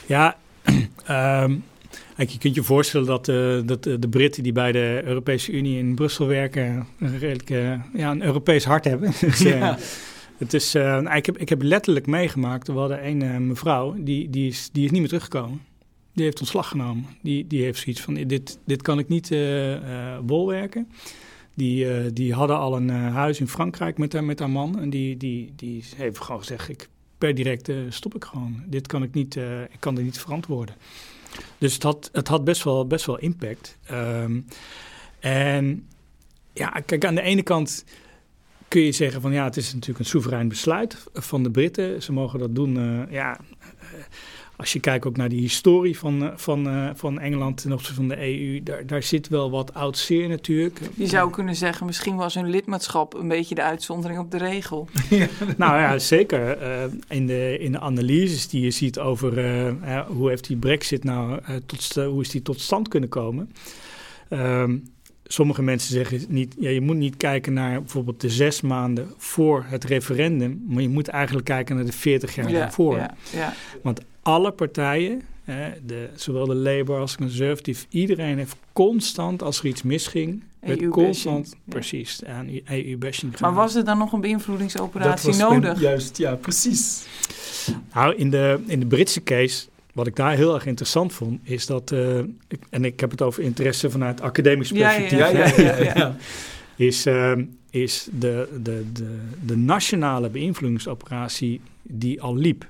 ja 0.06 0.36
um, 1.44 1.64
je 2.16 2.38
kunt 2.38 2.54
je 2.54 2.62
voorstellen 2.62 3.06
dat, 3.06 3.24
dat 3.66 3.82
de 3.82 4.08
Britten 4.10 4.42
die 4.42 4.52
bij 4.52 4.72
de 4.72 5.02
Europese 5.04 5.52
Unie 5.52 5.78
in 5.78 5.94
Brussel 5.94 6.26
werken, 6.26 6.86
een 6.98 7.18
redelijk 7.18 7.48
ja, 7.94 8.10
een 8.10 8.22
Europees 8.22 8.64
hart 8.64 8.84
hebben. 8.84 9.12
dus, 9.20 9.38
ja. 9.38 9.78
Het 10.38 10.54
is, 10.54 10.74
uh, 10.74 11.14
ik, 11.14 11.26
heb, 11.26 11.38
ik 11.38 11.48
heb 11.48 11.62
letterlijk 11.62 12.06
meegemaakt. 12.06 12.66
We 12.66 12.72
hadden 12.72 13.06
een 13.06 13.22
uh, 13.22 13.36
mevrouw, 13.36 13.94
die, 13.98 14.30
die, 14.30 14.48
is, 14.48 14.68
die 14.72 14.84
is 14.84 14.90
niet 14.90 15.00
meer 15.00 15.08
teruggekomen. 15.08 15.62
Die 16.12 16.24
heeft 16.24 16.40
ontslag 16.40 16.68
genomen. 16.68 17.06
Die, 17.22 17.46
die 17.46 17.62
heeft 17.62 17.80
zoiets 17.80 18.00
van, 18.00 18.14
dit, 18.14 18.58
dit 18.64 18.82
kan 18.82 18.98
ik 18.98 19.08
niet 19.08 19.30
uh, 19.30 20.18
bolwerken. 20.18 20.88
Die, 21.54 22.12
die 22.12 22.34
hadden 22.34 22.58
al 22.58 22.76
een 22.76 22.88
huis 22.88 23.40
in 23.40 23.48
Frankrijk 23.48 23.98
met 23.98 24.12
haar, 24.12 24.24
met 24.24 24.38
haar 24.38 24.50
man. 24.50 24.80
En 24.80 24.90
die, 24.90 25.16
die, 25.16 25.52
die 25.56 25.84
heeft 25.96 26.18
gewoon 26.18 26.40
gezegd, 26.40 26.68
ik, 26.68 26.88
per 27.18 27.34
direct 27.34 27.70
stop 27.88 28.14
ik 28.14 28.24
gewoon. 28.24 28.62
Dit 28.66 28.86
kan 28.86 29.02
ik 29.02 29.14
niet, 29.14 29.36
ik 29.70 29.80
kan 29.80 29.94
dit 29.94 30.04
niet 30.04 30.18
verantwoorden. 30.18 30.74
Dus 31.58 31.74
het 31.74 31.82
had, 31.82 32.08
het 32.12 32.28
had 32.28 32.44
best, 32.44 32.62
wel, 32.62 32.86
best 32.86 33.06
wel 33.06 33.18
impact. 33.18 33.78
Um, 33.92 34.46
en 35.20 35.86
ja, 36.52 36.68
kijk, 36.68 37.04
aan 37.04 37.14
de 37.14 37.22
ene 37.22 37.42
kant 37.42 37.84
kun 38.68 38.80
je 38.80 38.92
zeggen 38.92 39.20
van 39.20 39.32
ja, 39.32 39.44
het 39.44 39.56
is 39.56 39.72
natuurlijk 39.72 39.98
een 39.98 40.04
soeverein 40.04 40.48
besluit 40.48 41.06
van 41.12 41.42
de 41.42 41.50
Britten. 41.50 42.02
Ze 42.02 42.12
mogen 42.12 42.38
dat 42.38 42.54
doen. 42.54 42.76
Uh, 42.76 43.12
ja, 43.12 43.38
uh, 43.60 43.98
als 44.56 44.72
je 44.72 44.80
kijkt 44.80 45.06
ook 45.06 45.16
naar 45.16 45.28
de 45.28 45.36
historie 45.36 45.98
van, 45.98 46.22
eh, 46.22 46.36
van, 46.36 46.66
uh, 46.66 46.90
van 46.94 47.20
Engeland 47.20 47.62
ten 47.62 47.72
opzichte 47.72 47.94
van 47.94 48.08
de 48.08 48.16
EU, 48.20 48.62
daar, 48.62 48.86
daar 48.86 49.02
zit 49.02 49.28
wel 49.28 49.50
wat 49.50 49.74
oud 49.74 49.98
zeer 49.98 50.28
natuurlijk. 50.28 50.80
Je 50.94 51.06
zou 51.06 51.30
kunnen 51.30 51.56
zeggen, 51.56 51.86
misschien 51.86 52.16
was 52.16 52.34
hun 52.34 52.50
lidmaatschap 52.50 53.14
een 53.14 53.28
beetje 53.28 53.54
de 53.54 53.62
uitzondering 53.62 54.20
op 54.20 54.30
de 54.30 54.38
regel. 54.38 54.88
nou 55.56 55.80
ja, 55.80 55.98
zeker. 55.98 56.62
Uh, 56.62 56.92
in, 57.08 57.26
de, 57.26 57.58
in 57.58 57.72
de 57.72 57.80
analyses 57.80 58.48
die 58.48 58.62
je 58.62 58.70
ziet 58.70 58.98
over 58.98 59.32
hoe 60.06 60.28
heeft 60.28 60.46
die 60.46 60.56
brexit 60.56 61.04
nou, 61.04 61.40
tot, 61.66 61.94
hoe 61.94 62.20
is 62.20 62.30
die 62.30 62.42
tot 62.42 62.60
stand 62.60 62.88
kunnen 62.88 63.08
komen. 63.08 63.52
Um, 64.30 64.95
sommige 65.26 65.62
mensen 65.62 65.92
zeggen 65.92 66.24
niet, 66.28 66.54
ja, 66.58 66.68
je 66.68 66.80
moet 66.80 66.96
niet 66.96 67.16
kijken 67.16 67.52
naar 67.52 67.80
bijvoorbeeld 67.80 68.20
de 68.20 68.30
zes 68.30 68.60
maanden 68.60 69.08
voor 69.16 69.64
het 69.68 69.84
referendum, 69.84 70.64
maar 70.68 70.82
je 70.82 70.88
moet 70.88 71.08
eigenlijk 71.08 71.46
kijken 71.46 71.76
naar 71.76 71.84
de 71.84 71.92
40 71.92 72.34
jaar 72.34 72.50
ja, 72.50 72.58
daarvoor. 72.58 72.96
Ja, 72.96 73.14
ja. 73.32 73.52
Want 73.82 74.00
alle 74.22 74.50
partijen, 74.50 75.22
de, 75.86 76.08
zowel 76.14 76.46
de 76.46 76.54
Labour 76.54 77.00
als 77.00 77.12
de 77.12 77.18
Conservative, 77.18 77.86
iedereen 77.88 78.38
heeft 78.38 78.56
constant, 78.72 79.42
als 79.42 79.58
er 79.58 79.66
iets 79.66 79.82
misging, 79.82 80.42
EU 80.60 80.88
constant, 80.88 81.56
precies, 81.64 82.24
aan 82.24 82.48
EU-bashing 82.64 83.40
Maar 83.40 83.54
was 83.54 83.74
er 83.74 83.84
dan 83.84 83.98
nog 83.98 84.12
een 84.12 84.20
beïnvloedingsoperatie 84.20 85.34
nodig? 85.34 85.80
Juist, 85.80 86.16
ja, 86.16 86.34
precies. 86.34 87.06
Nou, 87.94 88.14
in 88.14 88.30
de, 88.30 88.60
in 88.66 88.80
de 88.80 88.86
Britse 88.86 89.22
case 89.22 89.66
wat 89.96 90.06
ik 90.06 90.16
daar 90.16 90.36
heel 90.36 90.54
erg 90.54 90.66
interessant 90.66 91.12
vond, 91.12 91.40
is 91.42 91.66
dat, 91.66 91.90
uh, 91.90 92.18
en 92.70 92.84
ik 92.84 93.00
heb 93.00 93.10
het 93.10 93.22
over 93.22 93.42
interesse 93.42 93.90
vanuit 93.90 94.20
academisch 94.20 94.72
perspectief, 94.72 95.18
ja, 95.18 95.28
ja, 95.28 95.52
ja, 95.56 95.94
ja 95.94 96.16
is, 96.86 97.06
uh, 97.06 97.32
is 97.70 98.08
de, 98.12 98.58
de, 98.62 98.84
de, 98.92 99.18
de 99.44 99.56
nationale 99.56 100.28
beïnvloedingsoperatie 100.28 101.60
die 101.82 102.22
al 102.22 102.36
liep. 102.36 102.66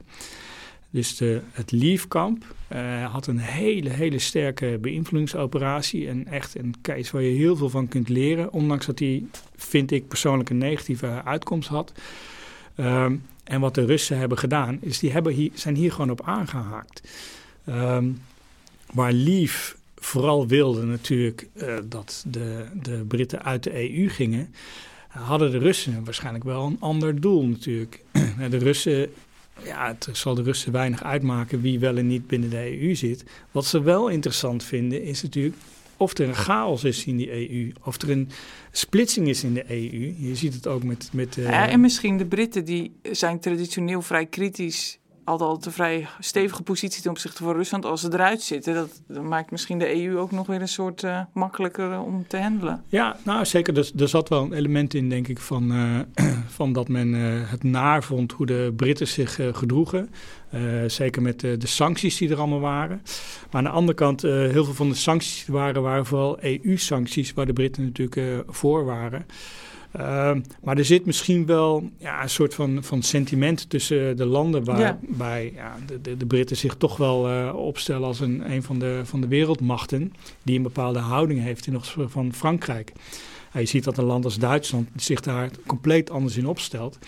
Dus 0.91 1.17
de, 1.17 1.41
het 1.53 1.73
Leave-kamp 1.73 2.55
uh, 2.73 3.13
had 3.13 3.27
een 3.27 3.39
hele, 3.39 3.89
hele 3.89 4.19
sterke 4.19 4.79
beïnvloedingsoperatie. 4.81 6.09
En 6.09 6.27
echt 6.27 6.59
een 6.59 6.75
case 6.83 7.13
waar 7.13 7.23
je 7.23 7.37
heel 7.37 7.57
veel 7.57 7.71
van 7.71 7.89
kunt 7.89 8.09
leren. 8.09 8.53
Ondanks 8.53 8.87
dat 8.87 8.99
die, 8.99 9.29
vind 9.57 9.91
ik 9.91 10.09
persoonlijk, 10.09 10.51
een 10.51 10.59
negatieve 10.59 11.23
uitkomst 11.25 11.69
had. 11.69 11.93
Um, 12.77 13.23
en 13.47 13.61
wat 13.61 13.75
de 13.75 13.85
Russen 13.85 14.19
hebben 14.19 14.39
gedaan, 14.39 14.79
is 14.81 14.99
die 14.99 15.13
hebben 15.13 15.33
hier, 15.33 15.51
zijn 15.55 15.75
hier 15.75 15.93
gewoon 15.93 16.11
op 16.11 16.23
aangehaakt. 16.23 17.09
Um, 17.69 18.23
waar 18.93 19.13
Lief 19.13 19.77
vooral 19.95 20.47
wilde 20.47 20.85
natuurlijk 20.85 21.49
uh, 21.55 21.79
dat 21.85 22.25
de, 22.29 22.67
de 22.83 23.05
Britten 23.09 23.43
uit 23.45 23.63
de 23.63 23.99
EU 23.99 24.09
gingen, 24.09 24.55
hadden 25.09 25.51
de 25.51 25.59
Russen 25.59 26.05
waarschijnlijk 26.05 26.45
wel 26.45 26.67
een 26.67 26.77
ander 26.81 27.21
doel 27.21 27.47
natuurlijk. 27.47 28.03
de 28.51 28.59
Russen, 28.59 29.11
ja, 29.65 29.97
het 29.99 30.09
zal 30.13 30.35
de 30.35 30.43
Russen 30.43 30.73
weinig 30.73 31.03
uitmaken 31.03 31.61
wie 31.61 31.79
wel 31.79 31.97
en 31.97 32.07
niet 32.07 32.27
binnen 32.27 32.51
de 32.51 32.81
EU 32.81 32.95
zit. 32.95 33.25
Wat 33.51 33.67
ze 33.67 33.83
wel 33.83 34.09
interessant 34.09 34.65
vinden 34.65 35.03
is 35.03 35.23
natuurlijk 35.23 35.57
of 35.97 36.19
er 36.19 36.29
een 36.29 36.35
chaos 36.35 36.85
is 36.85 37.05
in 37.05 37.17
die 37.17 37.51
EU, 37.51 37.73
of 37.85 38.03
er 38.03 38.11
een 38.11 38.29
splitsing 38.71 39.29
is 39.29 39.45
in 39.45 39.55
de 39.55 39.65
EU. 39.71 40.15
Je 40.19 40.35
ziet 40.35 40.55
het 40.55 40.67
ook 40.67 40.83
met... 40.83 41.09
met 41.13 41.37
uh... 41.37 41.45
ja, 41.45 41.69
en 41.69 41.81
misschien 41.81 42.19
de 42.19 42.27
Britten, 42.27 42.65
die 42.65 42.93
zijn 43.03 43.41
traditioneel 43.41 44.03
vrij 44.03 44.27
kritisch 44.27 44.99
altijd 45.27 45.67
een 45.67 45.73
vrij 45.73 46.09
stevige 46.21 46.63
positie 46.63 47.03
ten 47.03 47.11
opzichte 47.11 47.43
van 47.43 47.53
Rusland. 47.53 47.85
Als 47.85 48.01
ze 48.01 48.13
eruit 48.13 48.43
zitten, 48.43 48.75
dat, 48.75 49.23
maakt 49.23 49.51
misschien 49.51 49.79
de 49.79 50.05
EU 50.05 50.19
ook 50.19 50.31
nog 50.31 50.47
weer 50.47 50.61
een 50.61 50.69
soort 50.69 51.03
uh, 51.03 51.21
makkelijker 51.33 52.01
om 52.01 52.25
te 52.29 52.39
handelen. 52.39 52.85
Ja, 52.89 53.17
nou 53.23 53.45
zeker. 53.45 53.79
Er, 53.79 53.91
er 53.97 54.09
zat 54.09 54.29
wel 54.29 54.43
een 54.43 54.53
element 54.53 54.95
in, 54.95 55.09
denk 55.09 55.29
ik, 55.29 55.39
van, 55.39 55.73
uh, 55.73 55.99
van 56.59 56.73
dat 56.73 56.89
men 56.89 57.13
het 57.49 57.63
naar 57.63 58.03
vond 58.03 58.33
hoe 58.33 58.47
de 58.47 58.73
Britten 58.77 59.09
zich 59.09 59.41
gedroegen. 59.53 60.11
zeker 60.87 61.23
met 61.23 61.41
de 61.41 61.59
sancties 61.67 62.17
die 62.17 62.31
er 62.31 62.39
allemaal 62.39 62.61
waren. 62.61 63.03
Maar 63.51 63.61
aan 63.61 63.65
de 63.65 63.71
andere 63.71 63.99
kant, 63.99 64.23
heel 64.23 64.65
veel 64.65 64.75
van 64.75 64.89
de 64.89 64.95
sancties 64.95 65.45
die 65.45 65.55
er 65.55 65.61
waren, 65.61 65.83
waren 65.83 66.07
vooral 66.07 66.39
EU-sancties, 66.41 67.33
waar 67.33 67.47
de 67.47 67.53
Britten 67.53 67.85
natuurlijk 67.85 68.45
voor 68.47 68.85
waren. 68.85 69.27
Ehm, 69.97 70.41
maar 70.63 70.79
er 70.79 70.85
zit 70.85 71.07
misschien 71.07 71.47
wel 71.47 71.91
ja, 71.99 72.23
een 72.23 72.31
soort 72.31 72.55
van, 72.55 72.85
van 72.85 73.03
sentiment 73.03 73.71
tussen 73.71 74.17
de 74.17 74.25
landen 74.25 74.65
waarbij 74.65 75.53
ja. 75.55 75.77
de, 75.87 76.01
de, 76.01 76.17
de, 76.17 76.27
Britten 76.27 76.57
zich 76.57 76.75
toch 76.75 76.97
wel 76.97 77.31
uh, 77.31 77.55
opstellen 77.55 78.07
als 78.07 78.21
een, 78.21 78.53
een 78.53 78.63
van, 78.63 78.79
de, 78.79 79.01
van 79.05 79.21
de 79.21 79.29
wereldmachten 79.29 80.13
die 80.43 80.57
een 80.57 80.63
bepaalde 80.63 80.99
houding 80.99 81.43
heeft 81.43 81.63
ten 81.63 81.77
opzichte 81.77 82.09
van 82.09 82.33
Frankrijk. 82.33 82.93
je 83.53 83.67
ziet 83.67 83.85
dat 83.85 83.99
een 83.99 84.05
land 84.05 84.25
als 84.25 84.39
Duitsland 84.39 84.89
zich 84.97 85.21
daar 85.21 85.51
compleet 85.67 86.11
anders 86.11 86.37
in 86.37 86.47
opstelt. 86.47 86.99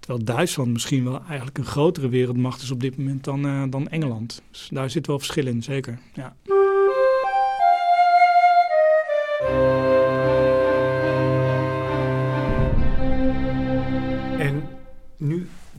Terwijl 0.00 0.24
Duitsland 0.24 0.72
misschien 0.72 1.04
wel 1.04 1.20
eigenlijk 1.28 1.58
een 1.58 1.64
grotere 1.64 2.08
wereldmacht 2.08 2.62
is 2.62 2.70
op 2.70 2.80
dit 2.80 2.96
moment 2.96 3.24
dan, 3.24 3.46
uh, 3.46 3.62
dan 3.70 3.88
Engeland. 3.88 4.42
Dus 4.50 4.68
daar 4.72 4.90
zit 4.90 5.06
wel 5.06 5.18
verschil 5.18 5.46
in, 5.46 5.62
zeker. 5.62 5.98
Ja. 6.14 6.36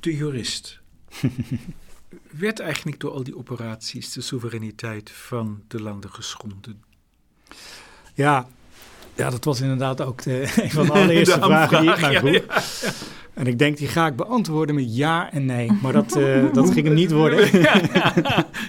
De 0.03 0.15
jurist. 0.15 0.79
Werd 2.31 2.59
eigenlijk 2.59 2.99
door 2.99 3.11
al 3.11 3.23
die 3.23 3.37
operaties 3.37 4.11
de 4.11 4.21
soevereiniteit 4.21 5.11
van 5.11 5.63
de 5.67 5.81
landen 5.81 6.09
geschonden? 6.09 6.83
Ja, 8.13 8.47
ja 9.15 9.29
dat 9.29 9.43
was 9.43 9.61
inderdaad 9.61 10.01
ook 10.01 10.21
de, 10.21 10.41
een 10.63 10.71
van 10.71 10.85
de 10.85 10.91
allereerste 10.91 11.39
vragen 11.39 11.81
die 11.81 11.91
ik 11.91 12.01
mij 12.01 12.19
vroeg. 12.19 12.45
En 13.33 13.47
ik 13.47 13.59
denk, 13.59 13.77
die 13.77 13.87
ga 13.87 14.07
ik 14.07 14.15
beantwoorden 14.15 14.75
met 14.75 14.95
ja 14.95 15.31
en 15.31 15.45
nee. 15.45 15.71
Maar 15.81 15.93
dat, 15.93 16.17
uh, 16.17 16.53
dat 16.53 16.71
ging 16.71 16.85
hem 16.85 16.95
niet 16.95 17.11
worden. 17.11 17.39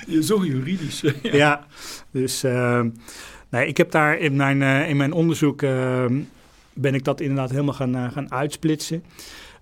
Je 0.06 0.22
zo 0.22 0.44
juridisch. 0.44 1.04
ja, 1.22 1.66
dus 2.10 2.44
uh, 2.44 2.80
nee, 3.48 3.66
ik 3.66 3.76
heb 3.76 3.90
daar 3.90 4.18
in 4.18 4.36
mijn, 4.36 4.60
uh, 4.60 4.88
in 4.88 4.96
mijn 4.96 5.12
onderzoek... 5.12 5.60
ben 6.72 6.94
ik 6.94 7.04
dat 7.04 7.20
inderdaad 7.20 7.50
helemaal 7.50 7.74
gaan, 7.74 8.12
gaan 8.12 8.32
uitsplitsen. 8.32 9.04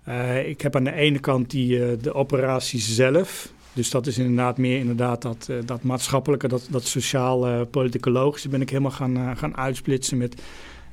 Uh, 0.07 0.47
ik 0.47 0.61
heb 0.61 0.75
aan 0.75 0.83
de 0.83 0.93
ene 0.93 1.19
kant 1.19 1.49
die, 1.49 1.77
uh, 1.77 1.87
de 2.01 2.13
operatie 2.13 2.79
zelf. 2.79 3.51
Dus 3.73 3.89
dat 3.89 4.07
is 4.07 4.17
inderdaad 4.17 4.57
meer 4.57 4.77
inderdaad 4.77 5.21
dat, 5.21 5.47
uh, 5.49 5.57
dat 5.65 5.83
maatschappelijke, 5.83 6.47
dat, 6.47 6.67
dat 6.69 6.85
sociaal-politicologische 6.85 8.49
ben 8.49 8.61
ik 8.61 8.69
helemaal 8.69 8.91
gaan, 8.91 9.37
gaan 9.37 9.57
uitsplitsen 9.57 10.17
met 10.17 10.41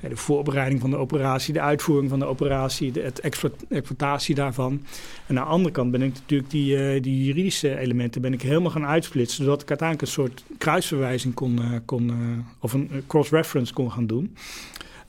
de 0.09 0.17
voorbereiding 0.17 0.81
van 0.81 0.91
de 0.91 0.97
operatie, 0.97 1.53
de 1.53 1.61
uitvoering 1.61 2.11
van 2.11 2.19
de 2.19 2.25
operatie, 2.25 2.93
de 2.93 3.13
exploitatie 3.69 4.35
daarvan. 4.35 4.73
En 5.27 5.39
aan 5.39 5.45
de 5.45 5.51
andere 5.51 5.75
kant 5.75 5.91
ben 5.91 6.03
ik 6.03 6.13
natuurlijk 6.13 6.51
die, 6.51 7.01
die 7.01 7.25
juridische 7.25 7.79
elementen 7.79 8.21
ben 8.21 8.33
ik 8.33 8.43
helemaal 8.43 8.71
gaan 8.71 8.87
uitsplitsen, 8.87 9.45
zodat 9.45 9.63
ik 9.63 9.69
uiteindelijk 9.69 10.09
een 10.09 10.15
soort 10.15 10.45
kruisverwijzing 10.59 11.35
kon, 11.35 11.61
kon 11.85 12.13
of 12.59 12.73
een 12.73 12.91
cross-reference 13.07 13.73
kon 13.73 13.91
gaan 13.91 14.07
doen. 14.07 14.37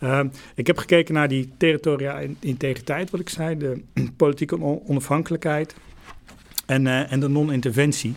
Ehm, 0.01 0.27
ik 0.55 0.67
heb 0.67 0.77
gekeken 0.77 1.13
naar 1.13 1.27
die 1.27 1.49
territoriale 1.57 2.29
integriteit, 2.39 3.09
wat 3.09 3.19
ik 3.19 3.29
zei, 3.29 3.57
de 3.57 3.81
politieke 4.17 4.61
onafhankelijkheid 4.87 5.75
en, 6.65 6.85
uh, 6.85 7.11
en 7.11 7.19
de 7.19 7.29
non-interventie. 7.29 8.13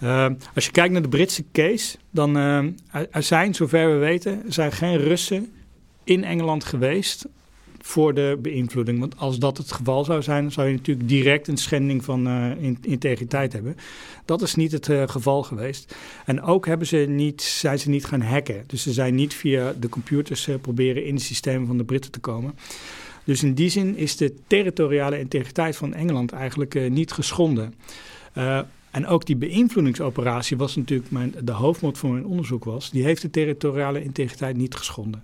Ehm, 0.00 0.34
als 0.54 0.64
je 0.64 0.70
kijkt 0.70 0.92
naar 0.92 1.02
de 1.02 1.08
Britse 1.08 1.44
case, 1.52 1.96
dan 2.10 2.36
uh, 2.36 2.64
er 3.10 3.22
zijn, 3.22 3.54
zover 3.54 3.92
we 3.92 3.96
weten, 3.96 4.42
zijn 4.48 4.72
geen 4.72 4.96
Russen 4.96 5.52
in 6.04 6.24
Engeland 6.24 6.64
geweest 6.64 7.26
voor 7.80 8.14
de 8.14 8.38
beïnvloeding. 8.42 8.98
Want 8.98 9.16
als 9.16 9.38
dat 9.38 9.58
het 9.58 9.72
geval 9.72 10.04
zou 10.04 10.22
zijn, 10.22 10.52
zou 10.52 10.68
je 10.68 10.74
natuurlijk 10.74 11.08
direct 11.08 11.48
een 11.48 11.56
schending 11.56 12.04
van 12.04 12.28
uh, 12.28 12.50
integriteit 12.80 13.52
hebben. 13.52 13.76
Dat 14.24 14.42
is 14.42 14.54
niet 14.54 14.72
het 14.72 14.88
uh, 14.88 15.08
geval 15.08 15.42
geweest. 15.42 15.94
En 16.24 16.42
ook 16.42 16.66
hebben 16.66 16.86
ze 16.86 16.96
niet, 16.96 17.42
zijn 17.42 17.78
ze 17.78 17.88
niet 17.88 18.04
gaan 18.04 18.20
hacken. 18.20 18.64
Dus 18.66 18.82
ze 18.82 18.92
zijn 18.92 19.14
niet 19.14 19.34
via 19.34 19.74
de 19.80 19.88
computers 19.88 20.48
uh, 20.48 20.54
proberen 20.60 21.04
in 21.04 21.14
het 21.14 21.22
systeem 21.22 21.66
van 21.66 21.76
de 21.76 21.84
Britten 21.84 22.10
te 22.10 22.20
komen. 22.20 22.54
Dus 23.24 23.42
in 23.42 23.54
die 23.54 23.68
zin 23.68 23.96
is 23.96 24.16
de 24.16 24.34
territoriale 24.46 25.18
integriteit 25.18 25.76
van 25.76 25.94
Engeland 25.94 26.32
eigenlijk 26.32 26.90
niet 26.90 27.12
geschonden. 27.12 27.74
En 28.90 29.06
ook 29.06 29.26
die 29.26 29.36
beïnvloedingsoperatie 29.36 30.56
was 30.56 30.76
natuurlijk 30.76 31.10
mijn, 31.10 31.34
de 31.42 31.52
hoofdmoot 31.52 31.98
van 31.98 32.12
mijn 32.12 32.26
onderzoek 32.26 32.64
was. 32.64 32.90
Die 32.90 33.04
heeft 33.04 33.22
de 33.22 33.30
territoriale 33.30 34.02
integriteit 34.02 34.56
niet 34.56 34.74
geschonden. 34.74 35.22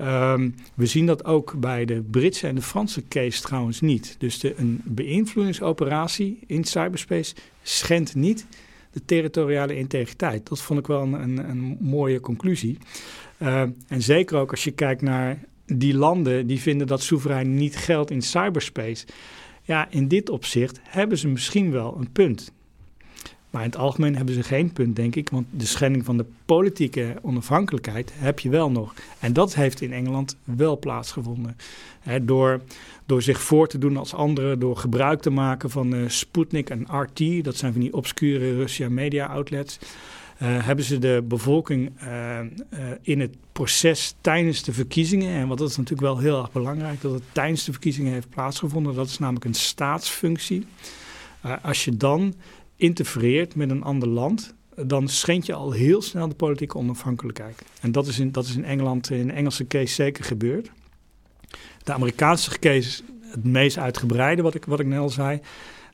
Um, 0.00 0.54
we 0.74 0.86
zien 0.86 1.06
dat 1.06 1.24
ook 1.24 1.54
bij 1.60 1.84
de 1.84 2.02
Britse 2.10 2.46
en 2.46 2.54
de 2.54 2.62
Franse 2.62 3.08
case 3.08 3.42
trouwens 3.42 3.80
niet. 3.80 4.16
Dus 4.18 4.38
de, 4.38 4.54
een 4.56 4.80
beïnvloedingsoperatie 4.84 6.38
in 6.46 6.64
cyberspace 6.64 7.34
schendt 7.62 8.14
niet 8.14 8.46
de 8.90 9.04
territoriale 9.04 9.76
integriteit. 9.76 10.48
Dat 10.48 10.60
vond 10.60 10.78
ik 10.78 10.86
wel 10.86 11.02
een, 11.02 11.12
een, 11.12 11.50
een 11.50 11.76
mooie 11.80 12.20
conclusie. 12.20 12.78
Uh, 13.38 13.60
en 13.88 14.02
zeker 14.02 14.38
ook 14.38 14.50
als 14.50 14.64
je 14.64 14.70
kijkt 14.70 15.02
naar 15.02 15.38
die 15.66 15.94
landen 15.94 16.46
die 16.46 16.60
vinden 16.60 16.86
dat 16.86 17.02
soeverein 17.02 17.54
niet 17.54 17.76
geldt 17.76 18.10
in 18.10 18.22
cyberspace. 18.22 19.06
Ja, 19.62 19.90
in 19.90 20.08
dit 20.08 20.30
opzicht 20.30 20.80
hebben 20.82 21.18
ze 21.18 21.28
misschien 21.28 21.70
wel 21.70 21.96
een 21.98 22.12
punt. 22.12 22.52
Maar 23.52 23.62
in 23.62 23.70
het 23.70 23.78
algemeen 23.78 24.16
hebben 24.16 24.34
ze 24.34 24.42
geen 24.42 24.72
punt, 24.72 24.96
denk 24.96 25.16
ik. 25.16 25.30
Want 25.30 25.46
de 25.50 25.66
schending 25.66 26.04
van 26.04 26.16
de 26.16 26.24
politieke 26.44 27.16
onafhankelijkheid 27.22 28.12
heb 28.14 28.40
je 28.40 28.48
wel 28.48 28.70
nog. 28.70 28.94
En 29.18 29.32
dat 29.32 29.54
heeft 29.54 29.80
in 29.80 29.92
Engeland 29.92 30.36
wel 30.44 30.78
plaatsgevonden. 30.78 31.56
door, 32.22 32.60
door 33.06 33.22
zich 33.22 33.40
voor 33.40 33.68
te 33.68 33.78
doen 33.78 33.96
als 33.96 34.14
anderen, 34.14 34.58
door 34.58 34.76
gebruik 34.76 35.20
te 35.20 35.30
maken 35.30 35.70
van 35.70 35.94
uh, 35.94 36.08
Sputnik 36.08 36.70
en 36.70 36.86
RT, 36.90 37.44
dat 37.44 37.56
zijn 37.56 37.72
van 37.72 37.80
die 37.80 37.94
obscure 37.94 38.54
Russische 38.54 38.90
media 38.90 39.26
outlets. 39.26 39.78
Uh, 39.78 39.86
hebben 40.66 40.84
ze 40.84 40.98
de 40.98 41.24
bevolking 41.28 41.90
uh, 42.04 42.38
in 43.02 43.20
het 43.20 43.34
proces 43.52 44.14
tijdens 44.20 44.62
de 44.62 44.72
verkiezingen, 44.72 45.34
en 45.34 45.48
wat 45.48 45.58
dat 45.58 45.68
is 45.68 45.76
natuurlijk 45.76 46.08
wel 46.08 46.18
heel 46.18 46.38
erg 46.38 46.52
belangrijk, 46.52 47.00
dat 47.00 47.12
het 47.12 47.22
tijdens 47.32 47.64
de 47.64 47.72
verkiezingen 47.72 48.12
heeft 48.12 48.28
plaatsgevonden, 48.28 48.94
dat 48.94 49.08
is 49.08 49.18
namelijk 49.18 49.44
een 49.44 49.54
staatsfunctie. 49.54 50.66
als 51.62 51.84
je 51.84 51.96
dan 51.96 52.34
interfereert 52.82 53.54
met 53.54 53.70
een 53.70 53.82
ander 53.82 54.08
land, 54.08 54.54
dan 54.76 55.08
schend 55.08 55.46
je 55.46 55.54
al 55.54 55.72
heel 55.72 56.02
snel 56.02 56.28
de 56.28 56.34
politieke 56.34 56.78
onafhankelijkheid. 56.78 57.62
En 57.80 57.92
dat 57.92 58.06
is 58.06 58.18
in, 58.18 58.32
dat 58.32 58.44
is 58.44 58.56
in 58.56 58.64
Engeland, 58.64 59.10
in 59.10 59.26
de 59.26 59.32
Engelse 59.32 59.66
case 59.66 59.94
zeker 59.94 60.24
gebeurd. 60.24 60.70
De 61.84 61.92
Amerikaanse 61.92 62.58
case, 62.58 63.02
het 63.20 63.44
meest 63.44 63.78
uitgebreide, 63.78 64.42
wat 64.42 64.54
ik, 64.54 64.64
wat 64.64 64.80
ik 64.80 64.86
net 64.86 64.98
al 64.98 65.08
zei, 65.08 65.40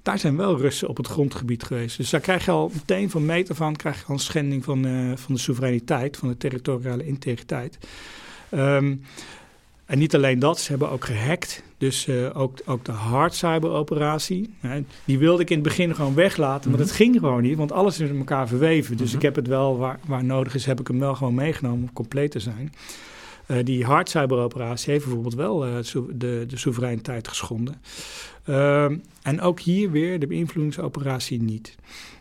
daar 0.02 0.18
zijn 0.18 0.36
wel 0.36 0.58
Russen 0.58 0.88
op 0.88 0.96
het 0.96 1.06
grondgebied 1.06 1.62
geweest. 1.62 1.96
Dus 1.96 2.10
daar 2.10 2.20
krijg 2.20 2.44
je 2.44 2.50
al 2.50 2.70
meteen 2.74 3.10
van 3.10 3.26
meter 3.26 3.54
van, 3.54 3.76
krijg 3.76 3.98
je 3.98 4.06
al 4.06 4.14
een 4.14 4.20
schending 4.20 4.64
van, 4.64 4.86
uh, 4.86 5.16
van 5.16 5.34
de 5.34 5.40
soevereiniteit, 5.40 6.16
van 6.16 6.28
de 6.28 6.36
territoriale 6.36 7.06
integriteit. 7.06 7.78
Um, 8.54 9.02
en 9.88 9.98
niet 9.98 10.14
alleen 10.14 10.38
dat, 10.38 10.60
ze 10.60 10.70
hebben 10.70 10.90
ook 10.90 11.04
gehackt. 11.04 11.62
Dus 11.78 12.06
uh, 12.06 12.40
ook, 12.40 12.58
ook 12.64 12.84
de 12.84 12.92
hard 12.92 13.34
cyberoperatie. 13.34 14.54
die 15.04 15.18
wilde 15.18 15.42
ik 15.42 15.50
in 15.50 15.58
het 15.58 15.64
begin 15.64 15.94
gewoon 15.94 16.14
weglaten, 16.14 16.70
maar 16.70 16.78
dat 16.78 16.88
mhm. 16.88 16.96
ging 16.96 17.18
gewoon 17.18 17.42
niet, 17.42 17.56
want 17.56 17.72
alles 17.72 18.00
is 18.00 18.08
in 18.08 18.18
elkaar 18.18 18.48
verweven. 18.48 18.96
Dus 18.96 19.08
mhm. 19.08 19.16
ik 19.16 19.22
heb 19.22 19.34
het 19.34 19.46
wel, 19.46 19.78
waar, 19.78 19.98
waar 20.06 20.24
nodig 20.24 20.54
is, 20.54 20.66
heb 20.66 20.80
ik 20.80 20.86
hem 20.86 20.98
wel 20.98 21.14
gewoon 21.14 21.34
meegenomen 21.34 21.82
om 21.82 21.92
compleet 21.92 22.30
te 22.30 22.40
zijn. 22.40 22.72
Uh, 23.46 23.56
die 23.64 23.84
hard 23.84 24.08
cyberoperatie 24.08 24.92
heeft 24.92 25.04
bijvoorbeeld 25.04 25.34
wel 25.34 25.66
uh, 25.66 25.74
de, 26.12 26.44
de 26.48 26.56
soevereiniteit 26.56 27.28
geschonden. 27.28 27.80
Ehm, 28.44 28.96
en 29.22 29.40
ook 29.40 29.60
hier 29.60 29.90
weer 29.90 30.18
de 30.18 30.26
beïnvloedingsoperatie 30.26 31.42
niet. 31.42 31.76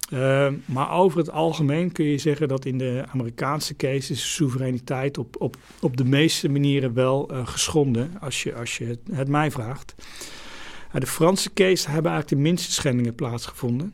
Ehm, 0.09 0.53
maar 0.65 0.91
over 0.91 1.17
het 1.17 1.31
algemeen 1.31 1.91
kun 1.91 2.05
je 2.05 2.17
zeggen 2.17 2.47
dat 2.47 2.65
in 2.65 2.77
de 2.77 3.03
Amerikaanse 3.11 3.75
cases 3.75 4.33
soevereiniteit 4.35 5.17
op, 5.17 5.35
op, 5.39 5.57
op 5.81 5.97
de 5.97 6.05
meeste 6.05 6.49
manieren 6.49 6.93
wel 6.93 7.31
uh, 7.31 7.47
geschonden, 7.47 8.11
als 8.19 8.43
je, 8.43 8.55
als 8.55 8.77
je 8.77 8.97
het, 9.11 9.27
mij 9.27 9.51
vraagt. 9.51 9.95
Uh, 9.97 11.01
de 11.01 11.07
Franse 11.07 11.53
case 11.53 11.89
hebben 11.89 12.11
eigenlijk 12.11 12.41
de 12.41 12.49
minste 12.49 12.71
schendingen 12.71 13.15
plaatsgevonden. 13.15 13.93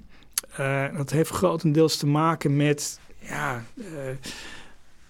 Uh, 0.60 0.98
dat 0.98 1.12
heeft 1.12 1.30
grotendeels 1.30 1.98
te 1.98 2.08
maken 2.08 2.56
met 2.56 3.00
ja, 3.20 3.66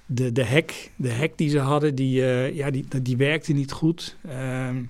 de, 0.06 0.32
de, 0.32 0.46
hack, 0.46 0.72
de 0.96 1.14
hack 1.14 1.38
die 1.38 1.50
ze 1.50 1.60
hadden, 1.60 1.96
die, 1.96 2.22
ja, 2.54 2.72
die, 2.72 2.86
die 3.02 3.18
werkte 3.18 3.54
niet 3.54 3.72
goed. 3.72 4.18
Ehm, 4.28 4.84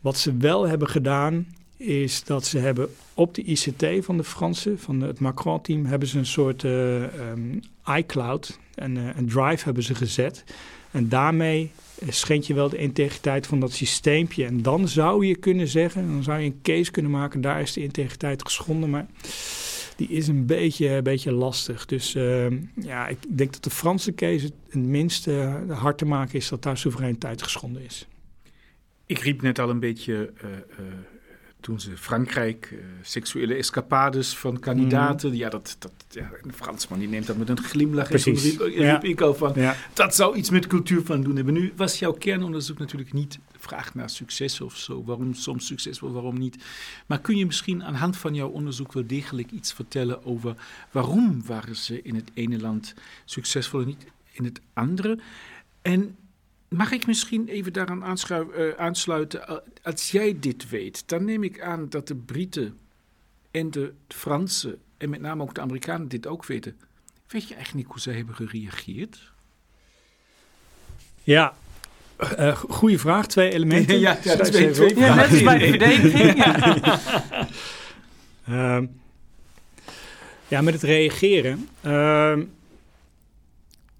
wat 0.00 0.16
ze 0.16 0.36
wel 0.36 0.68
hebben 0.68 0.88
gedaan, 0.88 1.46
is 1.76 2.24
dat 2.24 2.46
ze 2.46 2.58
hebben 2.58 2.88
op 3.18 3.34
de 3.34 3.42
ICT 3.42 4.04
van 4.04 4.16
de 4.16 4.24
Fransen, 4.24 4.78
van 4.78 5.00
het 5.00 5.20
Macron-team, 5.20 5.84
hebben 5.84 6.08
ze 6.08 6.18
een 6.18 6.26
soort 6.26 6.62
uh, 6.62 7.02
um, 7.02 7.60
iCloud 7.96 8.58
en 8.74 8.96
een 8.96 9.28
drive 9.28 9.64
hebben 9.64 9.82
ze 9.82 9.94
gezet. 9.94 10.44
En 10.90 11.08
daarmee 11.08 11.70
schendt 12.08 12.46
je 12.46 12.54
wel 12.54 12.68
de 12.68 12.76
integriteit 12.76 13.46
van 13.46 13.60
dat 13.60 13.72
systeempje. 13.72 14.44
En 14.44 14.62
dan 14.62 14.88
zou 14.88 15.26
je 15.26 15.36
kunnen 15.36 15.68
zeggen, 15.68 16.08
dan 16.08 16.22
zou 16.22 16.38
je 16.38 16.46
een 16.46 16.60
case 16.62 16.90
kunnen 16.90 17.10
maken, 17.10 17.40
daar 17.40 17.60
is 17.60 17.72
de 17.72 17.82
integriteit 17.82 18.44
geschonden. 18.44 18.90
Maar 18.90 19.06
die 19.96 20.08
is 20.08 20.28
een 20.28 20.46
beetje, 20.46 20.88
een 20.88 21.02
beetje 21.02 21.32
lastig. 21.32 21.86
Dus 21.86 22.14
uh, 22.14 22.46
ja, 22.74 23.08
ik 23.08 23.18
denk 23.28 23.52
dat 23.52 23.64
de 23.64 23.70
Franse 23.70 24.14
case 24.14 24.44
het 24.44 24.74
minste 24.74 25.62
hard 25.68 25.98
te 25.98 26.06
maken 26.06 26.34
is 26.34 26.48
dat 26.48 26.62
daar 26.62 26.78
soevereiniteit 26.78 27.42
geschonden 27.42 27.84
is. 27.84 28.06
Ik 29.06 29.18
riep 29.18 29.42
net 29.42 29.58
al 29.58 29.70
een 29.70 29.80
beetje 29.80 30.32
toen 31.60 31.80
ze 31.80 31.96
Frankrijk, 31.96 32.70
uh, 32.72 32.78
seksuele 33.02 33.54
escapades 33.54 34.36
van 34.36 34.58
kandidaten. 34.58 35.28
Mhm. 35.28 35.38
Ja, 35.38 35.48
dat, 35.48 35.76
dat, 35.78 35.92
ja, 36.08 36.30
een 36.42 36.52
Fransman 36.52 36.98
die 36.98 37.08
neemt 37.08 37.26
dat 37.26 37.36
met 37.36 37.48
een 37.48 37.62
glimlach. 37.62 38.08
Precies. 38.08 38.56
En 38.56 38.64
riep, 38.64 38.78
riep 38.78 39.04
ik 39.04 39.20
al 39.20 39.34
van, 39.34 39.54
dat 39.92 40.14
zou 40.14 40.36
iets 40.36 40.50
met 40.50 40.66
cultuur 40.66 41.02
van 41.04 41.22
doen 41.22 41.36
hebben. 41.36 41.54
Nu 41.54 41.72
was 41.76 41.98
jouw 41.98 42.12
kernonderzoek 42.12 42.78
natuurlijk 42.78 43.12
niet 43.12 43.38
vraag 43.58 43.94
naar 43.94 44.10
succes 44.10 44.60
of 44.60 44.76
zo. 44.76 45.04
Waarom 45.04 45.34
soms 45.34 45.66
succesvol, 45.66 46.12
waarom 46.12 46.38
niet. 46.38 46.64
Maar 47.06 47.20
kun 47.20 47.36
je 47.36 47.46
misschien 47.46 47.84
aan 47.84 47.94
hand 47.94 48.16
van 48.16 48.34
jouw 48.34 48.48
onderzoek 48.48 48.92
wel 48.92 49.06
degelijk 49.06 49.50
iets 49.50 49.72
vertellen 49.72 50.24
over 50.24 50.54
waarom 50.90 51.46
waren 51.46 51.76
ze 51.76 52.02
in 52.02 52.14
het 52.14 52.30
ene 52.34 52.60
land 52.60 52.94
succesvol 53.24 53.80
en 53.80 53.86
niet 53.86 54.06
in 54.32 54.44
het 54.44 54.60
andere? 54.72 55.18
En 55.82 56.16
Mag 56.68 56.92
ik 56.92 57.06
misschien 57.06 57.48
even 57.48 57.72
daaraan 57.72 58.16
uh, 58.30 58.70
aansluiten? 58.76 59.62
Als 59.82 60.10
jij 60.10 60.36
dit 60.38 60.68
weet, 60.68 61.08
dan 61.08 61.24
neem 61.24 61.42
ik 61.42 61.60
aan 61.60 61.88
dat 61.88 62.08
de 62.08 62.14
Britten 62.16 62.78
en 63.50 63.70
de 63.70 63.92
Fransen 64.08 64.78
en 64.96 65.10
met 65.10 65.20
name 65.20 65.42
ook 65.42 65.54
de 65.54 65.60
Amerikanen 65.60 66.08
dit 66.08 66.26
ook 66.26 66.46
weten. 66.46 66.76
Weet 67.26 67.48
je 67.48 67.54
eigenlijk 67.54 67.84
niet 67.84 67.94
hoe 67.94 68.02
zij 68.02 68.14
hebben 68.14 68.34
gereageerd? 68.34 69.32
Ja, 71.22 71.54
uh, 72.38 72.56
goede 72.56 72.98
vraag. 72.98 73.26
Twee 73.26 73.50
elementen. 73.50 73.98
ja, 74.08 74.18
ja, 74.22 74.36
twee, 74.36 74.70
twee 74.70 74.94
vragen. 74.94 75.04
Ja, 75.04 75.14
net 75.14 75.30
als 75.30 75.42
bij 75.42 75.58
de 75.58 75.66
verdediging. 75.66 76.36
ja. 76.36 76.98
uh, 78.48 78.82
ja, 80.48 80.60
met 80.60 80.74
het 80.74 80.82
reageren. 80.82 81.68
Uh, 81.84 82.38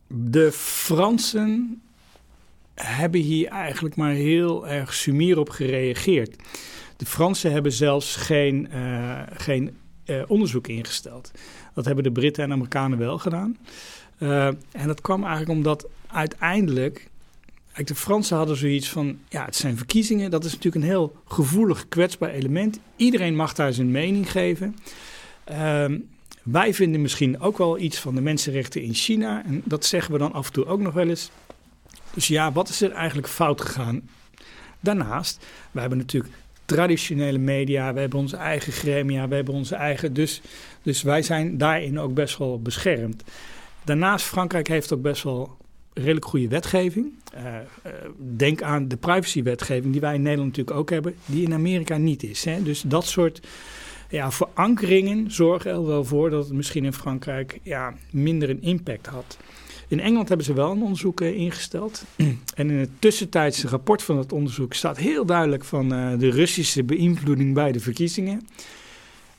de 0.06 0.52
Fransen 0.52 1.82
hebben 2.82 3.20
hier 3.20 3.48
eigenlijk 3.48 3.96
maar 3.96 4.12
heel 4.12 4.68
erg 4.68 4.94
sumier 4.94 5.38
op 5.38 5.50
gereageerd. 5.50 6.36
De 6.96 7.06
Fransen 7.06 7.52
hebben 7.52 7.72
zelfs 7.72 8.16
geen, 8.16 8.68
uh, 8.74 9.22
geen 9.32 9.76
uh, 10.06 10.22
onderzoek 10.26 10.66
ingesteld. 10.66 11.30
Dat 11.74 11.84
hebben 11.84 12.04
de 12.04 12.12
Britten 12.12 12.44
en 12.44 12.52
Amerikanen 12.52 12.98
wel 12.98 13.18
gedaan. 13.18 13.56
Uh, 14.18 14.46
en 14.46 14.86
dat 14.86 15.00
kwam 15.00 15.20
eigenlijk 15.20 15.50
omdat 15.50 15.86
uiteindelijk. 16.06 17.08
De 17.84 17.94
Fransen 17.94 18.36
hadden 18.36 18.56
zoiets 18.56 18.88
van: 18.88 19.18
ja, 19.28 19.44
het 19.44 19.56
zijn 19.56 19.76
verkiezingen. 19.76 20.30
Dat 20.30 20.44
is 20.44 20.52
natuurlijk 20.52 20.84
een 20.84 20.90
heel 20.90 21.16
gevoelig, 21.26 21.88
kwetsbaar 21.88 22.30
element. 22.30 22.78
Iedereen 22.96 23.36
mag 23.36 23.54
daar 23.54 23.72
zijn 23.72 23.90
mening 23.90 24.30
geven. 24.30 24.76
Ehm, 25.44 25.98
wij 26.42 26.74
vinden 26.74 27.00
misschien 27.00 27.40
ook 27.40 27.58
wel 27.58 27.78
iets 27.78 27.98
van 27.98 28.14
de 28.14 28.20
mensenrechten 28.20 28.82
in 28.82 28.94
China. 28.94 29.44
En 29.44 29.62
dat 29.64 29.84
zeggen 29.84 30.12
we 30.12 30.18
dan 30.18 30.32
af 30.32 30.46
en 30.46 30.52
toe 30.52 30.66
ook 30.66 30.80
nog 30.80 30.94
wel 30.94 31.08
eens. 31.08 31.30
Dus 32.18 32.28
ja, 32.28 32.52
wat 32.52 32.68
is 32.68 32.80
er 32.80 32.92
eigenlijk 32.92 33.28
fout 33.28 33.60
gegaan? 33.60 34.08
Daarnaast, 34.80 35.44
we 35.70 35.80
hebben 35.80 35.98
natuurlijk 35.98 36.34
traditionele 36.64 37.38
media, 37.38 37.92
we 37.92 38.00
hebben 38.00 38.18
onze 38.18 38.36
eigen 38.36 38.72
gremia, 38.72 39.28
we 39.28 39.34
hebben 39.34 39.54
onze 39.54 39.74
eigen. 39.74 40.12
Dus, 40.12 40.40
dus 40.82 41.02
wij 41.02 41.22
zijn 41.22 41.58
daarin 41.58 41.98
ook 41.98 42.14
best 42.14 42.38
wel 42.38 42.62
beschermd. 42.62 43.22
Daarnaast, 43.84 44.26
Frankrijk 44.26 44.68
heeft 44.68 44.92
ook 44.92 45.02
best 45.02 45.22
wel 45.22 45.56
redelijk 45.92 46.24
goede 46.24 46.48
wetgeving. 46.48 47.12
Uh, 47.34 47.44
uh, 47.44 47.92
denk 48.36 48.62
aan 48.62 48.88
de 48.88 48.96
privacywetgeving 48.96 49.92
die 49.92 50.00
wij 50.00 50.14
in 50.14 50.22
Nederland 50.22 50.48
natuurlijk 50.48 50.76
ook 50.76 50.90
hebben, 50.90 51.14
die 51.26 51.44
in 51.44 51.54
Amerika 51.54 51.96
niet 51.96 52.22
is. 52.22 52.44
Hè? 52.44 52.62
Dus 52.62 52.80
dat 52.80 53.06
soort 53.06 53.46
ja, 54.08 54.30
verankeringen 54.30 55.30
zorgen 55.30 55.70
er 55.70 55.86
wel 55.86 56.04
voor 56.04 56.30
dat 56.30 56.44
het 56.44 56.54
misschien 56.54 56.84
in 56.84 56.92
Frankrijk 56.92 57.60
ja, 57.62 57.94
minder 58.10 58.50
een 58.50 58.62
impact 58.62 59.06
had. 59.06 59.38
In 59.89 60.01
Engeland 60.01 60.28
hebben 60.28 60.47
ze 60.47 60.53
wel 60.53 60.70
een 60.70 60.82
onderzoek 60.82 61.20
eh, 61.20 61.34
ingesteld. 61.34 62.05
En 62.55 62.70
in 62.70 62.76
het 62.76 62.91
tussentijdse 62.99 63.68
rapport 63.68 64.03
van 64.03 64.18
het 64.18 64.32
onderzoek 64.32 64.74
staat 64.74 64.97
heel 64.97 65.24
duidelijk 65.24 65.64
van 65.64 65.93
uh, 65.93 66.18
de 66.18 66.30
Russische 66.30 66.84
beïnvloeding 66.84 67.55
bij 67.55 67.72
de 67.72 67.80
verkiezingen. 67.80 68.49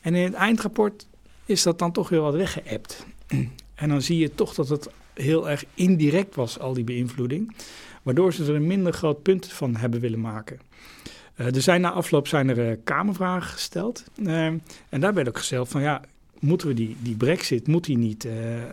En 0.02 0.16
in 0.16 0.24
het 0.24 0.34
eindrapport 0.34 1.08
is 1.46 1.64
dat 1.64 1.80
dan 1.80 1.92
toch 1.92 2.10
weer 2.10 2.22
wat 2.22 2.34
weggeëpt. 2.34 3.06
En 3.76 3.90
dan 3.90 4.02
zie 4.02 4.18
je 4.18 4.36
toch 4.36 4.54
dat 4.54 4.70
het 4.70 4.90
heel 5.14 5.50
erg 5.50 5.66
indirect 5.74 6.36
was, 6.36 6.60
al 6.60 6.74
die 6.74 6.84
beïnvloeding. 6.84 7.56
Waardoor 8.04 8.34
ze 8.34 8.44
er 8.44 8.56
een 8.56 8.68
minder 8.68 8.94
groot 8.94 9.22
punt 9.22 9.48
van 9.48 9.76
hebben 9.76 10.00
willen 10.00 10.22
maken. 10.22 10.60
Uh, 11.36 11.56
er 11.56 11.62
zijn 11.62 11.82
na 11.82 11.92
afloop 11.92 12.28
zijn 12.28 12.58
er 12.58 12.78
kamervragen 12.78 13.52
gesteld. 13.52 14.04
En 14.90 15.00
daar 15.00 15.14
werd 15.14 15.28
ook 15.28 15.38
gezegd 15.38 15.70
van 15.70 15.82
ja, 15.82 16.02
moeten 16.40 16.68
we 16.68 16.74
die, 16.74 16.96
die 17.02 17.16
brexit, 17.16 17.68
moet 17.68 17.86
die 17.86 17.98
niet 17.98 18.26
uh, 18.26 18.58
uh, 18.58 18.64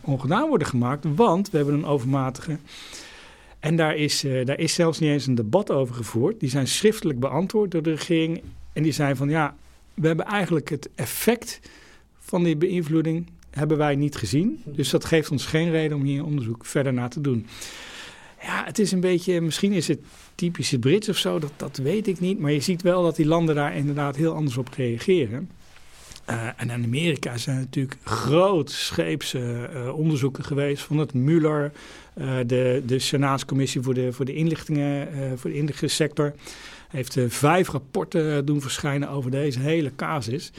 ongedaan 0.00 0.48
worden 0.48 0.66
gemaakt? 0.66 1.04
Want 1.14 1.50
we 1.50 1.56
hebben 1.56 1.74
een 1.74 1.86
overmatige... 1.86 2.58
En 3.60 3.76
daar 3.76 3.96
is, 3.96 4.24
uh, 4.24 4.44
daar 4.44 4.58
is 4.58 4.74
zelfs 4.74 4.98
niet 4.98 5.10
eens 5.10 5.26
een 5.26 5.34
debat 5.34 5.70
over 5.70 5.94
gevoerd. 5.94 6.40
Die 6.40 6.50
zijn 6.50 6.66
schriftelijk 6.66 7.20
beantwoord 7.20 7.70
door 7.70 7.82
de 7.82 7.90
regering. 7.90 8.42
En 8.72 8.82
die 8.82 8.92
zijn 8.92 9.16
van 9.16 9.28
ja, 9.28 9.56
we 9.94 10.06
hebben 10.06 10.26
eigenlijk 10.26 10.70
het 10.70 10.88
effect 10.94 11.60
van 12.18 12.42
die 12.42 12.56
beïnvloeding 12.56 13.26
hebben 13.50 13.76
wij 13.76 13.94
niet 13.94 14.16
gezien. 14.16 14.62
Dus 14.64 14.90
dat 14.90 15.04
geeft 15.04 15.30
ons 15.30 15.46
geen 15.46 15.70
reden 15.70 15.96
om 15.96 16.02
hier 16.02 16.24
onderzoek 16.24 16.64
verder 16.64 16.92
naar 16.92 17.10
te 17.10 17.20
doen. 17.20 17.46
Ja, 18.42 18.64
het 18.64 18.78
is 18.78 18.92
een 18.92 19.00
beetje, 19.00 19.40
misschien 19.40 19.72
is 19.72 19.88
het 19.88 20.00
typische 20.34 20.78
Brits 20.78 21.08
of 21.08 21.16
zo, 21.16 21.38
dat, 21.38 21.52
dat 21.56 21.76
weet 21.76 22.06
ik 22.06 22.20
niet. 22.20 22.38
Maar 22.38 22.52
je 22.52 22.60
ziet 22.60 22.82
wel 22.82 23.02
dat 23.02 23.16
die 23.16 23.26
landen 23.26 23.54
daar 23.54 23.76
inderdaad 23.76 24.16
heel 24.16 24.34
anders 24.34 24.56
op 24.56 24.68
reageren. 24.76 25.50
En 26.56 26.70
in 26.70 26.84
Amerika 26.84 27.36
zijn 27.36 27.56
natuurlijk 27.56 27.96
grootscheepse 28.04 29.70
onderzoeken 29.94 30.44
geweest 30.44 30.82
van 30.82 30.98
het 30.98 31.14
Mueller, 31.14 31.72
de, 32.46 32.82
de 32.86 32.98
Senaatscommissie 32.98 33.80
voor 33.80 33.94
de, 33.94 34.12
voor 34.12 34.24
de 34.24 34.34
inlichtingen, 34.34 35.08
voor 35.38 35.50
de 35.50 35.56
inlichtingssector. 35.56 36.34
Heeft 36.88 37.16
vijf 37.28 37.68
rapporten 37.68 38.44
doen 38.44 38.60
verschijnen 38.60 39.08
over 39.08 39.30
deze 39.30 39.60
hele 39.60 39.92
casus. 39.96 40.52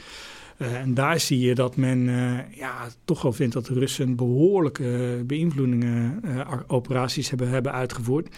Uh, 0.58 0.74
en 0.74 0.94
daar 0.94 1.20
zie 1.20 1.40
je 1.40 1.54
dat 1.54 1.76
men 1.76 1.98
uh, 1.98 2.38
ja, 2.50 2.88
toch 3.04 3.22
wel 3.22 3.32
vindt 3.32 3.54
dat 3.54 3.66
de 3.66 3.74
Russen 3.74 4.16
behoorlijke 4.16 5.22
beïnvloedingen, 5.26 6.20
uh, 6.24 6.50
operaties 6.66 7.28
hebben, 7.28 7.48
hebben 7.48 7.72
uitgevoerd. 7.72 8.28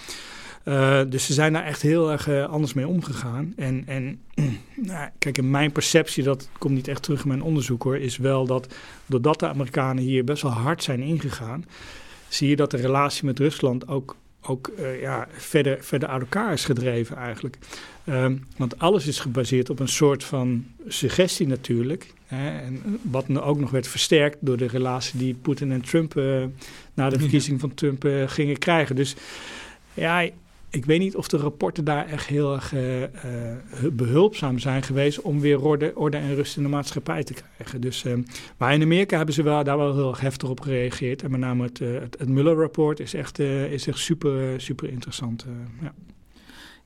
Dus 1.08 1.26
ze 1.26 1.32
zijn 1.32 1.52
daar 1.52 1.64
echt 1.64 1.82
heel 1.82 2.10
erg 2.10 2.28
anders 2.28 2.74
mee 2.74 2.88
omgegaan. 2.88 3.52
En, 3.56 3.82
en 3.86 4.20
nou, 4.90 5.08
kijk, 5.18 5.38
in 5.38 5.50
mijn 5.50 5.72
perceptie, 5.72 6.24
dat 6.24 6.48
komt 6.58 6.74
niet 6.74 6.88
echt 6.88 7.02
terug 7.02 7.22
in 7.22 7.28
mijn 7.28 7.42
onderzoek 7.42 7.82
hoor, 7.82 7.96
is 7.96 8.16
wel 8.16 8.46
dat 8.46 8.74
doordat 9.06 9.38
de 9.38 9.48
Amerikanen 9.48 10.02
hier 10.02 10.24
best 10.24 10.42
wel 10.42 10.52
hard 10.52 10.82
zijn 10.82 11.00
ingegaan, 11.00 11.64
zie 12.28 12.48
je 12.48 12.56
dat 12.56 12.70
de 12.70 12.76
relatie 12.76 13.24
met 13.24 13.38
Rusland 13.38 13.88
ook 13.88 14.16
ook 14.42 14.70
uh, 14.78 15.00
ja, 15.00 15.28
verder, 15.30 15.78
verder 15.80 16.08
uit 16.08 16.20
elkaar 16.20 16.52
is 16.52 16.64
gedreven 16.64 17.16
eigenlijk. 17.16 17.58
Um, 18.04 18.46
want 18.56 18.78
alles 18.78 19.06
is 19.06 19.20
gebaseerd 19.20 19.70
op 19.70 19.78
een 19.78 19.88
soort 19.88 20.24
van 20.24 20.66
suggestie 20.86 21.46
natuurlijk. 21.46 22.12
Hè, 22.26 22.58
en 22.58 22.98
wat 23.02 23.38
ook 23.38 23.58
nog 23.58 23.70
werd 23.70 23.88
versterkt 23.88 24.36
door 24.40 24.56
de 24.56 24.66
relatie 24.66 25.18
die 25.18 25.34
Poetin 25.34 25.72
en 25.72 25.80
Trump 25.80 26.16
uh, 26.16 26.44
na 26.94 27.08
de 27.08 27.18
verkiezing 27.24 27.60
van 27.60 27.74
Trump 27.74 28.04
uh, 28.04 28.28
gingen 28.28 28.58
krijgen. 28.58 28.96
Dus 28.96 29.14
ja, 29.94 30.28
ik 30.70 30.84
weet 30.84 30.98
niet 30.98 31.16
of 31.16 31.28
de 31.28 31.36
rapporten 31.36 31.84
daar 31.84 32.06
echt 32.06 32.26
heel 32.26 32.54
erg 32.54 32.74
uh, 32.74 33.04
behulpzaam 33.92 34.58
zijn 34.58 34.82
geweest 34.82 35.20
om 35.20 35.40
weer 35.40 35.60
orde, 35.64 35.92
orde, 35.94 36.16
en 36.16 36.34
rust 36.34 36.56
in 36.56 36.62
de 36.62 36.68
maatschappij 36.68 37.24
te 37.24 37.34
krijgen. 37.34 37.80
Dus, 37.80 38.04
uh, 38.04 38.14
maar 38.56 38.74
in 38.74 38.82
Amerika 38.82 39.16
hebben 39.16 39.34
ze 39.34 39.42
wel, 39.42 39.64
daar 39.64 39.76
wel 39.76 39.94
heel 39.94 40.08
erg 40.08 40.20
heftig 40.20 40.48
op 40.48 40.60
gereageerd. 40.60 41.22
En 41.22 41.30
met 41.30 41.40
name 41.40 41.62
het, 41.62 41.78
het, 41.78 42.16
het 42.18 42.28
Mueller-rapport 42.28 43.00
is 43.00 43.14
echt, 43.14 43.38
is 43.38 43.86
echt 43.86 43.98
super, 43.98 44.60
super 44.60 44.88
interessant. 44.88 45.46
ja. 45.82 45.94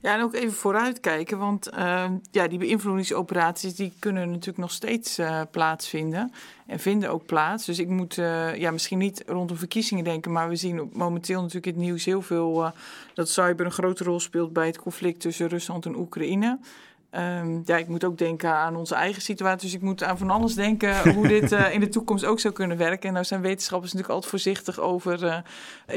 Ja, 0.05 0.13
en 0.13 0.21
ook 0.21 0.33
even 0.33 0.53
vooruitkijken, 0.53 1.37
want 1.37 1.69
uh, 1.73 2.05
ja, 2.31 2.47
die 2.47 2.59
beïnvloedingsoperaties 2.59 3.75
die 3.75 3.93
kunnen 3.99 4.29
natuurlijk 4.29 4.57
nog 4.57 4.71
steeds 4.71 5.19
uh, 5.19 5.41
plaatsvinden 5.51 6.31
en 6.67 6.79
vinden 6.79 7.09
ook 7.09 7.25
plaats. 7.25 7.65
Dus 7.65 7.79
ik 7.79 7.87
moet 7.87 8.17
uh, 8.17 8.55
ja, 8.55 8.71
misschien 8.71 8.97
niet 8.97 9.23
rondom 9.27 9.57
verkiezingen 9.57 10.03
denken, 10.03 10.31
maar 10.31 10.49
we 10.49 10.55
zien 10.55 10.89
momenteel 10.93 11.39
natuurlijk 11.39 11.65
in 11.65 11.73
het 11.73 11.81
nieuws 11.81 12.05
heel 12.05 12.21
veel 12.21 12.71
dat 13.13 13.29
cyber 13.29 13.65
een 13.65 13.71
grote 13.71 14.03
rol 14.03 14.19
speelt 14.19 14.53
bij 14.53 14.65
het 14.65 14.79
conflict 14.79 15.19
tussen 15.19 15.47
Rusland 15.47 15.85
en 15.85 15.95
Oekraïne. 15.95 16.59
Um, 17.17 17.61
ja, 17.65 17.77
ik 17.77 17.87
moet 17.87 18.03
ook 18.03 18.17
denken 18.17 18.53
aan 18.53 18.75
onze 18.75 18.95
eigen 18.95 19.21
situatie. 19.21 19.61
Dus 19.61 19.75
ik 19.75 19.81
moet 19.81 20.03
aan 20.03 20.17
van 20.17 20.29
alles 20.29 20.55
denken 20.55 21.13
hoe 21.13 21.27
dit 21.27 21.51
uh, 21.51 21.73
in 21.73 21.79
de 21.79 21.89
toekomst 21.89 22.25
ook 22.25 22.39
zou 22.39 22.53
kunnen 22.53 22.77
werken. 22.77 23.07
En 23.07 23.13
nou 23.13 23.25
zijn 23.25 23.41
wetenschappers 23.41 23.93
natuurlijk 23.93 24.13
altijd 24.13 24.31
voorzichtig 24.43 24.79
over 24.79 25.23
uh, 25.23 25.37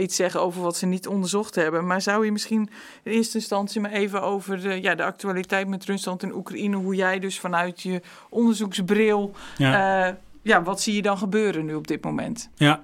iets 0.02 0.16
zeggen 0.16 0.40
over 0.40 0.62
wat 0.62 0.76
ze 0.76 0.86
niet 0.86 1.06
onderzocht 1.06 1.54
hebben. 1.54 1.86
Maar 1.86 2.02
zou 2.02 2.24
je 2.24 2.32
misschien 2.32 2.70
in 3.02 3.12
eerste 3.12 3.38
instantie 3.38 3.80
maar 3.80 3.90
even 3.90 4.22
over 4.22 4.60
de, 4.60 4.82
ja, 4.82 4.94
de 4.94 5.04
actualiteit 5.04 5.68
met 5.68 5.84
Rusland 5.84 6.22
en 6.22 6.34
Oekraïne, 6.34 6.76
hoe 6.76 6.94
jij 6.94 7.18
dus 7.18 7.40
vanuit 7.40 7.82
je 7.82 8.02
onderzoeksbril, 8.28 9.34
ja. 9.56 10.08
Uh, 10.08 10.14
ja, 10.42 10.62
wat 10.62 10.80
zie 10.80 10.94
je 10.94 11.02
dan 11.02 11.18
gebeuren 11.18 11.64
nu 11.64 11.74
op 11.74 11.86
dit 11.86 12.04
moment? 12.04 12.48
Ja, 12.54 12.82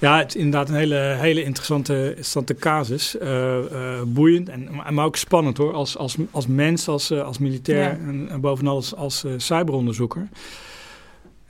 ja, 0.00 0.18
het 0.18 0.28
is 0.28 0.36
inderdaad 0.36 0.68
een 0.68 0.74
hele, 0.74 1.16
hele 1.18 1.42
interessante, 1.42 2.04
interessante 2.08 2.54
casus. 2.54 3.16
Uh, 3.22 3.58
uh, 3.72 4.02
boeiend, 4.06 4.48
en, 4.48 4.68
maar 4.90 5.04
ook 5.04 5.16
spannend 5.16 5.56
hoor. 5.56 5.72
Als, 5.72 5.96
als, 5.96 6.16
als 6.30 6.46
mens, 6.46 6.88
als, 6.88 7.10
uh, 7.10 7.22
als 7.22 7.38
militair 7.38 7.82
ja. 7.82 7.90
en, 7.90 8.28
en, 8.30 8.40
bovenal 8.40 8.74
als, 8.74 8.94
als 8.94 9.24
cyberonderzoeker. 9.36 10.28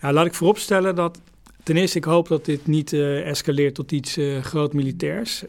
Ja, 0.01 0.13
laat 0.13 0.27
ik 0.27 0.35
vooropstellen 0.35 0.95
dat 0.95 1.21
ten 1.63 1.77
eerste 1.77 1.99
ik 1.99 2.05
hoop 2.05 2.29
dat 2.29 2.45
dit 2.45 2.67
niet 2.67 2.93
escaleert 2.93 3.75
tot 3.75 3.93
iets 3.93 4.19
groot 4.43 4.73
militairs. 4.73 5.45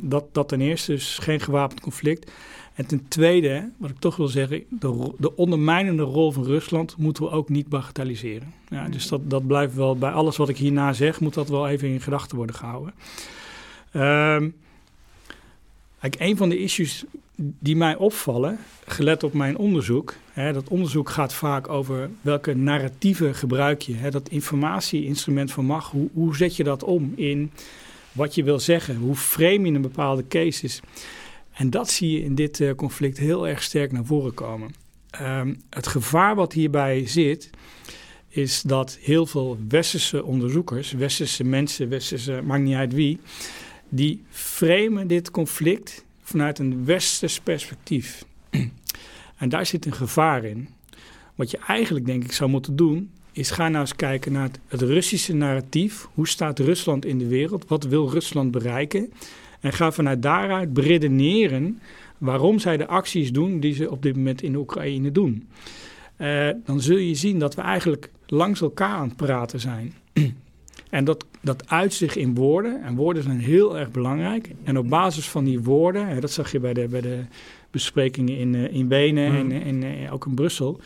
dat, 0.00 0.24
dat 0.32 0.48
ten 0.48 0.60
eerste, 0.60 0.92
dus 0.92 1.18
geen 1.18 1.40
gewapend 1.40 1.80
conflict. 1.80 2.30
En 2.74 2.86
ten 2.86 3.08
tweede, 3.08 3.70
wat 3.76 3.90
ik 3.90 3.98
toch 3.98 4.16
wil 4.16 4.28
zeggen, 4.28 4.64
de, 4.68 5.12
de 5.18 5.36
ondermijnende 5.36 6.02
rol 6.02 6.32
van 6.32 6.44
Rusland 6.44 6.96
moeten 6.96 7.22
we 7.22 7.30
ook 7.30 7.48
niet 7.48 7.68
bagatelliseren. 7.68 8.52
Ja, 8.68 8.88
dus 8.88 9.08
dat, 9.08 9.30
dat 9.30 9.46
blijft 9.46 9.74
wel, 9.74 9.96
bij 9.96 10.10
alles 10.10 10.36
wat 10.36 10.48
ik 10.48 10.56
hierna 10.56 10.92
zeg, 10.92 11.20
moet 11.20 11.34
dat 11.34 11.48
wel 11.48 11.68
even 11.68 11.88
in 11.88 12.00
gedachten 12.00 12.36
worden 12.36 12.56
gehouden. 12.56 12.94
Um, 13.94 14.54
een 16.00 16.36
van 16.36 16.48
de 16.48 16.58
issues 16.58 17.04
die 17.36 17.76
mij 17.76 17.96
opvallen, 17.96 18.58
gelet 18.86 19.22
op 19.22 19.32
mijn 19.32 19.56
onderzoek, 19.56 20.14
hè, 20.32 20.52
dat 20.52 20.68
onderzoek 20.68 21.10
gaat 21.10 21.34
vaak 21.34 21.68
over 21.68 22.10
welke 22.20 22.54
narratieven 22.54 23.34
gebruik 23.34 23.82
je. 23.82 23.94
Hè, 23.94 24.10
dat 24.10 24.28
informatie-instrument 24.28 25.52
van 25.52 25.64
macht, 25.64 25.92
hoe, 25.92 26.08
hoe 26.12 26.36
zet 26.36 26.56
je 26.56 26.64
dat 26.64 26.82
om 26.82 27.12
in 27.16 27.50
wat 28.12 28.34
je 28.34 28.44
wil 28.44 28.58
zeggen? 28.58 28.96
Hoe 28.96 29.16
frame 29.16 29.66
je 29.68 29.74
een 29.74 29.82
bepaalde 29.82 30.24
cases? 30.28 30.80
En 31.52 31.70
dat 31.70 31.90
zie 31.90 32.10
je 32.10 32.24
in 32.24 32.34
dit 32.34 32.60
uh, 32.60 32.74
conflict 32.74 33.18
heel 33.18 33.48
erg 33.48 33.62
sterk 33.62 33.92
naar 33.92 34.04
voren 34.04 34.34
komen. 34.34 34.74
Um, 35.20 35.62
het 35.70 35.86
gevaar 35.86 36.34
wat 36.34 36.52
hierbij 36.52 37.06
zit, 37.06 37.50
is 38.28 38.62
dat 38.62 38.98
heel 39.00 39.26
veel 39.26 39.58
westerse 39.68 40.24
onderzoekers, 40.24 40.92
westerse 40.92 41.44
mensen, 41.44 41.88
westerse, 41.88 42.40
maakt 42.44 42.62
niet 42.62 42.74
uit 42.74 42.94
wie, 42.94 43.18
die 43.88 44.22
framen 44.30 45.06
dit 45.06 45.30
conflict 45.30 46.04
vanuit 46.22 46.58
een 46.58 46.84
westers 46.84 47.40
perspectief. 47.40 48.24
en 49.36 49.48
daar 49.48 49.66
zit 49.66 49.86
een 49.86 49.94
gevaar 49.94 50.44
in. 50.44 50.68
Wat 51.34 51.50
je 51.50 51.58
eigenlijk 51.66 52.06
denk 52.06 52.24
ik 52.24 52.32
zou 52.32 52.50
moeten 52.50 52.76
doen, 52.76 53.10
is 53.32 53.50
ga 53.50 53.68
nou 53.68 53.80
eens 53.80 53.96
kijken 53.96 54.32
naar 54.32 54.50
het 54.66 54.82
Russische 54.82 55.34
narratief. 55.34 56.08
Hoe 56.14 56.28
staat 56.28 56.58
Rusland 56.58 57.04
in 57.04 57.18
de 57.18 57.26
wereld? 57.26 57.68
Wat 57.68 57.84
wil 57.84 58.10
Rusland 58.10 58.50
bereiken? 58.50 59.12
En 59.62 59.72
ga 59.72 59.92
vanuit 59.92 60.22
daaruit 60.22 60.72
beredeneren 60.72 61.80
waarom 62.18 62.58
zij 62.58 62.76
de 62.76 62.86
acties 62.86 63.32
doen 63.32 63.60
die 63.60 63.74
ze 63.74 63.90
op 63.90 64.02
dit 64.02 64.16
moment 64.16 64.42
in 64.42 64.56
Oekraïne 64.56 65.12
doen. 65.12 65.48
Uh, 66.18 66.48
dan 66.64 66.80
zul 66.80 66.96
je 66.96 67.14
zien 67.14 67.38
dat 67.38 67.54
we 67.54 67.62
eigenlijk 67.62 68.10
langs 68.26 68.60
elkaar 68.60 68.94
aan 68.94 69.08
het 69.08 69.16
praten 69.16 69.60
zijn. 69.60 69.92
en 70.90 71.04
dat, 71.04 71.24
dat 71.40 71.68
uit 71.68 71.94
zich 71.94 72.16
in 72.16 72.34
woorden. 72.34 72.82
En 72.82 72.94
woorden 72.94 73.22
zijn 73.22 73.40
heel 73.40 73.78
erg 73.78 73.90
belangrijk. 73.90 74.50
En 74.64 74.78
op 74.78 74.88
basis 74.88 75.28
van 75.28 75.44
die 75.44 75.60
woorden, 75.60 76.08
hè, 76.08 76.20
dat 76.20 76.30
zag 76.30 76.52
je 76.52 76.60
bij 76.60 76.74
de, 76.74 76.88
bij 76.88 77.00
de 77.00 77.24
besprekingen 77.70 78.38
in, 78.38 78.54
uh, 78.54 78.74
in 78.74 78.88
Wenen 78.88 79.30
mm. 79.30 79.50
en, 79.50 79.62
en 79.62 79.82
uh, 79.82 80.12
ook 80.12 80.26
in 80.26 80.34
Brussel. 80.34 80.80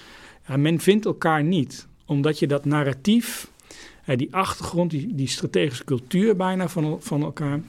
men 0.57 0.81
vindt 0.81 1.05
elkaar 1.05 1.45
niet, 1.45 1.87
omdat 2.05 2.39
je 2.39 2.47
dat 2.47 2.65
narratief, 2.65 3.51
die 4.17 4.35
achtergrond, 4.35 4.91
die, 4.91 5.15
die 5.15 5.29
strategische 5.29 5.85
cultuur 5.85 6.37
bijna 6.37 6.69
van, 6.69 6.97
van 7.01 7.23
elkaar 7.23 7.61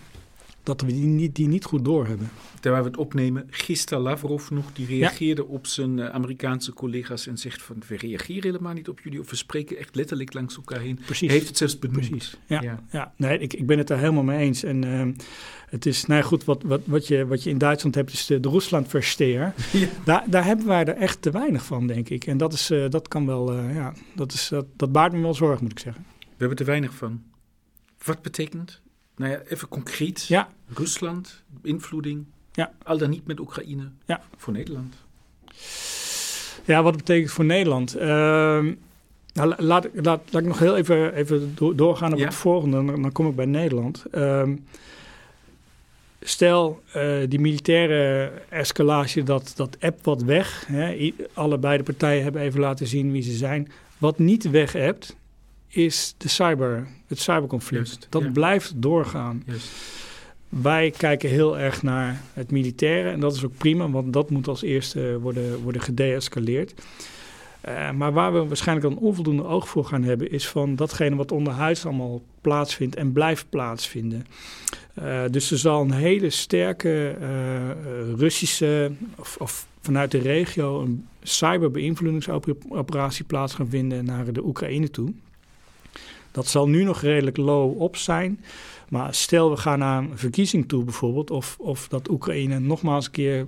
dat 0.68 0.82
we 0.82 0.88
die 0.88 1.06
niet, 1.06 1.36
die 1.36 1.48
niet 1.48 1.64
goed 1.64 1.86
doorhebben. 1.86 2.30
Terwijl 2.60 2.84
we 2.84 2.90
het 2.90 2.98
opnemen, 2.98 3.48
gisteren 3.50 4.04
Lavrov 4.04 4.50
nog, 4.50 4.74
die 4.74 4.86
reageerde 4.86 5.42
ja. 5.42 5.48
op 5.48 5.68
zijn 5.68 5.98
uh, 5.98 6.10
Amerikaanse 6.10 6.74
collega's 6.74 7.28
en 7.28 7.38
zegt 7.38 7.62
van 7.62 7.84
we 7.88 7.98
reageren 7.98 8.44
helemaal 8.44 8.74
niet 8.74 8.90
op 8.90 9.00
jullie 9.00 9.20
of 9.20 9.30
we 9.30 9.36
spreken 9.36 9.78
echt 9.78 9.96
letterlijk 9.96 10.34
langs 10.34 10.56
elkaar 10.56 10.80
heen. 10.80 11.00
Precies. 11.06 11.32
Heeft 11.32 11.48
het 11.48 11.58
zelfs 11.58 11.80
benoemd. 11.80 12.10
Precies. 12.10 12.38
Ja, 12.46 12.62
ja. 12.62 12.84
ja. 12.92 13.14
nee, 13.18 13.40
ik, 13.40 13.54
ik 13.54 13.66
ben 13.66 13.78
het 13.78 13.88
daar 13.88 14.00
helemaal 14.00 14.24
mee 14.24 14.40
eens. 14.40 14.64
En 14.64 14.86
uh, 14.86 15.08
het 15.70 15.86
is, 15.86 16.06
nou 16.06 16.24
goed, 16.24 16.44
wat, 16.44 16.64
wat, 16.64 16.82
wat, 16.86 17.08
je, 17.08 17.28
wat 17.28 17.44
je 17.44 17.50
in 17.50 17.58
Duitsland 17.58 17.96
hebt 17.96 18.12
is 18.12 18.26
de, 18.26 18.40
de 18.40 18.50
Rusland-versteer. 18.50 19.54
Ja. 19.72 19.88
Daar, 20.04 20.24
daar 20.28 20.46
hebben 20.46 20.68
wij 20.68 20.86
er 20.86 20.96
echt 20.96 21.22
te 21.22 21.32
weinig 21.32 21.66
van, 21.66 21.88
denk 21.88 22.10
ik. 22.10 22.26
En 22.26 22.38
dat, 22.38 22.54
is, 22.54 22.72
uh, 22.72 22.90
dat 22.90 23.08
kan 23.08 23.26
wel, 23.26 23.54
ja, 23.54 23.94
dat, 24.16 24.34
is, 24.34 24.48
dat, 24.48 24.66
dat 24.76 24.92
baart 24.92 25.14
me 25.14 25.22
wel 25.22 25.34
zorg, 25.34 25.62
moet 25.62 25.72
ik 25.72 25.80
zeggen. 25.80 26.06
We 26.20 26.36
hebben 26.38 26.58
te 26.58 26.64
weinig 26.64 26.94
van. 26.94 27.24
Wat 28.04 28.22
betekent 28.22 28.82
nou 29.18 29.32
ja, 29.32 29.40
even 29.40 29.68
concreet. 29.68 30.28
Ja. 30.28 30.50
Rusland, 30.74 31.44
beïnvloeding. 31.62 32.26
Ja. 32.52 32.72
Al 32.84 32.98
dan 32.98 33.10
niet 33.10 33.28
met 33.28 33.40
Oekraïne. 33.40 33.90
Ja. 34.06 34.22
Voor 34.38 34.54
Nederland. 34.54 34.96
Ja, 36.66 36.84
wat 36.84 36.98
betekent 36.98 37.32
voor 37.32 37.46
Nederland? 37.46 37.96
Uh, 37.96 38.02
nou, 39.34 39.54
laat, 39.58 39.88
laat, 39.94 40.22
laat 40.30 40.42
ik 40.42 40.46
nog 40.46 40.60
heel 40.60 40.78
even, 40.78 41.14
even 41.14 41.56
doorgaan 41.76 42.12
op 42.14 42.20
ja. 42.20 42.26
het 42.26 42.36
volgende. 42.36 42.86
Dan, 42.86 43.02
dan, 43.02 43.12
kom 43.12 43.28
ik 43.28 43.36
bij 43.36 43.46
Nederland. 43.46 44.06
Uh, 44.14 44.50
stel, 46.22 46.82
uh, 46.96 47.18
die 47.28 47.40
militaire 47.40 48.32
escalatie, 48.50 49.24
dat, 49.24 49.54
dat 49.56 49.78
app 49.80 50.04
wat 50.04 50.22
weg. 50.22 50.64
Hè, 50.68 51.14
allebei 51.34 51.78
de 51.78 51.84
partijen 51.84 52.24
hebben 52.24 52.42
even 52.42 52.60
laten 52.60 52.88
zien 52.88 53.12
wie 53.12 53.22
ze 53.22 53.32
zijn. 53.32 53.72
Wat 53.98 54.20
niet 54.20 54.50
weg 54.50 54.72
hebt, 54.72 55.16
is 55.68 56.14
de 56.18 56.30
cyber, 56.30 56.88
het 57.08 57.20
cyberconflict. 57.20 57.88
Just, 57.88 58.08
dat 58.10 58.34
blijft 58.34 58.74
doorgaan. 58.76 59.44
Just. 59.46 59.70
Wij 60.50 60.94
kijken 60.98 61.30
heel 61.30 61.60
erg 61.60 61.84
naar 61.84 62.22
het 62.34 62.52
militaire 62.52 63.10
en 63.10 63.20
dat 63.20 63.36
is 63.36 63.46
ook 63.46 63.58
prima, 63.58 63.90
want 63.90 64.14
dat 64.14 64.30
moet 64.30 64.48
als 64.48 64.62
eerste 64.62 65.20
worden, 65.20 65.62
worden 65.62 65.82
gedeescaleerd. 65.82 66.74
Uh, 67.68 67.92
maar 67.92 68.14
waar 68.14 68.34
we 68.34 68.46
waarschijnlijk 68.46 68.88
dan 68.88 68.98
onvoldoende 68.98 69.46
oog 69.46 69.70
voor 69.70 69.86
gaan 69.86 70.04
hebben, 70.04 70.32
is 70.32 70.48
van 70.48 70.76
datgene 70.76 71.16
wat 71.16 71.32
onderhuids 71.32 71.86
allemaal 71.86 72.22
plaatsvindt 72.42 72.96
en 72.96 73.12
blijft 73.12 73.50
plaatsvinden. 73.50 74.26
Uh, 75.00 75.22
dus 75.32 75.52
er 75.52 75.58
zal 75.58 75.82
een 75.82 75.92
hele 75.92 76.30
sterke 76.30 77.16
uh, 77.22 78.18
Russische 78.18 78.92
of, 79.18 79.38
of 79.40 79.68
vanuit 79.82 80.12
de 80.12 80.18
regio 80.18 80.82
een 80.82 81.06
cyberbeïnvloedingsoperatie 81.24 83.26
plaats 83.26 83.54
gaan 83.54 83.70
vinden 83.70 84.06
naar 84.06 84.34
de 84.34 84.46
Oekraïne 84.46 84.90
toe. 84.90 85.14
Dat 86.38 86.48
zal 86.48 86.68
nu 86.68 86.84
nog 86.84 87.02
redelijk 87.02 87.38
low 87.38 87.82
op 87.82 87.96
zijn. 87.96 88.44
Maar 88.90 89.14
stel 89.14 89.50
we 89.50 89.58
gaan 89.58 89.80
naar 89.80 90.04
een 90.04 90.18
verkiezing 90.18 90.68
toe 90.68 90.84
bijvoorbeeld, 90.84 91.32
of, 91.32 91.56
of 91.60 91.88
dat 91.88 92.10
Oekraïne 92.10 92.60
nogmaals 92.60 93.06
een 93.06 93.12
keer 93.12 93.46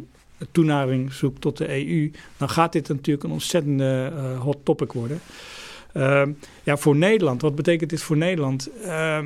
toenadering 0.51 1.13
zoekt 1.13 1.41
tot 1.41 1.57
de 1.57 1.87
EU, 1.87 2.11
dan 2.37 2.49
gaat 2.49 2.71
dit 2.73 2.87
natuurlijk 2.87 3.25
een 3.25 3.31
ontzettende 3.31 4.13
uh, 4.15 4.39
hot 4.39 4.57
topic 4.63 4.91
worden. 4.91 5.19
Uh, 5.93 6.23
ja, 6.63 6.77
voor 6.77 6.95
Nederland, 6.95 7.41
wat 7.41 7.55
betekent 7.55 7.89
dit 7.89 8.01
voor 8.01 8.17
Nederland? 8.17 8.69
Uh, 8.83 9.19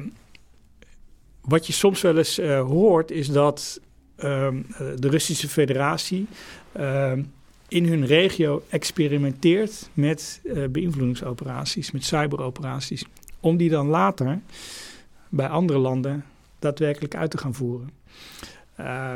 wat 1.41 1.68
je 1.68 1.74
soms 1.74 2.01
wel 2.01 2.18
eens 2.18 2.39
uh, 2.39 2.61
hoort, 2.61 3.11
is 3.11 3.28
dat 3.28 3.80
ehm, 4.16 4.61
de 4.99 5.09
Russische 5.09 5.49
Federatie 5.49 6.28
ehm, 6.72 7.24
in 7.68 7.88
hun 7.88 8.05
regio 8.05 8.64
experimenteert 8.70 9.89
met 9.93 10.41
beïnvloedingsoperaties, 10.70 11.91
met 11.91 12.05
cyberoperaties, 12.05 13.05
om 13.44 13.58
die 13.58 13.70
dan 13.70 13.88
later 13.88 14.39
bij 15.30 15.48
andere 15.48 15.80
landen 15.80 16.26
daadwerkelijk 16.60 17.16
uit 17.16 17.32
te 17.32 17.38
gaan 17.38 17.54
voeren. 17.54 17.89
Uh, 18.80 19.16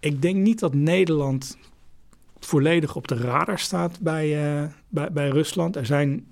ik 0.00 0.22
denk 0.22 0.36
niet 0.36 0.58
dat 0.58 0.74
Nederland 0.74 1.56
volledig 2.38 2.96
op 2.96 3.08
de 3.08 3.16
radar 3.16 3.58
staat 3.58 4.00
bij, 4.00 4.54
uh, 4.60 4.68
bij, 4.88 5.12
bij 5.12 5.28
Rusland. 5.28 5.76
Er 5.76 5.86
zijn 5.86 6.26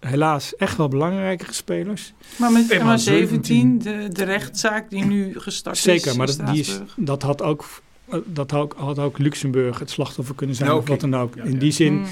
helaas 0.00 0.56
echt 0.56 0.76
wel 0.76 0.88
belangrijke 0.88 1.54
spelers. 1.54 2.12
Maar 2.38 2.52
met 2.52 2.72
MH17, 2.72 3.38
de, 3.82 4.08
de 4.12 4.24
rechtszaak 4.24 4.90
die 4.90 5.04
nu 5.04 5.40
gestart 5.40 5.76
Zeker, 5.76 5.94
is 5.94 6.02
Zeker, 6.02 6.18
maar 6.18 6.26
dat, 6.26 6.46
die 6.46 6.60
is, 6.60 6.80
dat 6.96 7.22
had 7.22 7.42
ook... 7.42 7.64
Eh, 8.08 8.18
dat 8.24 8.50
had, 8.50 8.74
had 8.76 8.98
ook 8.98 9.18
Luxemburg 9.18 9.78
het 9.78 9.90
slachtoffer 9.90 10.34
kunnen 10.34 10.56
zijn, 10.56 10.70
ja, 10.70 10.76
of 10.76 10.88
wat 10.88 11.00
dan 11.00 11.16
ook. 11.16 11.34
Ja, 11.34 11.42
in 11.42 11.52
ja. 11.52 11.58
die 11.58 11.72
zin, 11.72 11.94
Hmm. 11.94 12.06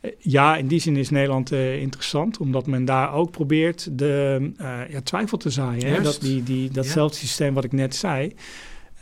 Eh, 0.00 0.10
ja, 0.18 0.56
in 0.56 0.66
die 0.66 0.80
zin 0.80 0.96
is 0.96 1.10
Nederland 1.10 1.52
uh, 1.52 1.80
interessant, 1.80 2.38
omdat 2.38 2.66
men 2.66 2.84
daar 2.84 3.12
ook 3.12 3.30
probeert 3.30 3.98
de 3.98 4.50
uh, 4.60 4.88
ja, 4.88 5.00
twijfel 5.00 5.38
te 5.38 5.50
zaaien. 5.50 5.92
Hè? 5.92 6.02
Dat, 6.02 6.18
die, 6.20 6.42
die, 6.42 6.70
datzelfde 6.70 7.18
systeem 7.18 7.54
wat 7.54 7.64
ik 7.64 7.72
net 7.72 7.96
zei. 7.96 8.34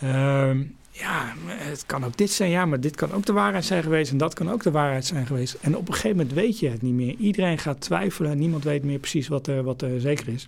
Uh, 0.04 0.50
ja, 0.90 1.34
het 1.46 1.86
kan 1.86 2.04
ook 2.04 2.16
dit 2.16 2.30
zijn, 2.30 2.50
ja, 2.50 2.66
maar 2.66 2.80
dit 2.80 2.96
kan 2.96 3.12
ook 3.12 3.26
de 3.26 3.32
waarheid 3.32 3.64
zijn 3.64 3.82
geweest 3.82 4.10
en 4.10 4.18
dat 4.18 4.34
kan 4.34 4.50
ook 4.50 4.62
de 4.62 4.70
waarheid 4.70 5.06
zijn 5.06 5.26
geweest. 5.26 5.56
En 5.60 5.76
op 5.76 5.88
een 5.88 5.94
gegeven 5.94 6.16
moment 6.16 6.34
weet 6.34 6.58
je 6.58 6.68
het 6.68 6.82
niet 6.82 6.94
meer. 6.94 7.14
Iedereen 7.18 7.58
gaat 7.58 7.80
twijfelen 7.80 8.30
en 8.30 8.38
niemand 8.38 8.64
weet 8.64 8.84
meer 8.84 8.98
precies 8.98 9.28
wat 9.28 9.46
er, 9.46 9.62
wat 9.62 9.82
er 9.82 10.00
zeker 10.00 10.28
is. 10.28 10.46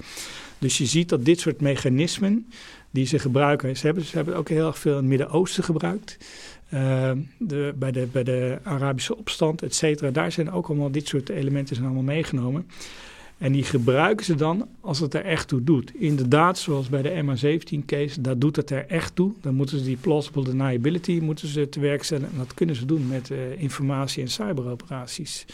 Dus 0.59 0.79
je 0.79 0.87
ziet 0.87 1.09
dat 1.09 1.25
dit 1.25 1.41
soort 1.41 1.61
mechanismen 1.61 2.47
die 2.91 3.07
ze 3.07 3.18
gebruiken, 3.18 3.76
ze 3.76 3.86
hebben, 3.86 4.05
ze 4.05 4.16
hebben 4.16 4.36
ook 4.36 4.49
heel 4.49 4.66
erg 4.66 4.78
veel 4.78 4.93
in 4.93 4.99
het 4.99 5.07
Midden-Oosten 5.07 5.64
gebruikt. 5.64 6.18
Uh, 6.74 7.11
de, 7.38 7.74
bij, 7.76 7.93
de, 7.93 8.07
bij 8.12 8.24
de 8.24 8.59
Arabische 8.62 9.16
opstand, 9.16 9.62
et 9.62 9.74
cetera, 9.74 10.11
daar 10.11 10.32
zijn 10.32 10.51
ook 10.51 10.68
allemaal 10.68 10.91
dit 10.91 11.09
soort 11.09 11.28
elementen 11.28 11.74
zijn 11.74 11.86
allemaal 11.86 12.05
meegenomen. 12.05 12.66
En 13.41 13.53
die 13.53 13.64
gebruiken 13.64 14.24
ze 14.24 14.34
dan 14.34 14.68
als 14.80 14.99
het 14.99 15.14
er 15.14 15.24
echt 15.24 15.49
toe 15.49 15.64
doet. 15.64 15.95
Inderdaad, 15.95 16.59
zoals 16.59 16.88
bij 16.88 17.03
de 17.03 17.22
MH17-case, 17.24 18.20
daar 18.20 18.38
doet 18.38 18.57
het 18.57 18.70
er 18.70 18.86
echt 18.86 19.14
toe. 19.14 19.32
Dan 19.41 19.55
moeten 19.55 19.78
ze 19.78 19.84
die 19.84 19.97
plausible 19.97 20.45
deniability 20.45 21.18
moeten 21.22 21.49
ze 21.49 21.68
te 21.68 21.80
werk 21.80 22.03
stellen. 22.03 22.28
En 22.32 22.38
dat 22.38 22.55
kunnen 22.55 22.76
ze 22.76 22.84
doen 22.84 23.09
met 23.09 23.30
uh, 23.30 23.61
informatie- 23.61 24.22
en 24.22 24.28
cyberoperaties. 24.28 25.47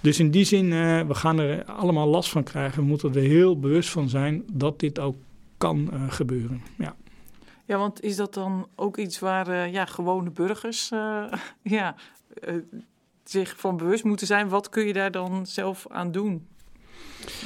Dus 0.00 0.18
in 0.18 0.30
die 0.30 0.44
zin, 0.44 0.64
uh, 0.64 1.00
we 1.06 1.14
gaan 1.14 1.38
er 1.38 1.64
allemaal 1.64 2.08
last 2.08 2.30
van 2.30 2.42
krijgen. 2.42 2.82
We 2.82 2.88
moeten 2.88 3.14
er 3.14 3.20
heel 3.20 3.58
bewust 3.58 3.90
van 3.90 4.08
zijn 4.08 4.42
dat 4.52 4.80
dit 4.80 4.98
ook 4.98 5.16
kan 5.58 5.90
uh, 5.92 6.02
gebeuren. 6.08 6.62
Ja. 6.78 6.96
ja, 7.64 7.78
want 7.78 8.02
is 8.02 8.16
dat 8.16 8.34
dan 8.34 8.68
ook 8.74 8.96
iets 8.96 9.18
waar 9.18 9.48
uh, 9.48 9.72
ja, 9.72 9.84
gewone 9.84 10.30
burgers 10.30 10.88
ja, 11.62 11.94
zich 13.24 13.54
van 13.58 13.76
bewust 13.76 14.04
moeten 14.04 14.26
zijn? 14.26 14.48
Wat 14.48 14.68
kun 14.68 14.86
je 14.86 14.92
daar 14.92 15.10
dan 15.10 15.46
zelf 15.46 15.86
aan 15.88 16.12
doen? 16.12 16.46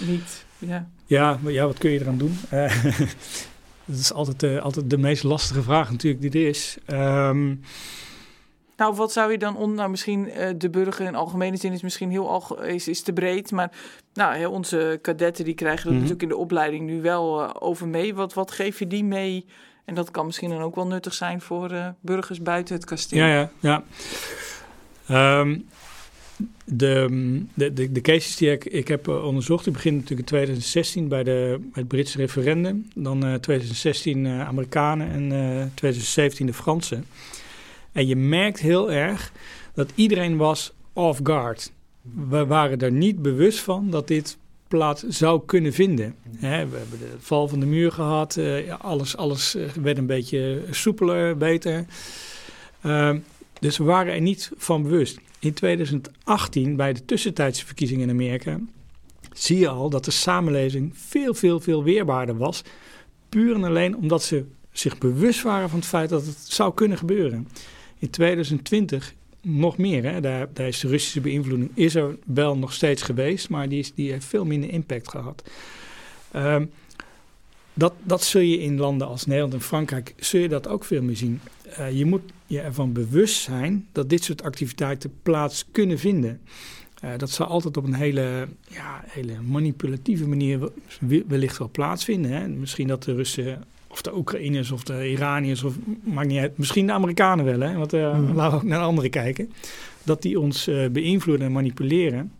Niet, 0.06 0.44
ja. 0.58 0.90
Ja, 1.06 1.38
ja, 1.42 1.66
wat 1.66 1.78
kun 1.78 1.90
je 1.90 2.00
eraan 2.00 2.18
doen? 2.18 2.36
Dat 3.90 3.98
is 3.98 4.12
altijd, 4.12 4.60
altijd 4.60 4.90
de 4.90 4.98
meest 4.98 5.22
lastige 5.22 5.62
vraag 5.62 5.90
natuurlijk 5.90 6.22
die 6.22 6.42
er 6.42 6.48
is. 6.48 6.76
Um, 6.86 7.60
nou, 8.80 8.94
wat 8.94 9.12
zou 9.12 9.30
je 9.30 9.38
dan 9.38 9.56
on, 9.56 9.74
nou 9.74 9.90
misschien 9.90 10.28
uh, 10.28 10.48
de 10.56 10.70
burger 10.70 11.06
in 11.06 11.14
algemene 11.14 11.56
zin 11.56 11.72
is 11.72 11.82
misschien 11.82 12.10
heel 12.10 12.28
alge 12.28 12.68
is, 12.68 12.88
is 12.88 13.02
te 13.02 13.12
breed, 13.12 13.50
maar 13.50 13.70
nou, 14.14 14.44
onze 14.44 14.98
kadetten 15.02 15.44
die 15.44 15.54
krijgen 15.54 15.84
dat 15.84 15.92
mm 15.92 15.98
-hmm. 15.98 16.08
natuurlijk 16.08 16.22
in 16.32 16.36
de 16.36 16.44
opleiding 16.44 16.86
nu 16.86 17.02
wel 17.02 17.42
uh, 17.42 17.50
over 17.58 17.88
mee. 17.88 18.14
Wat, 18.14 18.34
wat 18.34 18.50
geef 18.50 18.78
je 18.78 18.86
die 18.86 19.04
mee? 19.04 19.46
En 19.84 19.94
dat 19.94 20.10
kan 20.10 20.26
misschien 20.26 20.50
dan 20.50 20.60
ook 20.60 20.74
wel 20.74 20.86
nuttig 20.86 21.14
zijn 21.14 21.40
voor 21.40 21.72
uh, 21.72 21.88
burgers 22.00 22.42
buiten 22.42 22.74
het 22.74 22.84
kasteel. 22.84 23.18
Ja, 23.18 23.50
ja, 23.60 23.82
ja. 25.06 25.38
Um, 25.40 25.66
de, 26.64 27.08
de, 27.54 27.72
de, 27.72 27.92
de, 27.92 28.00
cases 28.00 28.36
die 28.36 28.50
ik, 28.50 28.64
ik 28.64 28.88
heb 28.88 29.08
onderzocht, 29.08 29.64
die 29.64 29.72
beginnen 29.72 30.00
natuurlijk 30.00 30.30
in 30.30 30.36
2016 30.36 31.08
bij, 31.08 31.24
de, 31.24 31.56
bij 31.60 31.70
het 31.72 31.88
Britse 31.88 32.16
referendum. 32.16 32.88
Dan 32.94 33.26
uh, 33.26 33.34
2016 33.34 34.24
uh, 34.24 34.48
Amerikanen 34.48 35.10
en 35.10 35.32
uh, 35.32 35.64
2017 35.74 36.46
de 36.46 36.52
Fransen. 36.52 37.06
En 37.92 38.06
je 38.06 38.16
merkt 38.16 38.60
heel 38.60 38.92
erg 38.92 39.32
dat 39.74 39.92
iedereen 39.94 40.36
was 40.36 40.72
off 40.92 41.20
guard. 41.22 41.72
We 42.28 42.46
waren 42.46 42.78
er 42.78 42.92
niet 42.92 43.22
bewust 43.22 43.58
van 43.58 43.90
dat 43.90 44.08
dit 44.08 44.38
plaats 44.68 45.02
zou 45.02 45.42
kunnen 45.46 45.72
vinden. 45.72 46.14
We 46.40 46.46
hebben 46.46 46.80
de 46.90 47.14
val 47.18 47.48
van 47.48 47.60
de 47.60 47.66
muur 47.66 47.92
gehad. 47.92 48.34
Ja, 48.34 48.74
alles, 48.74 49.16
alles 49.16 49.56
werd 49.82 49.98
een 49.98 50.06
beetje 50.06 50.62
soepeler, 50.70 51.36
beter. 51.36 51.86
Uh, 52.86 53.14
dus 53.60 53.78
we 53.78 53.84
waren 53.84 54.12
er 54.12 54.20
niet 54.20 54.50
van 54.56 54.82
bewust. 54.82 55.18
In 55.38 55.54
2018, 55.54 56.76
bij 56.76 56.92
de 56.92 57.04
tussentijdse 57.04 57.66
verkiezingen 57.66 58.08
in 58.08 58.14
Amerika, 58.14 58.60
zie 59.32 59.58
je 59.58 59.68
al 59.68 59.90
dat 59.90 60.04
de 60.04 60.10
samenleving 60.10 60.92
veel, 60.94 61.34
veel, 61.34 61.60
veel 61.60 61.84
weerbaarder 61.84 62.36
was. 62.36 62.62
Puur 63.28 63.54
en 63.54 63.64
alleen 63.64 63.96
omdat 63.96 64.22
ze 64.22 64.44
zich 64.72 64.98
bewust 64.98 65.42
waren 65.42 65.68
van 65.68 65.78
het 65.78 65.88
feit 65.88 66.08
dat 66.08 66.26
het 66.26 66.38
zou 66.38 66.74
kunnen 66.74 66.98
gebeuren. 66.98 67.48
In 68.00 68.10
2020 68.10 69.14
nog 69.42 69.78
meer. 69.78 70.04
Hè? 70.04 70.20
Daar, 70.20 70.48
daar 70.52 70.66
is 70.66 70.80
de 70.80 70.88
Russische 70.88 71.20
beïnvloeding 71.20 71.70
is 71.74 71.94
er 71.94 72.16
wel 72.24 72.56
nog 72.56 72.72
steeds 72.72 73.02
geweest, 73.02 73.48
maar 73.48 73.68
die, 73.68 73.78
is, 73.78 73.94
die 73.94 74.10
heeft 74.10 74.24
veel 74.24 74.44
minder 74.44 74.70
impact 74.70 75.08
gehad. 75.08 75.42
Um, 76.36 76.70
dat, 77.74 77.92
dat 78.02 78.22
zul 78.22 78.40
je 78.40 78.58
in 78.58 78.78
landen 78.78 79.06
als 79.06 79.26
Nederland 79.26 79.54
en 79.54 79.60
Frankrijk 79.60 80.14
zul 80.16 80.40
je 80.40 80.48
dat 80.48 80.68
ook 80.68 80.84
veel 80.84 81.02
meer 81.02 81.16
zien. 81.16 81.40
Uh, 81.78 81.92
je 81.92 82.04
moet 82.04 82.22
je 82.46 82.60
ervan 82.60 82.92
bewust 82.92 83.42
zijn 83.42 83.86
dat 83.92 84.10
dit 84.10 84.24
soort 84.24 84.42
activiteiten 84.42 85.12
plaats 85.22 85.64
kunnen 85.72 85.98
vinden. 85.98 86.40
Uh, 87.04 87.10
dat 87.16 87.30
zal 87.30 87.46
altijd 87.46 87.76
op 87.76 87.84
een 87.84 87.94
hele, 87.94 88.48
ja, 88.68 89.04
hele 89.06 89.40
manipulatieve 89.40 90.28
manier 90.28 90.70
wellicht 91.26 91.58
wel 91.58 91.70
plaatsvinden. 91.70 92.30
Hè? 92.30 92.48
Misschien 92.48 92.86
dat 92.86 93.02
de 93.02 93.14
Russen 93.14 93.64
of 93.90 94.02
de 94.02 94.16
Oekraïners 94.16 94.70
of 94.70 94.82
de 94.82 95.10
Iraniërs, 95.10 95.62
of 95.62 95.74
maakt 96.02 96.28
niet 96.28 96.38
uit, 96.38 96.58
misschien 96.58 96.86
de 96.86 96.92
Amerikanen 96.92 97.44
wel, 97.44 97.60
hè? 97.60 97.76
want 97.76 97.94
uh, 97.94 98.18
mm. 98.18 98.34
laten 98.34 98.50
we 98.50 98.64
ook 98.64 98.70
naar 98.70 98.80
anderen 98.80 99.10
kijken. 99.10 99.52
Dat 100.02 100.22
die 100.22 100.40
ons 100.40 100.70
beïnvloeden 100.92 101.46
en 101.46 101.52
manipuleren. 101.52 102.32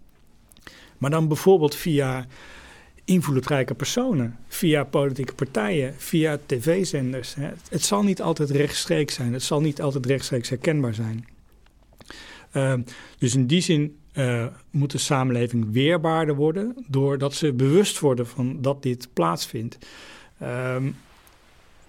Maar 0.98 1.10
dan 1.10 1.28
bijvoorbeeld 1.28 1.74
via 1.74 2.26
invloedrijke 3.04 3.74
personen, 3.74 4.36
via 4.48 4.84
politieke 4.84 5.34
partijen, 5.34 5.94
via 5.96 6.38
tv-zenders. 6.46 7.34
Het 7.68 7.82
zal 7.82 8.02
niet 8.02 8.22
altijd 8.22 8.50
rechtstreeks 8.50 9.14
zijn, 9.14 9.32
het 9.32 9.42
zal 9.42 9.60
niet 9.60 9.82
altijd 9.82 10.06
rechtstreeks 10.06 10.48
herkenbaar 10.48 10.94
zijn. 10.94 11.26
Uh, 12.52 12.74
dus 13.18 13.34
in 13.34 13.46
die 13.46 13.60
zin 13.60 13.96
uh, 14.14 14.46
moet 14.70 14.90
de 14.90 14.98
samenleving 14.98 15.72
weerbaarder 15.72 16.34
worden, 16.34 16.76
doordat 16.86 17.34
ze 17.34 17.52
bewust 17.52 17.98
worden 17.98 18.26
van 18.26 18.62
dat 18.62 18.82
dit 18.82 19.08
plaatsvindt. 19.12 19.78
Um, 20.42 20.96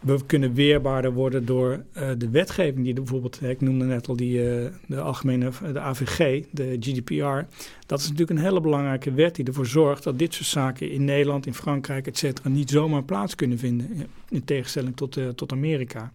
we 0.01 0.25
kunnen 0.25 0.53
weerbaarder 0.53 1.13
worden 1.13 1.45
door 1.45 1.83
uh, 1.97 2.09
de 2.17 2.29
wetgeving 2.29 2.83
die 2.85 2.93
bijvoorbeeld, 2.93 3.41
ik 3.41 3.61
noemde 3.61 3.85
net 3.85 4.07
al 4.07 4.15
die 4.15 4.43
uh, 4.43 4.65
de 4.87 5.01
algemene, 5.01 5.49
de 5.73 5.79
AVG, 5.79 6.43
de 6.51 6.77
GDPR. 6.79 7.45
Dat 7.85 7.99
is 7.99 8.09
natuurlijk 8.09 8.39
een 8.39 8.45
hele 8.45 8.61
belangrijke 8.61 9.13
wet 9.13 9.35
die 9.35 9.45
ervoor 9.45 9.65
zorgt 9.65 10.03
dat 10.03 10.19
dit 10.19 10.33
soort 10.33 10.47
zaken 10.47 10.91
in 10.91 11.05
Nederland, 11.05 11.45
in 11.45 11.53
Frankrijk, 11.53 12.07
et 12.07 12.17
cetera, 12.17 12.49
niet 12.49 12.69
zomaar 12.69 13.03
plaats 13.03 13.35
kunnen 13.35 13.57
vinden. 13.57 14.07
In 14.29 14.43
tegenstelling 14.43 14.95
tot, 14.95 15.17
tot 15.35 15.51
Amerika. 15.51 16.11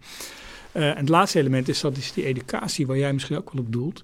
En 0.72 0.97
het 0.97 1.09
laatste 1.09 1.39
element 1.39 1.68
is 1.68 1.80
dat 1.80 1.97
is 1.97 2.12
die 2.12 2.24
educatie, 2.24 2.87
waar 2.87 2.99
jij 2.99 3.12
misschien 3.12 3.37
ook 3.37 3.53
wel 3.53 3.62
op 3.62 3.72
doelt. 3.72 4.03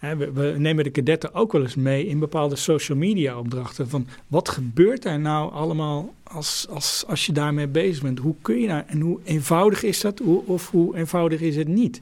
We, 0.00 0.32
we, 0.32 0.54
nemen 0.58 0.84
de 0.84 0.90
kadetten 0.90 1.34
ook 1.34 1.52
wel 1.52 1.62
eens 1.62 1.74
mee 1.74 2.06
in 2.06 2.18
bepaalde 2.18 2.56
social 2.56 2.98
media 2.98 3.38
opdrachten. 3.38 3.88
Van 3.88 4.06
wat 4.26 4.48
gebeurt 4.48 5.04
er 5.04 5.20
nou 5.20 5.52
allemaal 5.52 6.14
als, 6.22 6.66
als, 6.70 7.04
als 7.06 7.26
je 7.26 7.32
daarmee 7.32 7.66
bezig 7.66 8.02
bent? 8.02 8.18
Hoe 8.18 8.34
kun 8.42 8.60
je 8.60 8.66
nou 8.66 8.82
en 8.86 9.00
hoe 9.00 9.18
eenvoudig 9.24 9.82
is 9.82 10.00
dat 10.00 10.18
hoe, 10.18 10.42
of 10.46 10.70
hoe 10.70 10.96
eenvoudig 10.96 11.40
is 11.40 11.56
het 11.56 11.68
niet? 11.68 12.00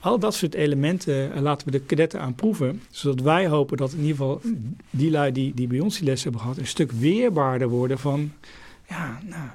Al 0.00 0.18
dat 0.18 0.34
soort 0.34 0.54
elementen 0.54 1.32
uh, 1.34 1.40
laten 1.40 1.66
we 1.66 1.72
de 1.72 1.80
kadetten 1.80 2.20
aan 2.20 2.34
proeven. 2.34 2.82
Zodat 2.90 3.24
wij 3.24 3.48
hopen 3.48 3.76
dat 3.76 3.92
in 3.92 4.00
ieder 4.00 4.16
geval 4.16 4.40
die 4.90 5.10
lui 5.10 5.32
die, 5.32 5.54
die 5.54 5.66
bij 5.66 5.80
ons 5.80 5.96
die 5.98 6.04
les 6.04 6.22
hebben 6.22 6.40
gehad... 6.40 6.56
een 6.56 6.66
stuk 6.66 6.92
weerbaarder 6.92 7.68
worden 7.68 7.98
van... 7.98 8.32
ja, 8.88 9.20
nou, 9.24 9.48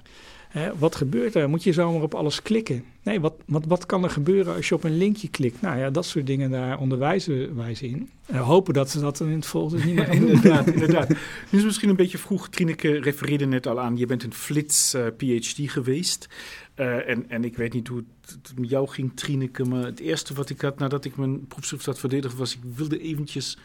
wat 0.78 0.96
gebeurt 0.96 1.36
er? 1.36 1.50
Moet 1.50 1.64
je 1.64 1.74
zomaar 1.74 2.02
op 2.02 2.14
alles 2.14 2.42
klikken? 2.42 2.84
Nee, 3.04 3.20
wat, 3.20 3.34
wat, 3.46 3.66
wat 3.66 3.86
kan 3.86 4.04
er 4.04 4.10
gebeuren 4.10 4.56
als 4.56 4.70
je 4.70 4.76
op 4.76 4.84
een 4.84 4.98
linkje 4.98 5.28
klikt? 5.28 5.62
Nou 5.62 5.78
ja, 5.78 5.90
dat 5.90 6.06
soort 6.06 6.26
dingen, 6.26 6.52
daar 6.52 6.80
onderwijzen 6.80 7.56
wij 7.56 7.76
ze 7.76 7.88
in. 7.88 8.10
Uh, 8.32 8.42
hopen 8.48 8.74
dat 8.74 8.90
ze 8.90 9.00
dat 9.00 9.20
in 9.20 9.30
het 9.30 9.46
volgende 9.46 9.86
niet 9.86 9.96
meer 9.96 10.06
gaan 10.06 10.20
doen. 10.20 10.28
inderdaad, 10.30 10.68
inderdaad. 10.68 11.10
Nu 11.50 11.60
is 11.60 11.64
misschien 11.64 11.90
een 11.90 11.96
beetje 11.96 12.18
vroeg. 12.18 12.50
Trineke 12.50 13.00
refereerde 13.00 13.46
net 13.46 13.68
al 13.68 13.80
aan, 13.80 13.98
je 13.98 14.06
bent 14.06 14.24
een 14.24 14.34
flits 14.34 14.96
uh, 14.96 15.06
PhD 15.18 15.72
geweest. 15.72 16.30
Uh, 16.76 17.10
en, 17.10 17.30
en 17.30 17.44
ik 17.44 17.58
weet 17.58 17.74
niet 17.74 17.88
hoe 17.88 18.04
het, 18.22 18.32
het 18.32 18.60
met 18.60 18.70
jou 18.70 18.88
ging, 18.88 19.12
Trineke, 19.16 19.64
maar 19.64 19.84
het 19.84 20.00
eerste 20.00 20.34
wat 20.34 20.50
ik 20.50 20.62
had 20.62 20.80
nadat 20.80 21.06
ik 21.06 21.18
mijn 21.18 21.48
proefschrift 21.48 21.86
had 21.86 22.00
verdedigd 22.00 22.36
was, 22.36 22.54
ik 22.54 22.62
wilde 22.76 23.00
eventjes 23.00 23.58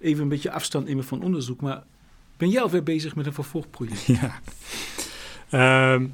even 0.00 0.22
een 0.22 0.28
beetje 0.28 0.52
afstand 0.52 0.86
nemen 0.86 1.04
van 1.04 1.22
onderzoek. 1.22 1.60
Maar 1.60 1.82
ben 2.36 2.48
jij 2.50 2.62
alweer 2.62 2.82
bezig 2.82 3.14
met 3.14 3.26
een 3.26 3.32
vervolgproject? 3.32 4.06
Ja. 4.20 5.92
Um, 5.94 6.12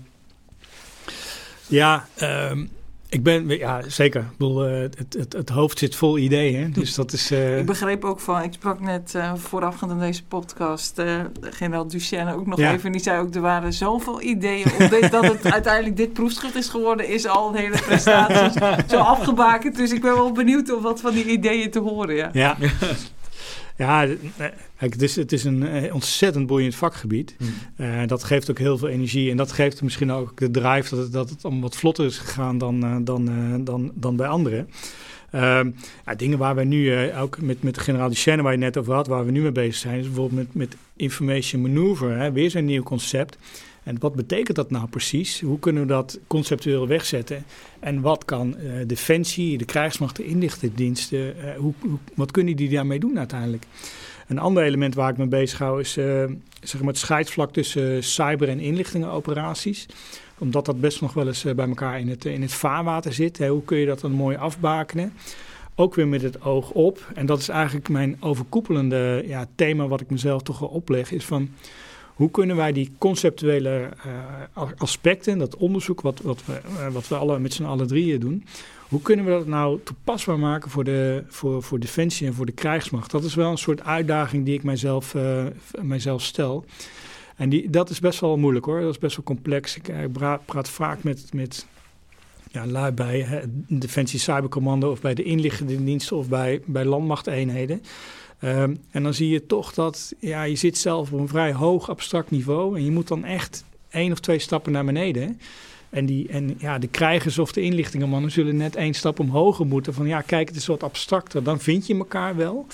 ja, 1.68 2.08
um, 2.22 2.70
ik 3.10 3.22
ben, 3.22 3.48
ja, 3.48 3.80
zeker. 3.86 4.20
Ik 4.20 4.36
bedoel, 4.36 4.68
uh, 4.68 4.80
het, 4.80 5.16
het, 5.18 5.32
het, 5.32 5.48
hoofd 5.48 5.78
zit 5.78 5.94
vol 5.94 6.18
ideeën. 6.18 6.72
Dus 6.72 6.94
dat 6.94 7.12
is. 7.12 7.32
Uh... 7.32 7.58
Ik 7.58 7.66
begreep 7.66 8.04
ook 8.04 8.20
van, 8.20 8.42
ik 8.42 8.52
sprak 8.52 8.80
net 8.80 9.12
uh, 9.16 9.32
voorafgaand 9.34 9.92
aan 9.92 10.00
deze 10.00 10.24
podcast, 10.24 11.02
generaal 11.40 11.88
Duchenne 11.88 12.34
ook 12.34 12.46
nog 12.46 12.58
ja. 12.58 12.72
even. 12.72 12.86
En 12.86 12.92
die 12.92 13.00
zei 13.00 13.20
ook, 13.20 13.34
er 13.34 13.40
waren 13.40 13.72
zoveel 13.72 14.22
ideeën. 14.22 14.68
Dit, 14.78 15.10
dat 15.10 15.24
het 15.24 15.52
uiteindelijk 15.58 15.96
dit 15.96 16.12
proefschrift 16.12 16.54
is 16.54 16.68
geworden, 16.68 17.08
is 17.08 17.26
al 17.26 17.48
een 17.48 17.60
hele 17.60 17.78
prestatie 17.86 18.62
zo 18.88 18.96
afgebakend. 18.96 19.76
Dus 19.76 19.92
ik 19.92 20.00
ben 20.00 20.14
wel 20.14 20.32
benieuwd 20.32 20.72
om 20.72 20.82
wat 20.82 21.00
van 21.00 21.12
die 21.12 21.24
ideeën 21.24 21.70
te 21.70 21.78
horen. 21.78 22.16
Ja. 22.16 22.30
ja. 22.32 22.56
Ja, 23.78 24.06
het 24.76 25.02
is, 25.02 25.16
het 25.16 25.32
is 25.32 25.44
een 25.44 25.66
eh, 25.66 25.94
ontzettend 25.94 26.46
boeiend 26.46 26.74
vakgebied. 26.74 27.36
Uh, 27.76 28.06
dat 28.06 28.24
geeft 28.24 28.50
ook 28.50 28.58
heel 28.58 28.78
veel 28.78 28.88
energie. 28.88 29.30
En 29.30 29.36
dat 29.36 29.52
geeft 29.52 29.82
misschien 29.82 30.10
ook 30.10 30.38
de 30.38 30.50
drive 30.50 30.94
dat 30.94 30.98
het, 30.98 31.12
dat 31.12 31.30
het 31.30 31.44
om 31.44 31.60
wat 31.60 31.76
vlotter 31.76 32.04
is 32.04 32.18
gegaan 32.18 32.58
dan, 32.58 32.84
uh, 32.84 32.96
dan, 33.00 33.30
uh, 33.30 33.54
dan, 33.60 33.92
dan 33.94 34.16
bij 34.16 34.26
anderen. 34.26 34.68
Ehm, 35.30 35.70
ja, 36.06 36.14
dingen 36.14 36.38
waar 36.38 36.54
we 36.54 36.64
nu 36.64 37.12
ook 37.12 37.40
met, 37.40 37.62
met 37.62 37.74
de 37.74 37.80
generaal 37.80 38.08
Duchenne, 38.08 38.42
waar 38.42 38.52
je 38.52 38.58
net 38.58 38.76
over 38.76 38.94
had, 38.94 39.06
waar 39.06 39.24
we 39.24 39.30
nu 39.30 39.42
mee 39.42 39.52
bezig 39.52 39.74
zijn, 39.74 39.98
is 39.98 40.06
bijvoorbeeld 40.06 40.46
met, 40.46 40.54
met 40.54 40.76
information 40.96 41.62
maneuver. 41.62 42.18
Hè, 42.18 42.32
weer 42.32 42.50
zo'n 42.50 42.64
nieuw 42.64 42.82
concept. 42.82 43.38
En 43.88 43.96
wat 43.98 44.14
betekent 44.14 44.56
dat 44.56 44.70
nou 44.70 44.88
precies? 44.88 45.40
Hoe 45.40 45.58
kunnen 45.58 45.82
we 45.82 45.88
dat 45.88 46.18
conceptueel 46.26 46.86
wegzetten? 46.86 47.44
En 47.80 48.00
wat 48.00 48.24
kan 48.24 48.56
uh, 48.58 48.72
Defensie, 48.86 49.58
de 49.58 49.64
krijgsmacht, 49.64 50.16
de 50.16 50.24
inlichtingendiensten, 50.24 51.18
uh, 51.18 51.56
hoe, 51.56 51.72
wat 52.14 52.30
kunnen 52.30 52.56
die 52.56 52.68
daarmee 52.68 52.98
doen 52.98 53.18
uiteindelijk? 53.18 53.64
Een 54.26 54.38
ander 54.38 54.62
element 54.62 54.94
waar 54.94 55.10
ik 55.10 55.16
me 55.16 55.26
bezig 55.26 55.58
hou 55.58 55.80
is 55.80 55.96
uh, 55.96 56.24
zeg 56.62 56.80
maar 56.80 56.88
het 56.88 56.98
scheidvlak 56.98 57.52
tussen 57.52 58.04
cyber- 58.04 58.48
en 58.48 58.60
inlichtingenoperaties. 58.60 59.86
Omdat 60.38 60.64
dat 60.64 60.80
best 60.80 61.00
nog 61.00 61.12
wel 61.12 61.26
eens 61.26 61.42
bij 61.42 61.68
elkaar 61.68 62.00
in 62.00 62.08
het, 62.08 62.24
in 62.24 62.42
het 62.42 62.52
vaarwater 62.52 63.12
zit. 63.12 63.46
Hoe 63.46 63.64
kun 63.64 63.78
je 63.78 63.86
dat 63.86 64.00
dan 64.00 64.12
mooi 64.12 64.36
afbakenen? 64.36 65.12
Ook 65.74 65.94
weer 65.94 66.08
met 66.08 66.22
het 66.22 66.42
oog 66.42 66.70
op. 66.70 67.12
En 67.14 67.26
dat 67.26 67.38
is 67.38 67.48
eigenlijk 67.48 67.88
mijn 67.88 68.16
overkoepelende 68.20 69.24
ja, 69.26 69.46
thema 69.54 69.86
wat 69.86 70.00
ik 70.00 70.10
mezelf 70.10 70.42
toch 70.42 70.58
wel 70.58 70.68
opleg. 70.68 71.12
Is 71.12 71.24
van 71.24 71.50
hoe 72.18 72.30
kunnen 72.30 72.56
wij 72.56 72.72
die 72.72 72.92
conceptuele 72.98 73.88
uh, 74.06 74.70
aspecten, 74.76 75.38
dat 75.38 75.56
onderzoek 75.56 76.00
wat, 76.00 76.20
wat, 76.20 76.44
we, 76.44 76.60
uh, 76.78 76.88
wat 76.92 77.08
we 77.08 77.16
alle, 77.16 77.38
met 77.38 77.52
z'n 77.52 77.64
allen 77.64 77.86
drieën 77.86 78.20
doen, 78.20 78.44
hoe 78.88 79.02
kunnen 79.02 79.24
we 79.24 79.30
dat 79.30 79.46
nou 79.46 79.80
toepasbaar 79.84 80.38
maken 80.38 80.70
voor, 80.70 80.84
de, 80.84 81.24
voor, 81.28 81.62
voor 81.62 81.78
Defensie 81.78 82.26
en 82.26 82.34
voor 82.34 82.46
de 82.46 82.52
krijgsmacht? 82.52 83.10
Dat 83.10 83.24
is 83.24 83.34
wel 83.34 83.50
een 83.50 83.58
soort 83.58 83.82
uitdaging 83.82 84.44
die 84.44 84.54
ik 84.54 84.62
mijzelf, 84.62 85.14
uh, 85.14 85.44
mijzelf 85.80 86.22
stel. 86.22 86.64
En 87.36 87.48
die, 87.48 87.70
dat 87.70 87.90
is 87.90 88.00
best 88.00 88.20
wel 88.20 88.36
moeilijk 88.36 88.64
hoor, 88.64 88.80
dat 88.80 88.90
is 88.90 88.98
best 88.98 89.16
wel 89.16 89.24
complex. 89.24 89.76
Ik, 89.76 90.12
praat, 90.12 90.68
vaak 90.68 91.02
met, 91.02 91.32
met 91.32 91.66
ja, 92.50 92.66
lui 92.66 92.92
bij 92.92 93.44
Defensie 93.68 94.18
Cybercommando 94.18 94.90
of 94.90 95.00
bij 95.00 95.14
de 95.14 95.22
inlichtingendiensten 95.22 96.16
of 96.16 96.28
bij, 96.28 96.60
bij 96.64 96.84
landmachteenheden. 96.84 97.82
Um, 98.44 98.78
en 98.90 99.02
dan 99.02 99.14
zie 99.14 99.28
je 99.28 99.46
toch 99.46 99.74
dat 99.74 100.14
ja, 100.18 100.42
je 100.42 100.56
zit 100.56 100.78
zelf 100.78 101.12
op 101.12 101.20
een 101.20 101.28
vrij 101.28 101.52
hoog 101.52 101.90
abstract 101.90 102.30
niveau. 102.30 102.76
En 102.76 102.84
je 102.84 102.90
moet 102.90 103.08
dan 103.08 103.24
echt 103.24 103.64
één 103.90 104.12
of 104.12 104.20
twee 104.20 104.38
stappen 104.38 104.72
naar 104.72 104.84
beneden. 104.84 105.40
En, 105.90 106.06
die, 106.06 106.28
en 106.28 106.54
ja, 106.58 106.78
de 106.78 106.88
krijgers 106.88 107.38
of 107.38 107.52
de 107.52 107.60
inlichtingenmannen 107.60 108.30
zullen 108.30 108.56
net 108.56 108.76
één 108.76 108.94
stap 108.94 109.18
omhoog 109.18 109.64
moeten. 109.64 109.94
Van 109.94 110.06
ja, 110.06 110.20
kijk, 110.20 110.48
het 110.48 110.56
is 110.56 110.66
wat 110.66 110.82
abstracter. 110.82 111.42
Dan 111.42 111.60
vind 111.60 111.86
je 111.86 111.96
elkaar 111.96 112.36
wel. 112.36 112.66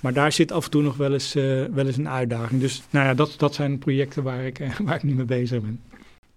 Maar 0.00 0.12
daar 0.12 0.32
zit 0.32 0.52
af 0.52 0.64
en 0.64 0.70
toe 0.70 0.82
nog 0.82 0.96
wel 0.96 1.12
eens, 1.12 1.36
uh, 1.36 1.64
wel 1.72 1.86
eens 1.86 1.96
een 1.96 2.08
uitdaging. 2.08 2.60
Dus 2.60 2.82
nou 2.90 3.06
ja, 3.06 3.14
dat, 3.14 3.34
dat 3.36 3.54
zijn 3.54 3.78
projecten 3.78 4.22
waar 4.22 4.44
ik, 4.44 4.58
uh, 4.58 4.78
waar 4.84 4.94
ik 4.94 5.02
nu 5.02 5.14
mee 5.14 5.24
bezig 5.24 5.60
ben. 5.60 5.80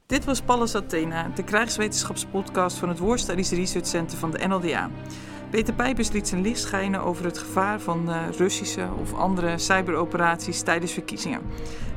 Dit 0.06 0.26
was 0.26 0.42
Pallas 0.42 0.76
Athena, 0.76 1.32
de 1.36 1.44
krijgswetenschapspodcast 1.44 2.78
van 2.78 2.90
het 2.90 3.00
War 3.00 3.20
Studies 3.20 3.50
Research 3.50 3.88
Center 3.88 4.18
van 4.18 4.32
de 4.32 4.48
NLDA. 4.48 4.90
Peter 5.50 5.74
Pijpers 5.74 6.12
liet 6.12 6.28
zijn 6.28 6.42
licht 6.42 6.60
schijnen 6.60 7.02
over 7.02 7.26
het 7.26 7.38
gevaar 7.38 7.80
van 7.80 8.10
uh, 8.10 8.22
Russische 8.38 8.88
of 9.02 9.14
andere 9.14 9.58
cyberoperaties 9.58 10.62
tijdens 10.62 10.92
verkiezingen. 10.92 11.42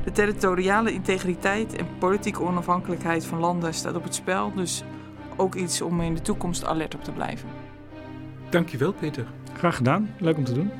De 0.03 0.11
territoriale 0.11 0.93
integriteit 0.93 1.75
en 1.75 1.87
politieke 1.99 2.41
onafhankelijkheid 2.41 3.25
van 3.25 3.39
landen 3.39 3.73
staat 3.73 3.95
op 3.95 4.03
het 4.03 4.15
spel, 4.15 4.53
dus 4.53 4.83
ook 5.35 5.55
iets 5.55 5.81
om 5.81 6.01
in 6.01 6.13
de 6.13 6.21
toekomst 6.21 6.65
alert 6.65 6.95
op 6.95 7.03
te 7.03 7.11
blijven. 7.11 7.49
Dankjewel, 8.49 8.93
Peter. 8.93 9.27
Graag 9.57 9.75
gedaan, 9.75 10.09
leuk 10.17 10.37
om 10.37 10.43
te 10.43 10.53
doen. 10.53 10.71